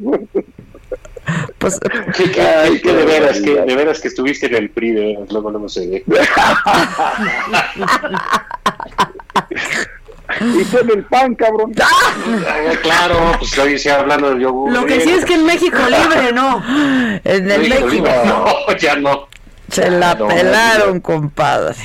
[1.57, 1.77] Pues,
[2.15, 5.29] que, que, que, de veras, que de veras que estuviste en el PRI, de veras,
[5.33, 6.05] luego no se ve.
[10.41, 11.73] y con el pan, cabrón.
[12.47, 14.71] Ah, claro, pues estoy hablando del yogur.
[14.71, 16.63] Lo que sí es que en México libre, no.
[17.23, 19.27] En el México, no, ya no.
[19.69, 21.75] Se la pelaron, compadre.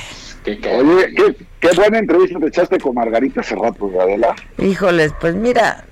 [0.45, 4.35] Oye, qué, qué, buena entrevista te echaste con Margarita hace rato, Adela.
[4.57, 5.85] Híjoles, pues mira,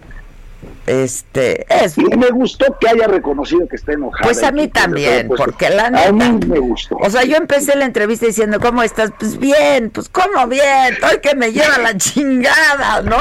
[0.86, 5.30] este es y me gustó que haya reconocido que está enojada pues a mí también
[5.38, 6.98] porque la neta, a mí me gustó.
[6.98, 11.20] o sea yo empecé la entrevista diciendo cómo estás pues bien pues cómo bien estoy
[11.20, 13.18] que me lleva la chingada no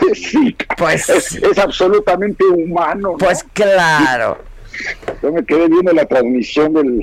[0.00, 4.38] pues sí pues es, absolutamente humano pues claro.
[5.22, 7.00] Yo me quedé viendo la transmisión del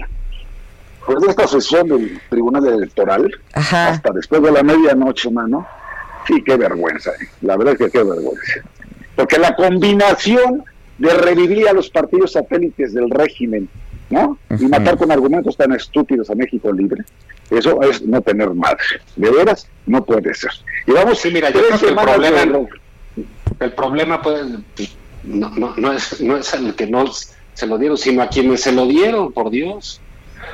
[1.05, 5.65] pues de esta sesión del tribunal electoral hasta después de la medianoche mano.
[6.27, 7.27] Sí qué vergüenza ¿eh?
[7.41, 8.61] la verdad es que qué vergüenza
[9.15, 10.63] porque la combinación
[10.97, 13.67] de revivir a los partidos satélites del régimen,
[14.09, 14.37] ¿no?
[14.59, 17.03] Y matar con argumentos tan estúpidos a México libre,
[17.49, 18.83] eso es no tener madre.
[19.15, 20.51] De veras, no puede ser.
[20.85, 22.67] Y vamos, sí, mira, yo creo que el problema,
[23.59, 24.45] el problema pues,
[25.23, 27.05] no, no, no, es, no es el que no
[27.53, 30.01] se lo dieron, sino a quienes se lo dieron, por Dios.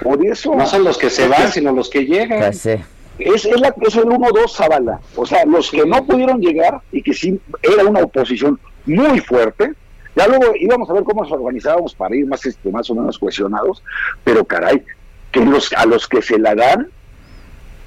[0.02, 0.54] Por eso.
[0.54, 2.40] No son los que se van, sino los que llegan.
[2.40, 2.76] Pues sí
[3.19, 4.99] es, es, la, es el 1-2 Zavala.
[5.15, 9.73] O sea, los que no pudieron llegar y que sí era una oposición muy fuerte,
[10.15, 13.19] ya luego íbamos a ver cómo nos organizábamos para ir más, este, más o menos
[13.19, 13.84] cohesionados,
[14.23, 14.84] pero caray,
[15.31, 16.89] que los, a los que se la dan,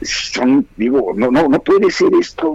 [0.02, 2.54] son, digo, no, no, no puede ser esto.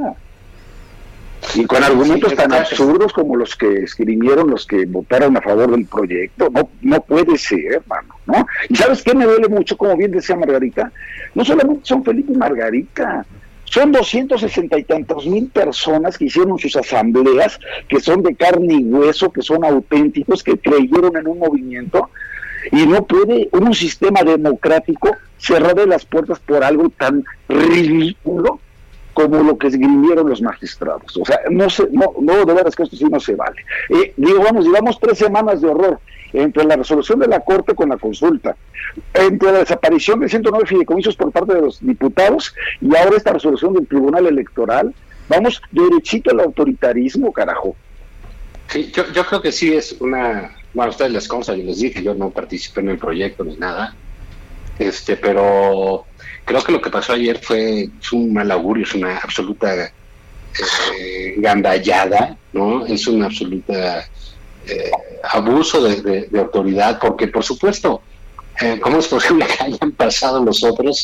[1.54, 5.86] Y con argumentos tan absurdos como los que escribieron los que votaron a favor del
[5.86, 6.50] proyecto.
[6.50, 8.46] No, no puede ser, hermano, ¿no?
[8.70, 9.78] Y ¿sabes qué me duele mucho?
[9.78, 10.92] Como bien decía Margarita,
[11.34, 13.26] no solamente son Felipe y Margarita,
[13.66, 18.84] son 260 y tantos mil personas que hicieron sus asambleas, que son de carne y
[18.84, 22.10] hueso, que son auténticos, que creyeron en un movimiento.
[22.72, 28.60] Y no puede un sistema democrático cerrar las puertas por algo tan ridículo
[29.16, 31.16] como lo que esgrimieron los magistrados.
[31.18, 33.66] O sea, no, se, no, no, de veras que esto sí no se vale.
[33.90, 36.00] Eh, digo, vamos, llevamos tres semanas de horror
[36.34, 38.58] entre la resolución de la Corte con la consulta,
[39.14, 43.74] entre la desaparición de 109 fideicomisos por parte de los diputados y ahora esta resolución
[43.74, 44.94] del Tribunal Electoral.
[45.30, 47.74] Vamos derechito al autoritarismo, carajo.
[48.68, 50.52] Sí, yo, yo creo que sí es una...
[50.74, 53.96] Bueno, ustedes les consta, yo les dije, yo no participé en el proyecto ni nada,
[54.78, 56.06] este, pero
[56.46, 59.92] creo que lo que pasó ayer fue un mal augurio, es una absoluta
[60.56, 62.86] eh, gandallada, ¿no?
[62.86, 64.08] Es una absoluta
[64.68, 64.92] eh,
[65.24, 68.02] abuso de, autoridad, porque por supuesto,
[68.62, 71.04] eh, ¿cómo es posible que hayan pasado los otros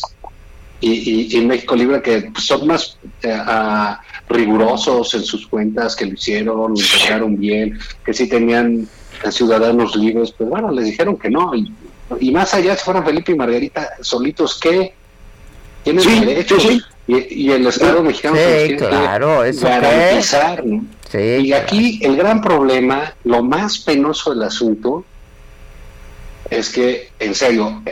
[0.80, 2.98] y, México Libre que son más
[4.28, 8.88] rigurosos en sus cuentas, que lo hicieron, lo hicieron bien, que sí tenían
[9.30, 11.54] ciudadanos libres, pues bueno, les dijeron que no.
[11.54, 11.72] Y,
[12.20, 14.94] y más allá, si fueran Felipe y Margarita solitos, ¿qué?
[15.84, 16.66] Tienen sí, derechos.
[17.06, 20.62] Y, el Estado mexicano sí, claro, eso garantizar.
[21.12, 25.04] y aquí el gran problema, lo más penoso del asunto,
[26.48, 27.82] es que, en serio,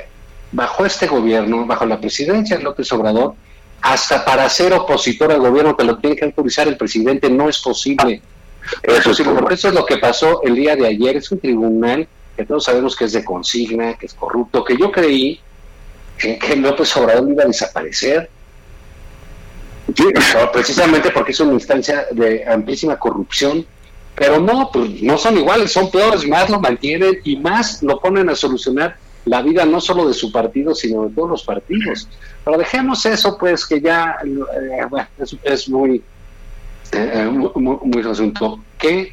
[0.53, 3.35] bajo este gobierno, bajo la presidencia de López Obrador,
[3.83, 7.59] hasta para ser opositor al gobierno que lo tiene que autorizar el presidente no es
[7.59, 8.23] posible.
[8.83, 11.17] Eso, sí, porque eso es lo que pasó el día de ayer.
[11.17, 12.07] Es un tribunal
[12.37, 15.41] que todos sabemos que es de consigna, que es corrupto, que yo creí
[16.21, 18.31] que, que López Obrador iba a desaparecer.
[20.53, 23.65] precisamente porque es una instancia de amplísima corrupción,
[24.15, 28.29] pero no, pues no son iguales, son peores, más lo mantienen y más lo ponen
[28.29, 32.09] a solucionar la vida no solo de su partido, sino de todos los partidos.
[32.45, 36.03] Pero dejemos eso, pues que ya eh, es, muy,
[36.93, 37.51] eh, muy,
[37.83, 38.61] muy asunto.
[38.79, 39.13] ¿Qué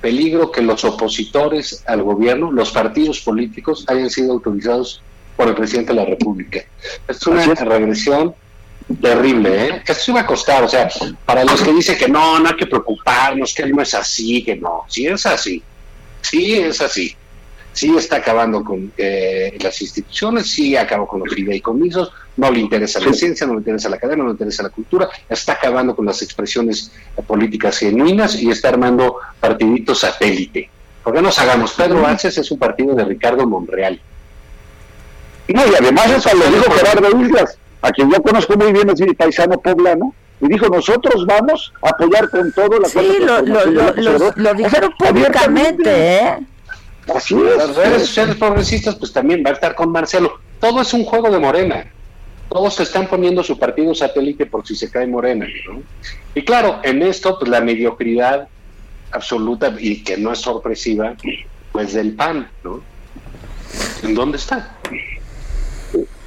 [0.00, 5.02] peligro que los opositores al gobierno, los partidos políticos, hayan sido autorizados
[5.36, 6.60] por el presidente de la República.
[7.08, 8.34] Es una regresión
[9.00, 9.82] terrible, ¿eh?
[9.86, 10.88] Esto iba a costar, o sea,
[11.24, 14.56] para los que dicen que no, no hay que preocuparnos, que no es así, que
[14.56, 15.62] no, sí es así,
[16.20, 17.16] sí es así,
[17.72, 23.00] sí está acabando con eh, las instituciones, sí acabó con los fideicomisos, no le interesa
[23.00, 26.06] la ciencia, no le interesa la academia, no le interesa la cultura, está acabando con
[26.06, 26.92] las expresiones
[27.26, 30.70] políticas genuinas y está armando partiditos satélite.
[31.02, 31.72] ¿Por qué nos hagamos?
[31.72, 34.00] Pedro Ángel es un partido de Ricardo Monreal.
[35.48, 39.00] No, y además eso lo dijo Gerardo Islas, a quien yo conozco muy bien, es
[39.00, 43.66] mi paisano poblano, y dijo, nosotros vamos a apoyar con todo la Sí, lo, lo,
[43.66, 46.38] lo, lo, dijeron públicamente, ¿eh?
[47.14, 47.56] Así es.
[47.56, 50.38] Las redes sociales progresistas, pues también va a estar con Marcelo.
[50.60, 51.86] Todo es un juego de Morena
[52.52, 55.46] todos se están poniendo su partido satélite por si se cae Morena.
[55.66, 55.82] ¿no?
[56.34, 58.46] Y claro, en esto, pues la mediocridad
[59.10, 61.14] absoluta y que no es sorpresiva,
[61.72, 62.82] pues del PAN, ¿no?
[64.02, 64.76] ¿En dónde está?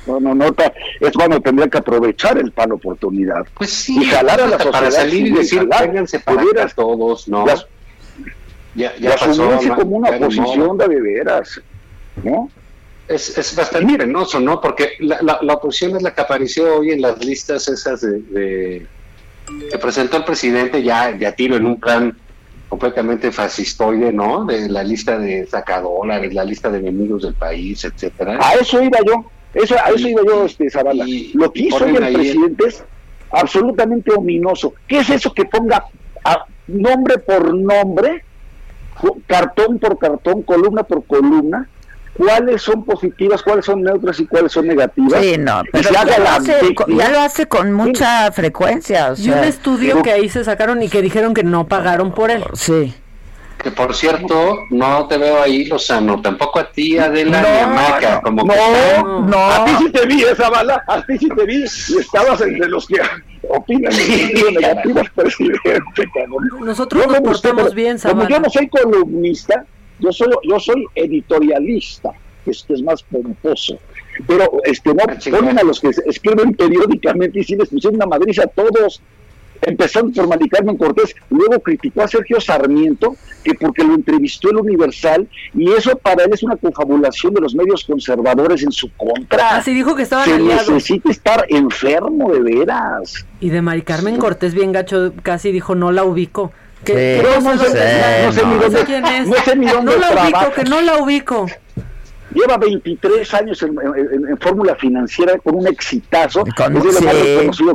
[0.05, 0.55] No, no, no,
[0.99, 3.45] es cuando tendría que aprovechar el PAN oportunidad.
[3.55, 6.43] Pues sí, y jalar a la para salir y decir, vénganse para
[6.75, 7.45] todos, ¿no?
[8.75, 11.61] ya, ya pasó, como una oposición de veras,
[12.23, 12.49] ¿no?
[13.07, 14.59] es, es bastante penoso, ¿no?
[14.59, 18.85] Porque la, la, oposición es la que apareció hoy en las listas esas de,
[19.71, 22.17] que presentó el presidente ya, ya tiro en un plan
[22.67, 24.45] completamente fascistoide, ¿no?
[24.45, 28.39] De la lista de sacadores, la lista de enemigos del país, etcétera.
[28.41, 31.05] A eso iba yo, eso, a eso iba yo, este, Zavala.
[31.33, 32.83] Lo que hizo el presidente es
[33.31, 34.73] absolutamente ominoso.
[34.87, 35.85] ¿Qué es eso que ponga
[36.23, 38.23] a nombre por nombre,
[39.27, 41.69] cartón por cartón, columna por columna,
[42.17, 45.21] cuáles son positivas, cuáles son neutras y cuáles son negativas.
[45.21, 49.13] Sí, no, pero ya, lo hace, con mucha frecuencia.
[49.17, 52.43] y un estudio que ahí se sacaron y que dijeron que no pagaron por él.
[52.53, 52.93] Sí.
[53.65, 57.65] Que por cierto, no te veo ahí, Lozano, tampoco a ti, Adela, no, ni a
[57.65, 59.01] Maca, como no, que
[59.31, 62.41] no, a ti sí te vi esa bala, a ti sí te vi, y estabas
[62.41, 62.97] entre los que
[63.49, 63.91] opinan
[64.53, 65.81] negativas, presidente,
[66.61, 69.65] Nosotros nos portamos bien, Como yo no soy columnista,
[69.97, 72.11] yo soy, yo soy editorialista,
[72.43, 73.79] que es, que es más pomposo.
[74.27, 78.05] Pero este, no ah, ponen a los que escriben periódicamente y si les pusieron una
[78.05, 79.01] madriza a todos.
[79.61, 84.57] Empezando por Mari Carmen Cortés, luego criticó a Sergio Sarmiento, que porque lo entrevistó el
[84.57, 89.57] Universal, y eso para él es una confabulación de los medios conservadores en su contra.
[89.57, 93.25] Así dijo que estaba Se necesita estar enfermo de veras.
[93.39, 96.51] Y de Mari Carmen Cortés, bien gacho, casi dijo, no la ubico.
[96.83, 99.27] Que, no, sé, ni dónde, quién es.
[99.27, 101.47] No sé ni dónde no la ubico, que no la ubico
[102.35, 103.75] lleva 23 años en,
[104.39, 106.43] fórmula financiera con un exitazo.
[106.55, 107.05] Con, es, sí,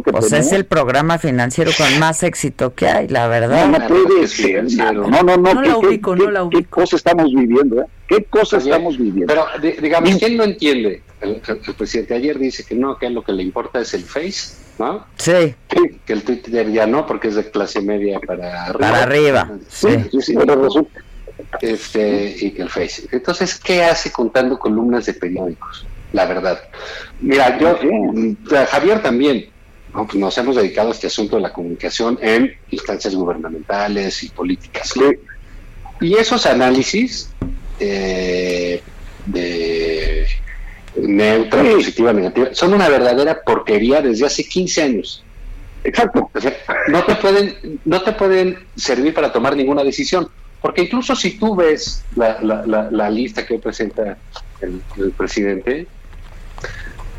[0.05, 3.67] pues es el programa financiero con más éxito que hay, la verdad.
[3.67, 4.65] No, no puede ser.
[4.73, 5.37] No, no, no.
[5.37, 6.61] no la ubico, no la ubico.
[6.61, 7.83] ¿Qué cosa estamos viviendo?
[7.83, 7.87] Eh?
[8.07, 9.33] ¿Qué cosa estamos viviendo?
[9.33, 9.47] Pero,
[9.81, 11.03] digamos, ¿quién no entiende?
[11.21, 11.41] El,
[11.77, 15.07] presidente ayer dice que no, que lo que le importa es el Face, ¿no?
[15.17, 15.55] Sí.
[16.05, 18.79] Que el Twitter ya no, porque es de clase media para arriba.
[18.79, 19.51] Para arriba.
[19.69, 21.01] Sí, sí, sí, pero resulta
[21.61, 23.09] este, y el Face.
[23.13, 25.87] Entonces, ¿qué hace contando columnas de periódicos?
[26.13, 26.61] La verdad.
[27.21, 27.79] Mira, yo,
[28.71, 29.49] Javier también,
[29.93, 34.93] pues nos hemos dedicado a este asunto de la comunicación en instancias gubernamentales y políticas.
[36.01, 37.31] Y esos análisis
[37.79, 38.83] eh,
[39.27, 40.27] de
[40.97, 45.25] neutra, positiva, negativa, son una verdadera porquería desde hace 15 años.
[45.85, 46.31] Exacto.
[46.89, 50.29] no te pueden, no te pueden servir para tomar ninguna decisión.
[50.61, 54.19] Porque incluso si tú ves la, lista que presenta
[54.61, 55.87] el, presidente,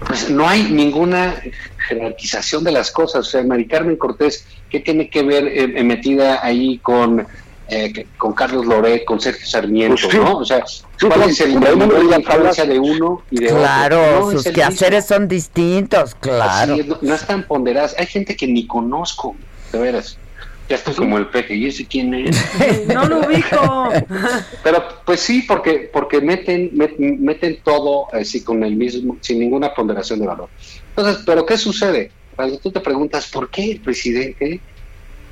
[0.05, 1.41] pues no hay ninguna
[1.87, 3.27] jerarquización de las cosas.
[3.27, 7.25] O sea, Mari Carmen Cortés, ¿qué tiene que ver eh, metida ahí con,
[7.73, 10.39] eh, con Carlos Loret, con Sergio Sarmiento, pues ¿no?
[10.39, 10.61] O sea,
[10.99, 14.27] ¿cuál es el de la influencia de uno y de claro, otro?
[14.27, 16.75] Claro, sus quehaceres son distintos, claro.
[16.75, 17.95] no, no, están ponderadas.
[17.97, 19.37] Hay gente que ni conozco,
[19.71, 20.17] de veras.
[20.71, 22.87] Ya estoy como el peje, ¿y ese quién es?
[22.87, 23.89] no lo ubico.
[24.63, 26.71] Pero pues sí, porque porque meten
[27.19, 30.47] meten todo así con el mismo, sin ninguna ponderación de valor.
[30.95, 32.09] Entonces, ¿pero qué sucede?
[32.37, 34.61] Cuando tú te preguntas, ¿por qué el presidente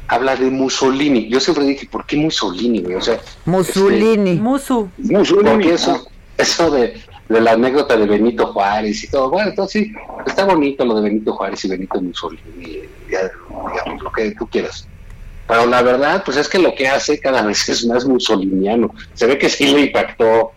[0.10, 1.30] habla de Mussolini?
[1.30, 2.94] Yo siempre dije, ¿por qué Mussolini?
[2.94, 4.32] O sea, Mussolini.
[4.32, 4.90] Este, Musu.
[4.98, 5.52] Mussolini.
[5.52, 6.06] Porque eso,
[6.38, 9.30] eso de, de la anécdota de Benito Juárez y todo.
[9.30, 9.94] Bueno, entonces sí,
[10.28, 14.86] está bonito lo de Benito Juárez y Benito Mussolini, digamos, lo que tú quieras.
[15.50, 18.94] Pero la verdad, pues es que lo que hace cada vez es más musoliniano.
[19.16, 20.52] Se ve que sí le impactó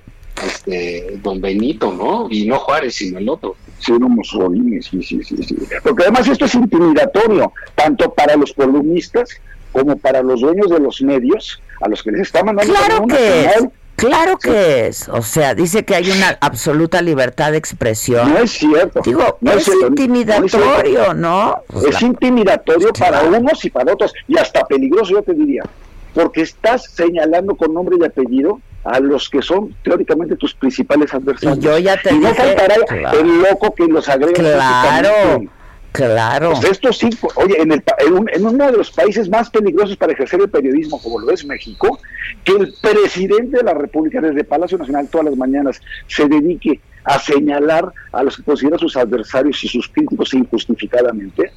[0.46, 2.28] este don Benito, ¿no?
[2.30, 3.56] Y no Juárez, sino el otro.
[3.78, 5.56] Sí, no Mussolini, sí, sí, sí, sí.
[5.82, 9.30] Porque además esto es intimidatorio, tanto para los columnistas
[9.72, 13.48] como para los dueños de los medios, a los que les está mandando claro que
[13.96, 18.32] Claro que es, o sea, dice que hay una absoluta libertad de expresión.
[18.32, 19.00] No es cierto.
[19.04, 21.62] Digo, no es, intimidatorio, ¿no?
[21.68, 25.62] Pues es intimidatorio pues para unos y para otros, y hasta peligroso, yo te diría,
[26.14, 31.58] porque estás señalando con nombre y apellido a los que son teóricamente tus principales adversarios.
[31.58, 32.74] Y yo ya te y no faltará
[33.12, 34.34] el loco que los agrega.
[34.34, 35.42] Claro.
[35.92, 36.52] Claro.
[36.52, 40.40] Pues esto sí, oye, en, el, en, uno de los países más peligrosos para ejercer
[40.40, 42.00] el periodismo, como lo es México,
[42.44, 47.18] que el presidente de la República, desde Palacio Nacional todas las mañanas, se dedique a
[47.18, 51.52] señalar a los que considera sus adversarios y sus críticos injustificadamente,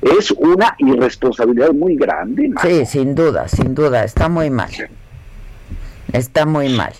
[0.00, 2.50] es una irresponsabilidad muy grande.
[2.62, 4.70] Sí, sin duda, sin duda, está muy mal.
[6.12, 6.92] Está muy mal.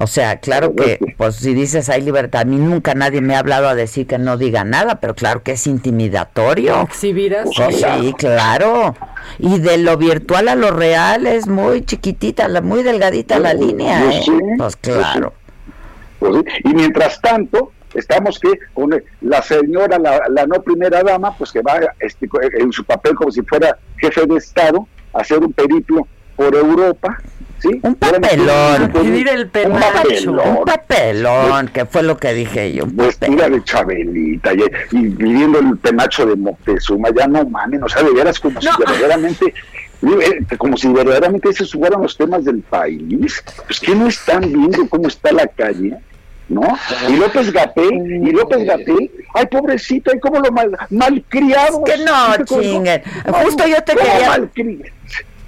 [0.00, 3.40] O sea, claro que, pues si dices hay libertad, a mí nunca nadie me ha
[3.40, 6.82] hablado a decir que no diga nada, pero claro que es intimidatorio.
[6.82, 7.48] ¿Exhibirás?
[7.52, 8.94] sí, claro.
[9.38, 14.22] Y de lo virtual a lo real es muy chiquitita, muy delgadita la línea, ¿eh?
[14.56, 15.32] Pues claro.
[16.18, 21.60] Pues y mientras tanto, estamos que con la señora, la, no primera dama, pues que
[21.60, 26.06] va este, en su papel como si fuera jefe de Estado, a hacer un periplo
[26.36, 27.18] por Europa,
[27.82, 28.92] un papelón.
[28.94, 31.68] el Un papelón.
[31.68, 32.84] que fue lo que dije yo.
[32.86, 34.62] Vestida de Chabelita y,
[34.92, 38.68] y, pidiendo el penacho de Moctezuma, ya no mames, o sea, de veras como si
[38.78, 39.54] verdaderamente
[40.00, 44.88] eh, como si verdaderamente esos fueran los temas del país, pues que no están viendo
[44.88, 45.96] cómo está la calle,
[46.48, 46.78] ¿no?
[47.08, 51.82] Y López Gatel, y López Gatel, ay pobrecito, ay cómo lo mal, malcriado.
[51.82, 53.02] Que no, chinguen.
[53.42, 54.88] Justo yo te quería...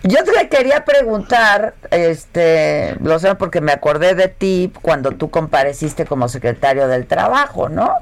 [0.02, 6.06] Yo te quería preguntar, este, lo sé porque me acordé de ti cuando tú compareciste
[6.06, 7.93] como secretario del Trabajo, ¿no?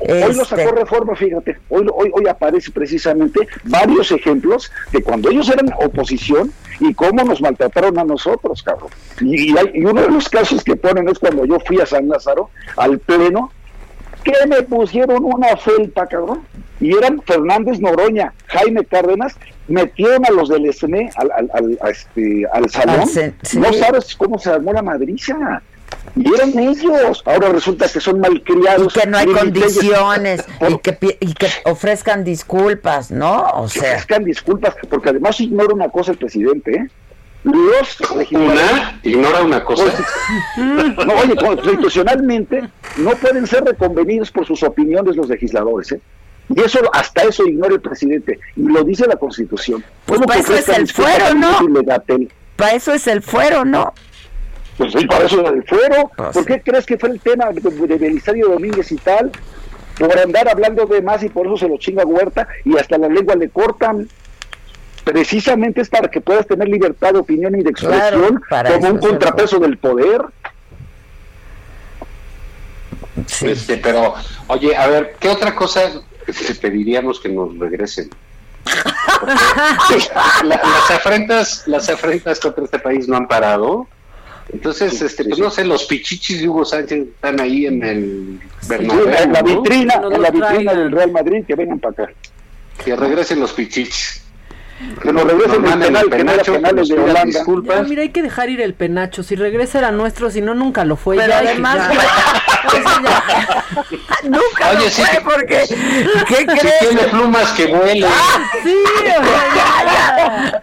[0.00, 5.30] Hoy lo sacó este reforma, fíjate, hoy, hoy, hoy aparece precisamente varios ejemplos de cuando
[5.30, 8.90] ellos eran oposición y cómo nos maltrataron a nosotros, cabrón.
[9.20, 12.50] Y, y uno de los casos que ponen es cuando yo fui a San Lázaro,
[12.76, 13.52] al pleno,
[14.24, 16.42] que me pusieron una felpa, cabrón.
[16.80, 19.36] Y eran Fernández Noroña, Jaime Cárdenas,
[19.68, 23.08] metieron a los del SNE al, al, al, este, al salón.
[23.54, 25.62] No sabes cómo se armó la madriza.
[26.16, 27.22] Y eran ellos.
[27.24, 28.94] Ahora resulta que son malcriados.
[28.94, 30.44] Y que no hay condiciones.
[30.68, 33.44] y, que, y que ofrezcan disculpas, ¿no?
[33.54, 33.82] O sea.
[33.82, 36.88] Ofrezcan disculpas, porque además ignora una cosa el presidente, ¿eh?
[37.44, 38.00] Los
[38.30, 39.84] una, ignora una cosa.
[40.56, 42.62] no, oye, constitucionalmente
[42.96, 46.00] no pueden ser reconvenidos por sus opiniones los legisladores, ¿eh?
[46.48, 48.38] Y eso, hasta eso ignora el presidente.
[48.56, 49.84] Y lo dice la Constitución.
[50.04, 51.58] Pues para eso es el fuero, ¿no?
[52.56, 53.92] Para eso es el fuero, ¿no?
[54.76, 56.10] Pues sí, para eso es el fuero.
[56.16, 59.30] Pues ¿Por qué crees que fue el tema de, de Belisario Domínguez y tal?
[59.98, 63.08] Por andar hablando de más y por eso se lo chinga Huerta y hasta la
[63.08, 64.08] lengua le cortan
[65.04, 69.58] precisamente es para que puedas tener libertad de opinión y de expresión como un contrapeso
[69.58, 70.22] del poder.
[73.42, 74.14] Este, pero,
[74.48, 78.10] oye, a ver, ¿qué otra cosa te pediríamos que nos regresen?
[80.44, 83.86] las afrentas, las afrentas contra este país no han parado.
[84.52, 89.08] Entonces, este, pues no sé, los pichichis de Hugo Sánchez están ahí en el Bernabéu,
[89.08, 92.12] en la vitrina, en la vitrina del Real Madrid, que vengan para acá.
[92.84, 94.23] Que regresen los pichichis.
[95.00, 97.24] Que nos regresen el penal, el penacho, penales de Holanda.
[97.24, 97.88] Disculpas.
[97.88, 99.22] mira, hay que dejar ir el penacho.
[99.22, 101.16] Si regresa era nuestro, si no, nunca lo fue.
[101.16, 101.90] Pero ya, además,
[104.24, 105.64] nunca Oye, lo sí, fue porque.
[106.28, 106.78] ¿Qué crees?
[106.80, 108.10] Tiene plumas que vuelan.
[108.12, 109.22] Ah, sí, ya,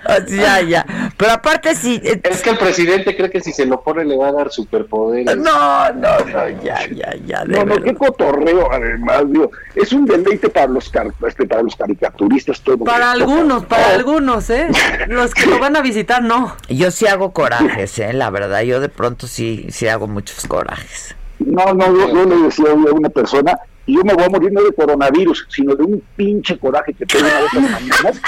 [0.10, 0.26] ya.
[0.28, 0.86] ya, ya.
[1.16, 2.02] Pero aparte, sí.
[2.04, 4.52] Eh, es que el presidente cree que si se lo pone le va a dar
[4.52, 5.38] superpoderes.
[5.38, 7.46] No, no, no, ya, ya, ya.
[7.46, 9.52] no, no, qué cotorreo, además, digo.
[9.76, 10.92] Es un deleite para los,
[11.28, 12.80] este, para los caricaturistas todo.
[12.80, 14.68] Para algunos, para algunos, ¿eh?
[15.08, 16.56] Los que lo van a visitar, no.
[16.68, 18.14] Yo sí hago corajes, ¿eh?
[18.14, 21.16] La verdad, yo de pronto sí, sí hago muchos corajes.
[21.40, 24.64] No, no, yo, le decía a una persona, y yo me voy a morir no
[24.64, 28.22] de coronavirus, sino de un pinche coraje que tengo a estas mañanas.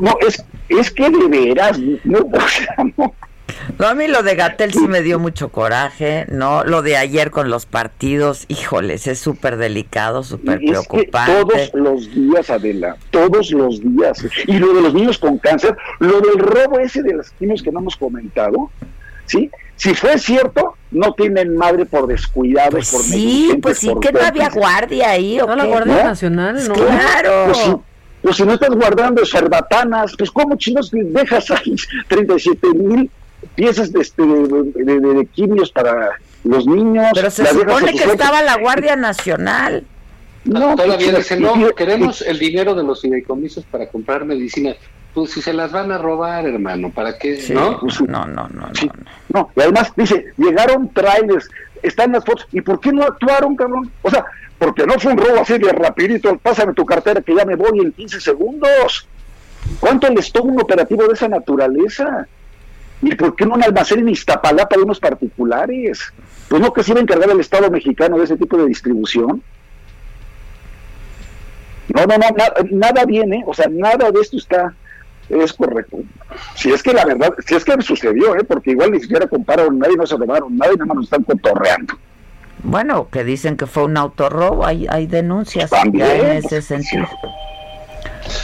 [0.00, 3.12] No, es, es que de veras, no, o sea, no.
[3.78, 6.64] No, a mí lo de Gatel sí me dio mucho coraje, ¿no?
[6.64, 11.32] Lo de ayer con los partidos, híjoles, es súper delicado, súper preocupante.
[11.32, 14.24] todos los días, Adela, todos los días.
[14.46, 17.70] Y lo de los niños con cáncer, lo del robo ese de los niños que
[17.72, 18.70] no hemos comentado,
[19.26, 19.50] ¿sí?
[19.76, 24.20] Si fue cierto, no tienen madre por descuidados, pues por Sí, pues sí, que no
[24.20, 26.74] había guardia ahí, ¿o No, la Guardia Nacional, ¿no?
[26.74, 27.44] Claro.
[27.46, 27.76] Pues
[28.22, 31.74] pues si no estás guardando cerbatanas, pues ¿cómo chinos dejas ahí
[32.06, 33.10] 37 mil
[33.54, 36.10] piezas de, este, de, quimios para
[36.44, 37.08] los niños.
[37.14, 39.84] Pero se supone que estaba la Guardia Nacional.
[40.44, 44.74] No, todavía pues, no, queremos el dinero de los fideicomisos para comprar medicina.
[45.14, 47.38] Pues si se las van a robar, hermano, ¿para qué?
[47.50, 47.78] ¿no?
[47.80, 48.92] Pues, no, no, no, no,
[49.28, 49.50] no.
[49.54, 51.48] y además dice, llegaron trailers,
[51.82, 53.90] están las fotos, ¿y por qué no actuaron, cabrón?
[54.00, 54.24] O sea,
[54.58, 57.80] porque no fue un robo así de rapidito, pásame tu cartera que ya me voy
[57.80, 59.06] en 15 segundos.
[59.78, 62.26] ¿Cuánto les toma un operativo de esa naturaleza?
[63.02, 66.12] ¿Y por qué no un almacén en Iztapalapa de unos particulares?
[66.48, 69.42] Pues no que se iba a encargar el Estado mexicano de ese tipo de distribución.
[71.88, 72.28] No, no, no,
[72.70, 74.72] nada viene, o sea, nada de esto está,
[75.28, 75.98] es correcto.
[76.54, 78.44] Si es que la verdad, si es que sucedió, ¿eh?
[78.44, 81.94] porque igual ni siquiera compararon, nadie no se robaron, nadie nada más nos están cotorreando.
[82.62, 87.08] Bueno, que dicen que fue un autorrobo, hay, hay denuncias También, en ese sentido.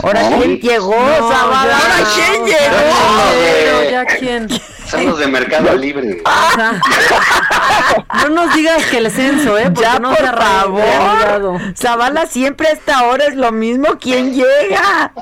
[0.02, 1.76] Ahora, ¿quién llegó, Ahora,
[2.14, 3.90] ¿quién llegó?
[3.90, 4.48] ¿Ya quién?
[4.88, 6.22] Son los de Mercado Libre.
[8.22, 9.70] no nos digas que el censo, ¿eh?
[9.78, 11.60] ya, no por favor.
[11.76, 13.98] Zavala siempre a esta hora es lo mismo.
[14.00, 15.12] ¿Quién llega?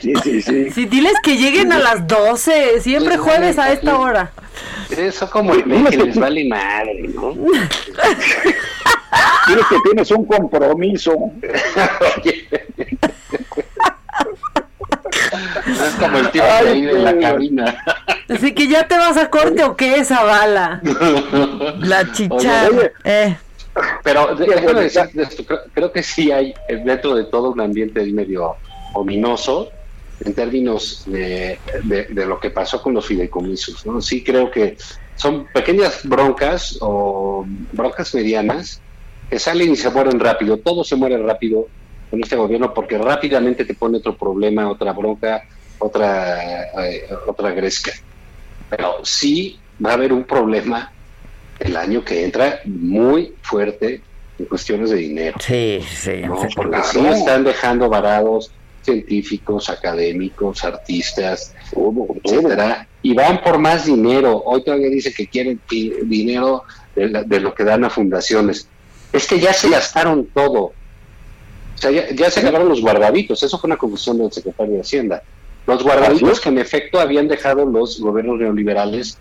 [0.00, 0.70] Sí, sí, sí.
[0.70, 2.80] Sí, diles que lleguen a las 12.
[2.82, 4.30] Siempre jueves a esta hora.
[4.96, 7.34] Eso como el que les vale madre, ¿no?
[9.46, 11.12] Tienes que tienes un compromiso.
[15.66, 17.84] Es como el tío ahí de la cabina.
[18.28, 20.80] Así que ya te vas a corte o qué esa bala.
[21.80, 22.68] La chicha.
[23.04, 23.36] Eh.
[24.02, 25.10] Pero déjame decir,
[25.72, 26.54] creo que sí hay
[26.84, 28.56] dentro de todo un ambiente medio
[28.94, 29.70] ominoso
[30.24, 33.84] en términos de, de, lo que pasó con los fideicomisos.
[33.84, 34.00] ¿no?
[34.00, 34.76] Sí creo que
[35.16, 38.80] son pequeñas broncas o broncas medianas
[39.28, 40.56] que salen y se mueren rápido.
[40.58, 41.66] Todo se muere rápido
[42.14, 45.42] con este gobierno porque rápidamente te pone otro problema, otra bronca,
[45.80, 47.90] otra, eh, otra gresca.
[48.70, 50.92] Pero sí va a haber un problema
[51.58, 54.00] el año que entra muy fuerte
[54.38, 55.38] en cuestiones de dinero.
[55.40, 56.22] Sí, sí.
[56.54, 61.52] Porque sí están dejando varados científicos, académicos, artistas,
[62.22, 64.40] etcétera, y van por más dinero.
[64.46, 65.60] Hoy todavía dice que quieren
[66.04, 66.62] dinero
[66.94, 68.68] de, de, lo que dan a fundaciones.
[69.12, 70.74] Es que ya se gastaron todo.
[71.74, 75.22] O sea, ya, se acabaron los guardaditos, eso fue una confusión del secretario de Hacienda.
[75.66, 79.18] Los guardaditos que en efecto habían dejado los gobiernos neoliberales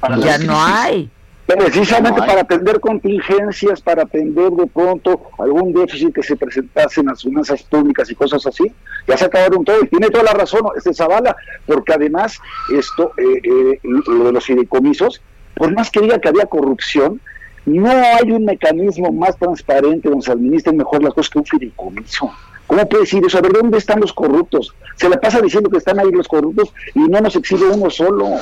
[0.00, 1.10] para Ya no hay.
[1.46, 7.22] Precisamente para atender contingencias, para atender de pronto algún déficit que se presentase en las
[7.22, 8.70] finanzas públicas y cosas así.
[9.06, 11.34] Ya se acabaron todo y tiene toda la razón este Zavala,
[11.64, 12.38] porque además
[12.70, 15.22] esto, eh, eh, lo de los fideicomisos,
[15.54, 17.18] por más que diga que había corrupción,
[17.68, 22.30] no hay un mecanismo más transparente donde se administren mejor las cosas que un fideicomiso.
[22.68, 23.38] ¿Cómo puede decir eso?
[23.38, 24.74] A ver, ¿dónde están los corruptos?
[24.96, 28.36] Se la pasa diciendo que están ahí los corruptos y no nos exhibe uno solo.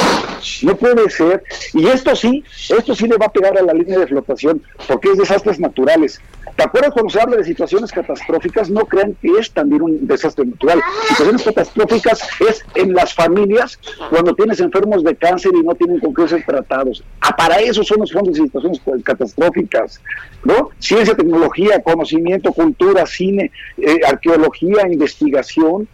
[0.62, 1.44] No puede ser.
[1.72, 5.12] Y esto sí, esto sí le va a pegar a la línea de flotación, porque
[5.12, 6.20] es desastres naturales.
[6.56, 8.70] ¿Te acuerdas cuando se habla de situaciones catastróficas?
[8.70, 10.80] No crean que es también un desastre natural.
[11.08, 13.78] Situaciones catastróficas es en las familias
[14.08, 17.04] cuando tienes enfermos de cáncer y no tienen con qué ser tratados.
[17.20, 20.00] Ah, para eso son los fondos de situaciones catastróficas,
[20.44, 20.70] ¿no?
[20.78, 25.88] Ciencia, tecnología, conocimiento, cultura, cine, eh, arqueología, investigación.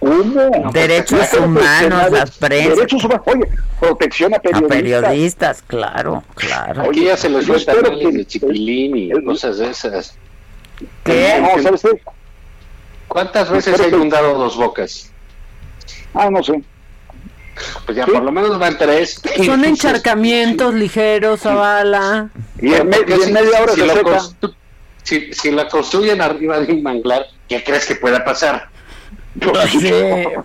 [0.00, 0.72] ¿Cómo?
[0.72, 2.74] Derechos humanos, las prensa.
[2.74, 3.22] Derechos humanos.
[3.26, 4.70] Oye, protección a periodistas.
[4.70, 6.82] A periodistas, claro, claro.
[6.82, 10.16] Aquí ya se les fue también de Chiquilín y cosas de esas.
[11.04, 11.38] ¿Qué?
[11.40, 12.02] No, ¿sabes qué?
[13.06, 15.10] ¿Cuántas veces ha inundado dos bocas?
[16.14, 16.62] Ah, no sé.
[17.84, 19.20] Pues ya por lo menos van tres.
[19.44, 22.30] Son encharcamientos ligeros, Zavala.
[22.60, 24.20] Y en, media hora se seca
[25.02, 28.68] si, si la construyen arriba de un manglar, ¿qué crees que pueda pasar?
[29.40, 29.90] Pues sí,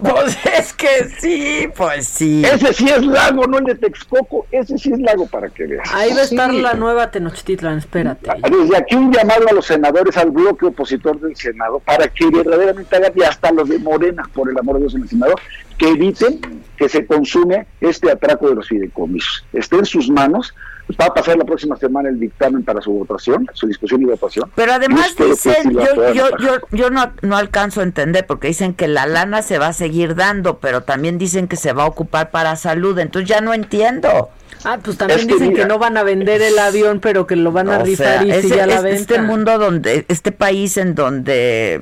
[0.01, 2.41] pues es que sí, pues sí.
[2.45, 5.93] Ese sí es lago, no el de Texcoco, ese sí es lago para que veas.
[5.93, 8.29] Ahí va a estar la nueva Tenochtitlan, espérate.
[8.29, 12.29] Ah, desde aquí un llamado a los senadores, al bloque opositor del Senado, para que
[12.29, 15.35] verdaderamente hagan, y hasta los de Morena, por el amor de Dios en el Senado,
[15.77, 19.45] que eviten que se consume este atraco de los fideicomisos.
[19.53, 20.53] Esté en sus manos
[20.99, 24.49] Va a pasar la próxima semana el dictamen para su votación, su discusión y votación.
[24.55, 28.87] Pero además dicen, yo, yo, yo, yo no, no alcanzo a entender porque dicen que
[28.87, 32.31] la lana se va a seguir dando, pero también dicen que se va a ocupar
[32.31, 34.29] para salud, entonces ya no entiendo.
[34.63, 37.69] Ah, pues también dicen que no van a vender el avión, pero que lo van
[37.69, 38.99] a rifar y si ya la venta.
[38.99, 41.81] Este mundo donde, este país en donde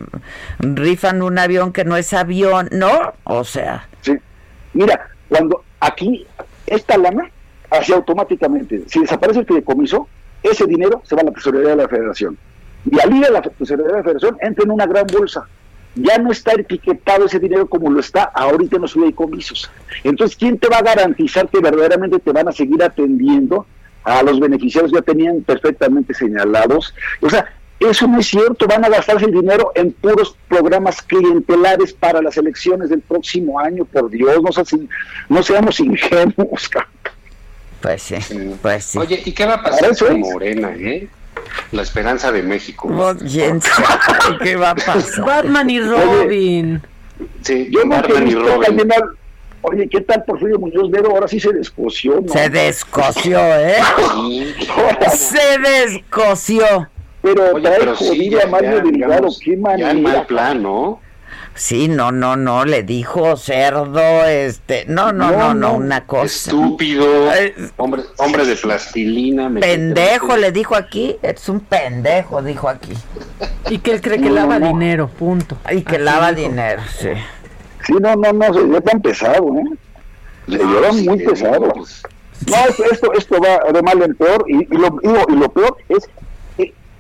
[0.60, 3.14] rifan un avión que no es avión, ¿no?
[3.24, 3.88] O sea.
[4.02, 4.18] Sí.
[4.74, 6.26] Mira, cuando aquí
[6.68, 7.30] esta lana
[7.70, 8.84] así automáticamente.
[8.88, 10.08] Si desaparece el fideicomiso,
[10.44, 12.38] ese dinero se va a la tesorería de la federación.
[12.90, 15.48] Y al ir a la tesorería de la federación entra en una gran bolsa.
[15.96, 19.70] Ya no está etiquetado ese dinero como lo está ahorita en los fideicomisos.
[20.04, 23.66] Entonces, ¿quién te va a garantizar que verdaderamente te van a seguir atendiendo
[24.04, 26.94] a los beneficiarios ya tenían perfectamente señalados?
[27.22, 27.46] O sea,
[27.80, 32.38] eso no es cierto, van a gastarse el dinero en puros programas clientelares para las
[32.38, 34.80] elecciones del próximo año, por Dios, no,
[35.30, 36.70] no seamos ingenuos.
[37.82, 38.16] Pues sí,
[38.62, 38.98] pues sí.
[38.98, 41.08] Oye, ¿y qué va a pasar con Morena, eh?
[41.72, 42.88] La esperanza de México.
[44.44, 45.26] ¿Qué va a pasar?
[45.26, 46.82] Batman y Robin.
[47.42, 48.92] Sí, yo Batman y Robin.
[49.68, 51.10] Oye, ¿qué tal Porfirio Muñoz Vero?
[51.10, 52.32] Ahora sí se descoció, ¿no?
[52.32, 53.78] Se descoció, ¿eh?
[55.12, 56.88] se descoció.
[57.24, 59.88] Pero Oye, trae pero jodida sí, Mario Delgado, qué manera.
[59.88, 61.02] Ya en mal plan, ¿no?
[61.56, 66.52] Sí, no, no, no, le dijo cerdo, este, no, no, no, no, una cosa.
[66.52, 67.06] Estúpido,
[67.78, 69.50] hombre, hombre de plastilina.
[69.62, 72.92] pendejo, le dijo aquí, es un pendejo, dijo aquí.
[73.70, 75.58] Y que él cree que lava dinero, punto.
[75.72, 77.12] Y que lava dinero, sí.
[77.88, 79.78] Sí, no, no, no, se dio tan pesado, ¿eh?
[80.50, 81.74] Se dio muy pesado.
[82.48, 82.56] No,
[82.92, 86.10] esto, esto, va de mal en peor, y, y, lo, y lo peor es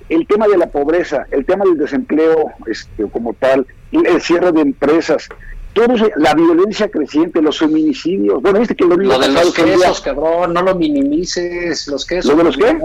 [0.10, 4.62] el tema de la pobreza, el tema del desempleo este, como tal, el cierre de
[4.62, 5.30] empresas,
[5.76, 8.42] todo la violencia creciente, los feminicidios.
[8.42, 12.32] Bueno, viste que lo, lo de los quesos, cabrón, no lo minimices, los quesos.
[12.32, 12.78] ¿Lo de los qué?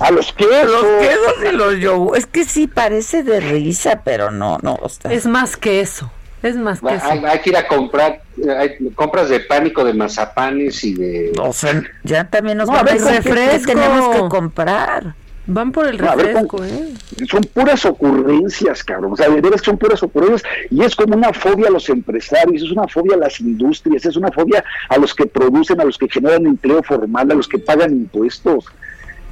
[0.00, 0.70] A los quesos.
[0.70, 2.24] Los quesos y los yogures.
[2.24, 4.78] Es que sí parece de risa, pero no, no.
[5.10, 6.12] Es más que eso.
[6.42, 7.06] Es más que eso.
[7.06, 8.20] Hay, que ir a comprar
[8.58, 11.32] hay compras de pánico de mazapanes y de.
[11.40, 13.72] O sea, ya también nos no, a ver, refresco.
[13.72, 15.14] tenemos que comprar.
[15.46, 16.94] Van por el refresco, ¿eh?
[17.28, 19.12] Son puras ocurrencias, cabrón.
[19.12, 20.42] O sea, de veras son puras ocurrencias.
[20.70, 24.16] Y es como una fobia a los empresarios, es una fobia a las industrias, es
[24.16, 27.58] una fobia a los que producen, a los que generan empleo formal, a los que
[27.58, 28.64] pagan impuestos.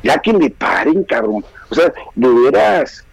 [0.02, 1.44] Ya que le paren, cabrón.
[1.70, 3.04] O sea, de veras.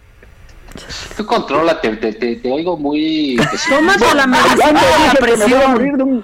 [1.15, 3.37] Tú controla, te, te, oigo muy...
[3.69, 6.23] Tómate la medicina de la presión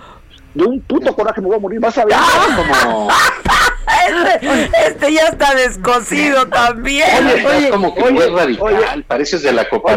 [0.55, 2.15] de un puto coraje me voy a morir, vas a ver
[2.55, 3.09] como...
[4.07, 7.07] Este, este, ya está descosido también.
[7.27, 9.95] Oye, oye, como que oye, radical, pareces de la copa.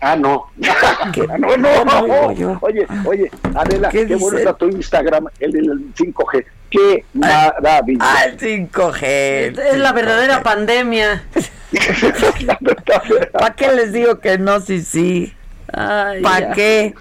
[0.00, 0.50] Ah, no.
[1.38, 2.58] no, no, no.
[2.60, 6.44] Oye, oye, Adela, qué, qué bueno está tu Instagram, el del 5G.
[6.70, 7.98] Qué maravilla.
[8.00, 9.02] Ah, el 5G.
[9.02, 11.24] Es la verdadera pandemia.
[13.32, 15.34] ¿Para qué les digo que no, sí, sí?
[15.72, 16.94] ¿Para qué?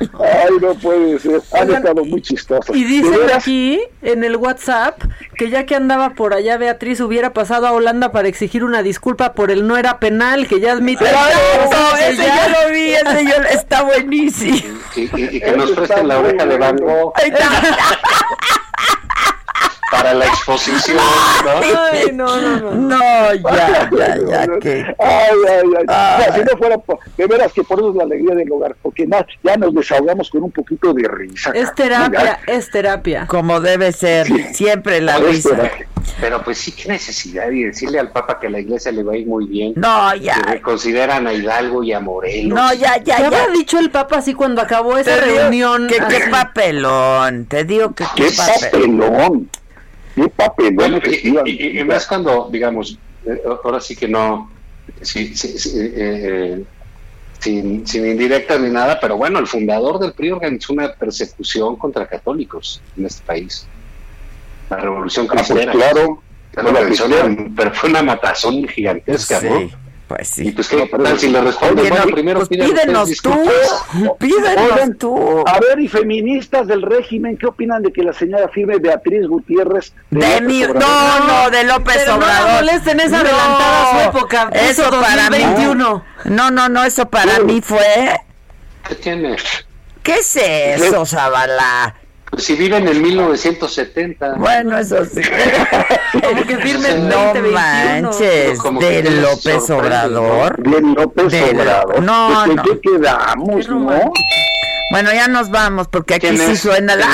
[0.00, 1.40] Ay, no puede ser.
[1.52, 2.74] Han estado muy chistosos.
[2.74, 5.02] Y dicen aquí en el WhatsApp
[5.36, 9.34] que ya que andaba por allá Beatriz hubiera pasado a Holanda para exigir una disculpa
[9.34, 11.04] por el no era penal, que ya admite.
[11.04, 14.58] No, ese ya lo vi, ese yo, está buenísimo.
[14.96, 16.76] Y, que nos presten la oreja de Van
[19.94, 21.50] para la exposición, ¿no?
[21.92, 22.74] Ay, no, no, no.
[22.74, 24.84] No, ya, ya, ya, que.
[24.98, 26.32] Ay, ay, ay.
[26.34, 26.76] si no fuera,
[27.16, 29.06] de veras que por eso es la alegría del hogar, porque
[29.42, 31.52] ya nos desahogamos con un poquito de risa.
[31.54, 33.26] Es terapia, es terapia.
[33.26, 35.70] Como debe ser, siempre la risa.
[36.20, 39.14] Pero pues sí, qué necesidad de decirle al Papa que a la iglesia le va
[39.14, 39.72] a ir muy bien.
[39.76, 40.40] No, ya.
[40.42, 42.54] Que consideran a Hidalgo y a Morelos.
[42.54, 43.30] No, ya, ya, ya.
[43.30, 43.48] ya.
[43.48, 45.88] dicho el Papa así cuando acabó esa reunión?
[45.88, 49.50] Que qué papelón, te digo que qué, papelón.
[50.14, 54.50] Qué papelón, y, y, más cuando, digamos, eh, ahora sí que no,
[55.00, 56.64] sí, sí, eh, eh,
[57.40, 62.06] sin, sin indirecta ni nada, pero bueno, el fundador del PRI organizó una persecución contra
[62.06, 63.66] católicos en este país
[64.70, 65.72] la revolución ah, pues cristiana.
[65.72, 66.22] claro,
[67.56, 69.83] pero fue una matazón gigantesca, ¿no?
[70.14, 70.48] Pues sí.
[70.48, 73.32] Y pues qué tal si le responden, bueno, primero pues pídenos tú,
[74.20, 75.44] pídenos tú.
[75.44, 79.92] A ver, y feministas del régimen, ¿qué opinan de que la señora firme Beatriz Gutiérrez
[80.10, 82.48] de, mi, no, no, de López Pero Obrador.
[82.48, 84.50] No molesten esa adelantada su época.
[84.52, 85.38] Eso para mí.
[86.26, 88.20] No, no, no, eso para mí fue.
[88.86, 89.36] ¿Qué tiene?
[90.04, 91.96] ¿Qué es eso, Zavala?
[92.34, 94.34] Pues si vive en el 1970.
[94.34, 95.20] Bueno, eso sí.
[96.12, 100.60] Como que firme No manches, de López Obrador.
[100.60, 102.02] De López Obrador.
[102.02, 102.62] No, pues, no.
[102.64, 104.12] ¿Qué quedamos, no?
[104.90, 107.06] Bueno, ya nos vamos porque aquí sí suena la.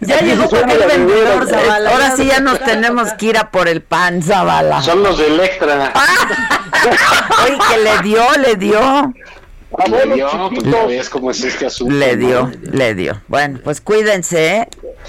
[0.00, 1.90] ya llegó el vendedor, Zavala.
[1.90, 4.82] Ahora sí ya nos tenemos que ir a por el pan, Zavala.
[4.82, 5.90] Son los de Electra.
[7.44, 9.14] Oye, que le dio, le dio.
[9.90, 10.50] Le dio,
[10.84, 11.94] pues cómo es este asunto.
[11.94, 13.20] Le dio, le dio.
[13.28, 14.68] Bueno, pues cuídense, ¿eh?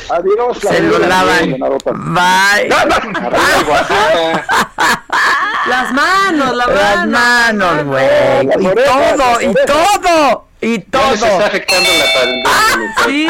[0.10, 0.58] Adiós.
[0.60, 1.52] Se lo lavan.
[1.52, 2.70] Bye.
[5.68, 8.06] Las manos, la Las manos, güey.
[8.60, 10.45] Y todo, y todo.
[10.62, 11.02] Y todo.
[11.02, 12.96] No se está afectando la pandemia.
[13.06, 13.28] sí,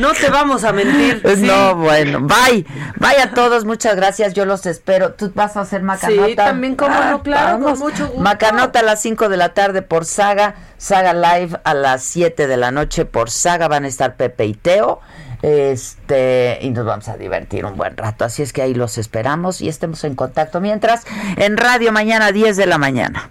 [0.00, 1.22] no te vamos a mentir.
[1.38, 2.20] No, bueno.
[2.20, 2.66] Bye.
[2.96, 4.34] Bye a todos, muchas gracias.
[4.34, 5.12] Yo los espero.
[5.12, 6.26] ¿Tú vas a hacer macanota?
[6.26, 8.20] Sí, también, como no, ah, claro, con mucho gusto.
[8.20, 10.54] Macanota a las 5 de la tarde por Saga.
[10.76, 13.68] Saga Live a las 7 de la noche por Saga.
[13.68, 15.00] Van a estar Pepe y Teo.
[15.42, 18.24] Este, y nos vamos a divertir un buen rato.
[18.24, 20.60] Así es que ahí los esperamos y estemos en contacto.
[20.60, 21.04] Mientras,
[21.36, 23.30] en radio mañana 10 de la mañana.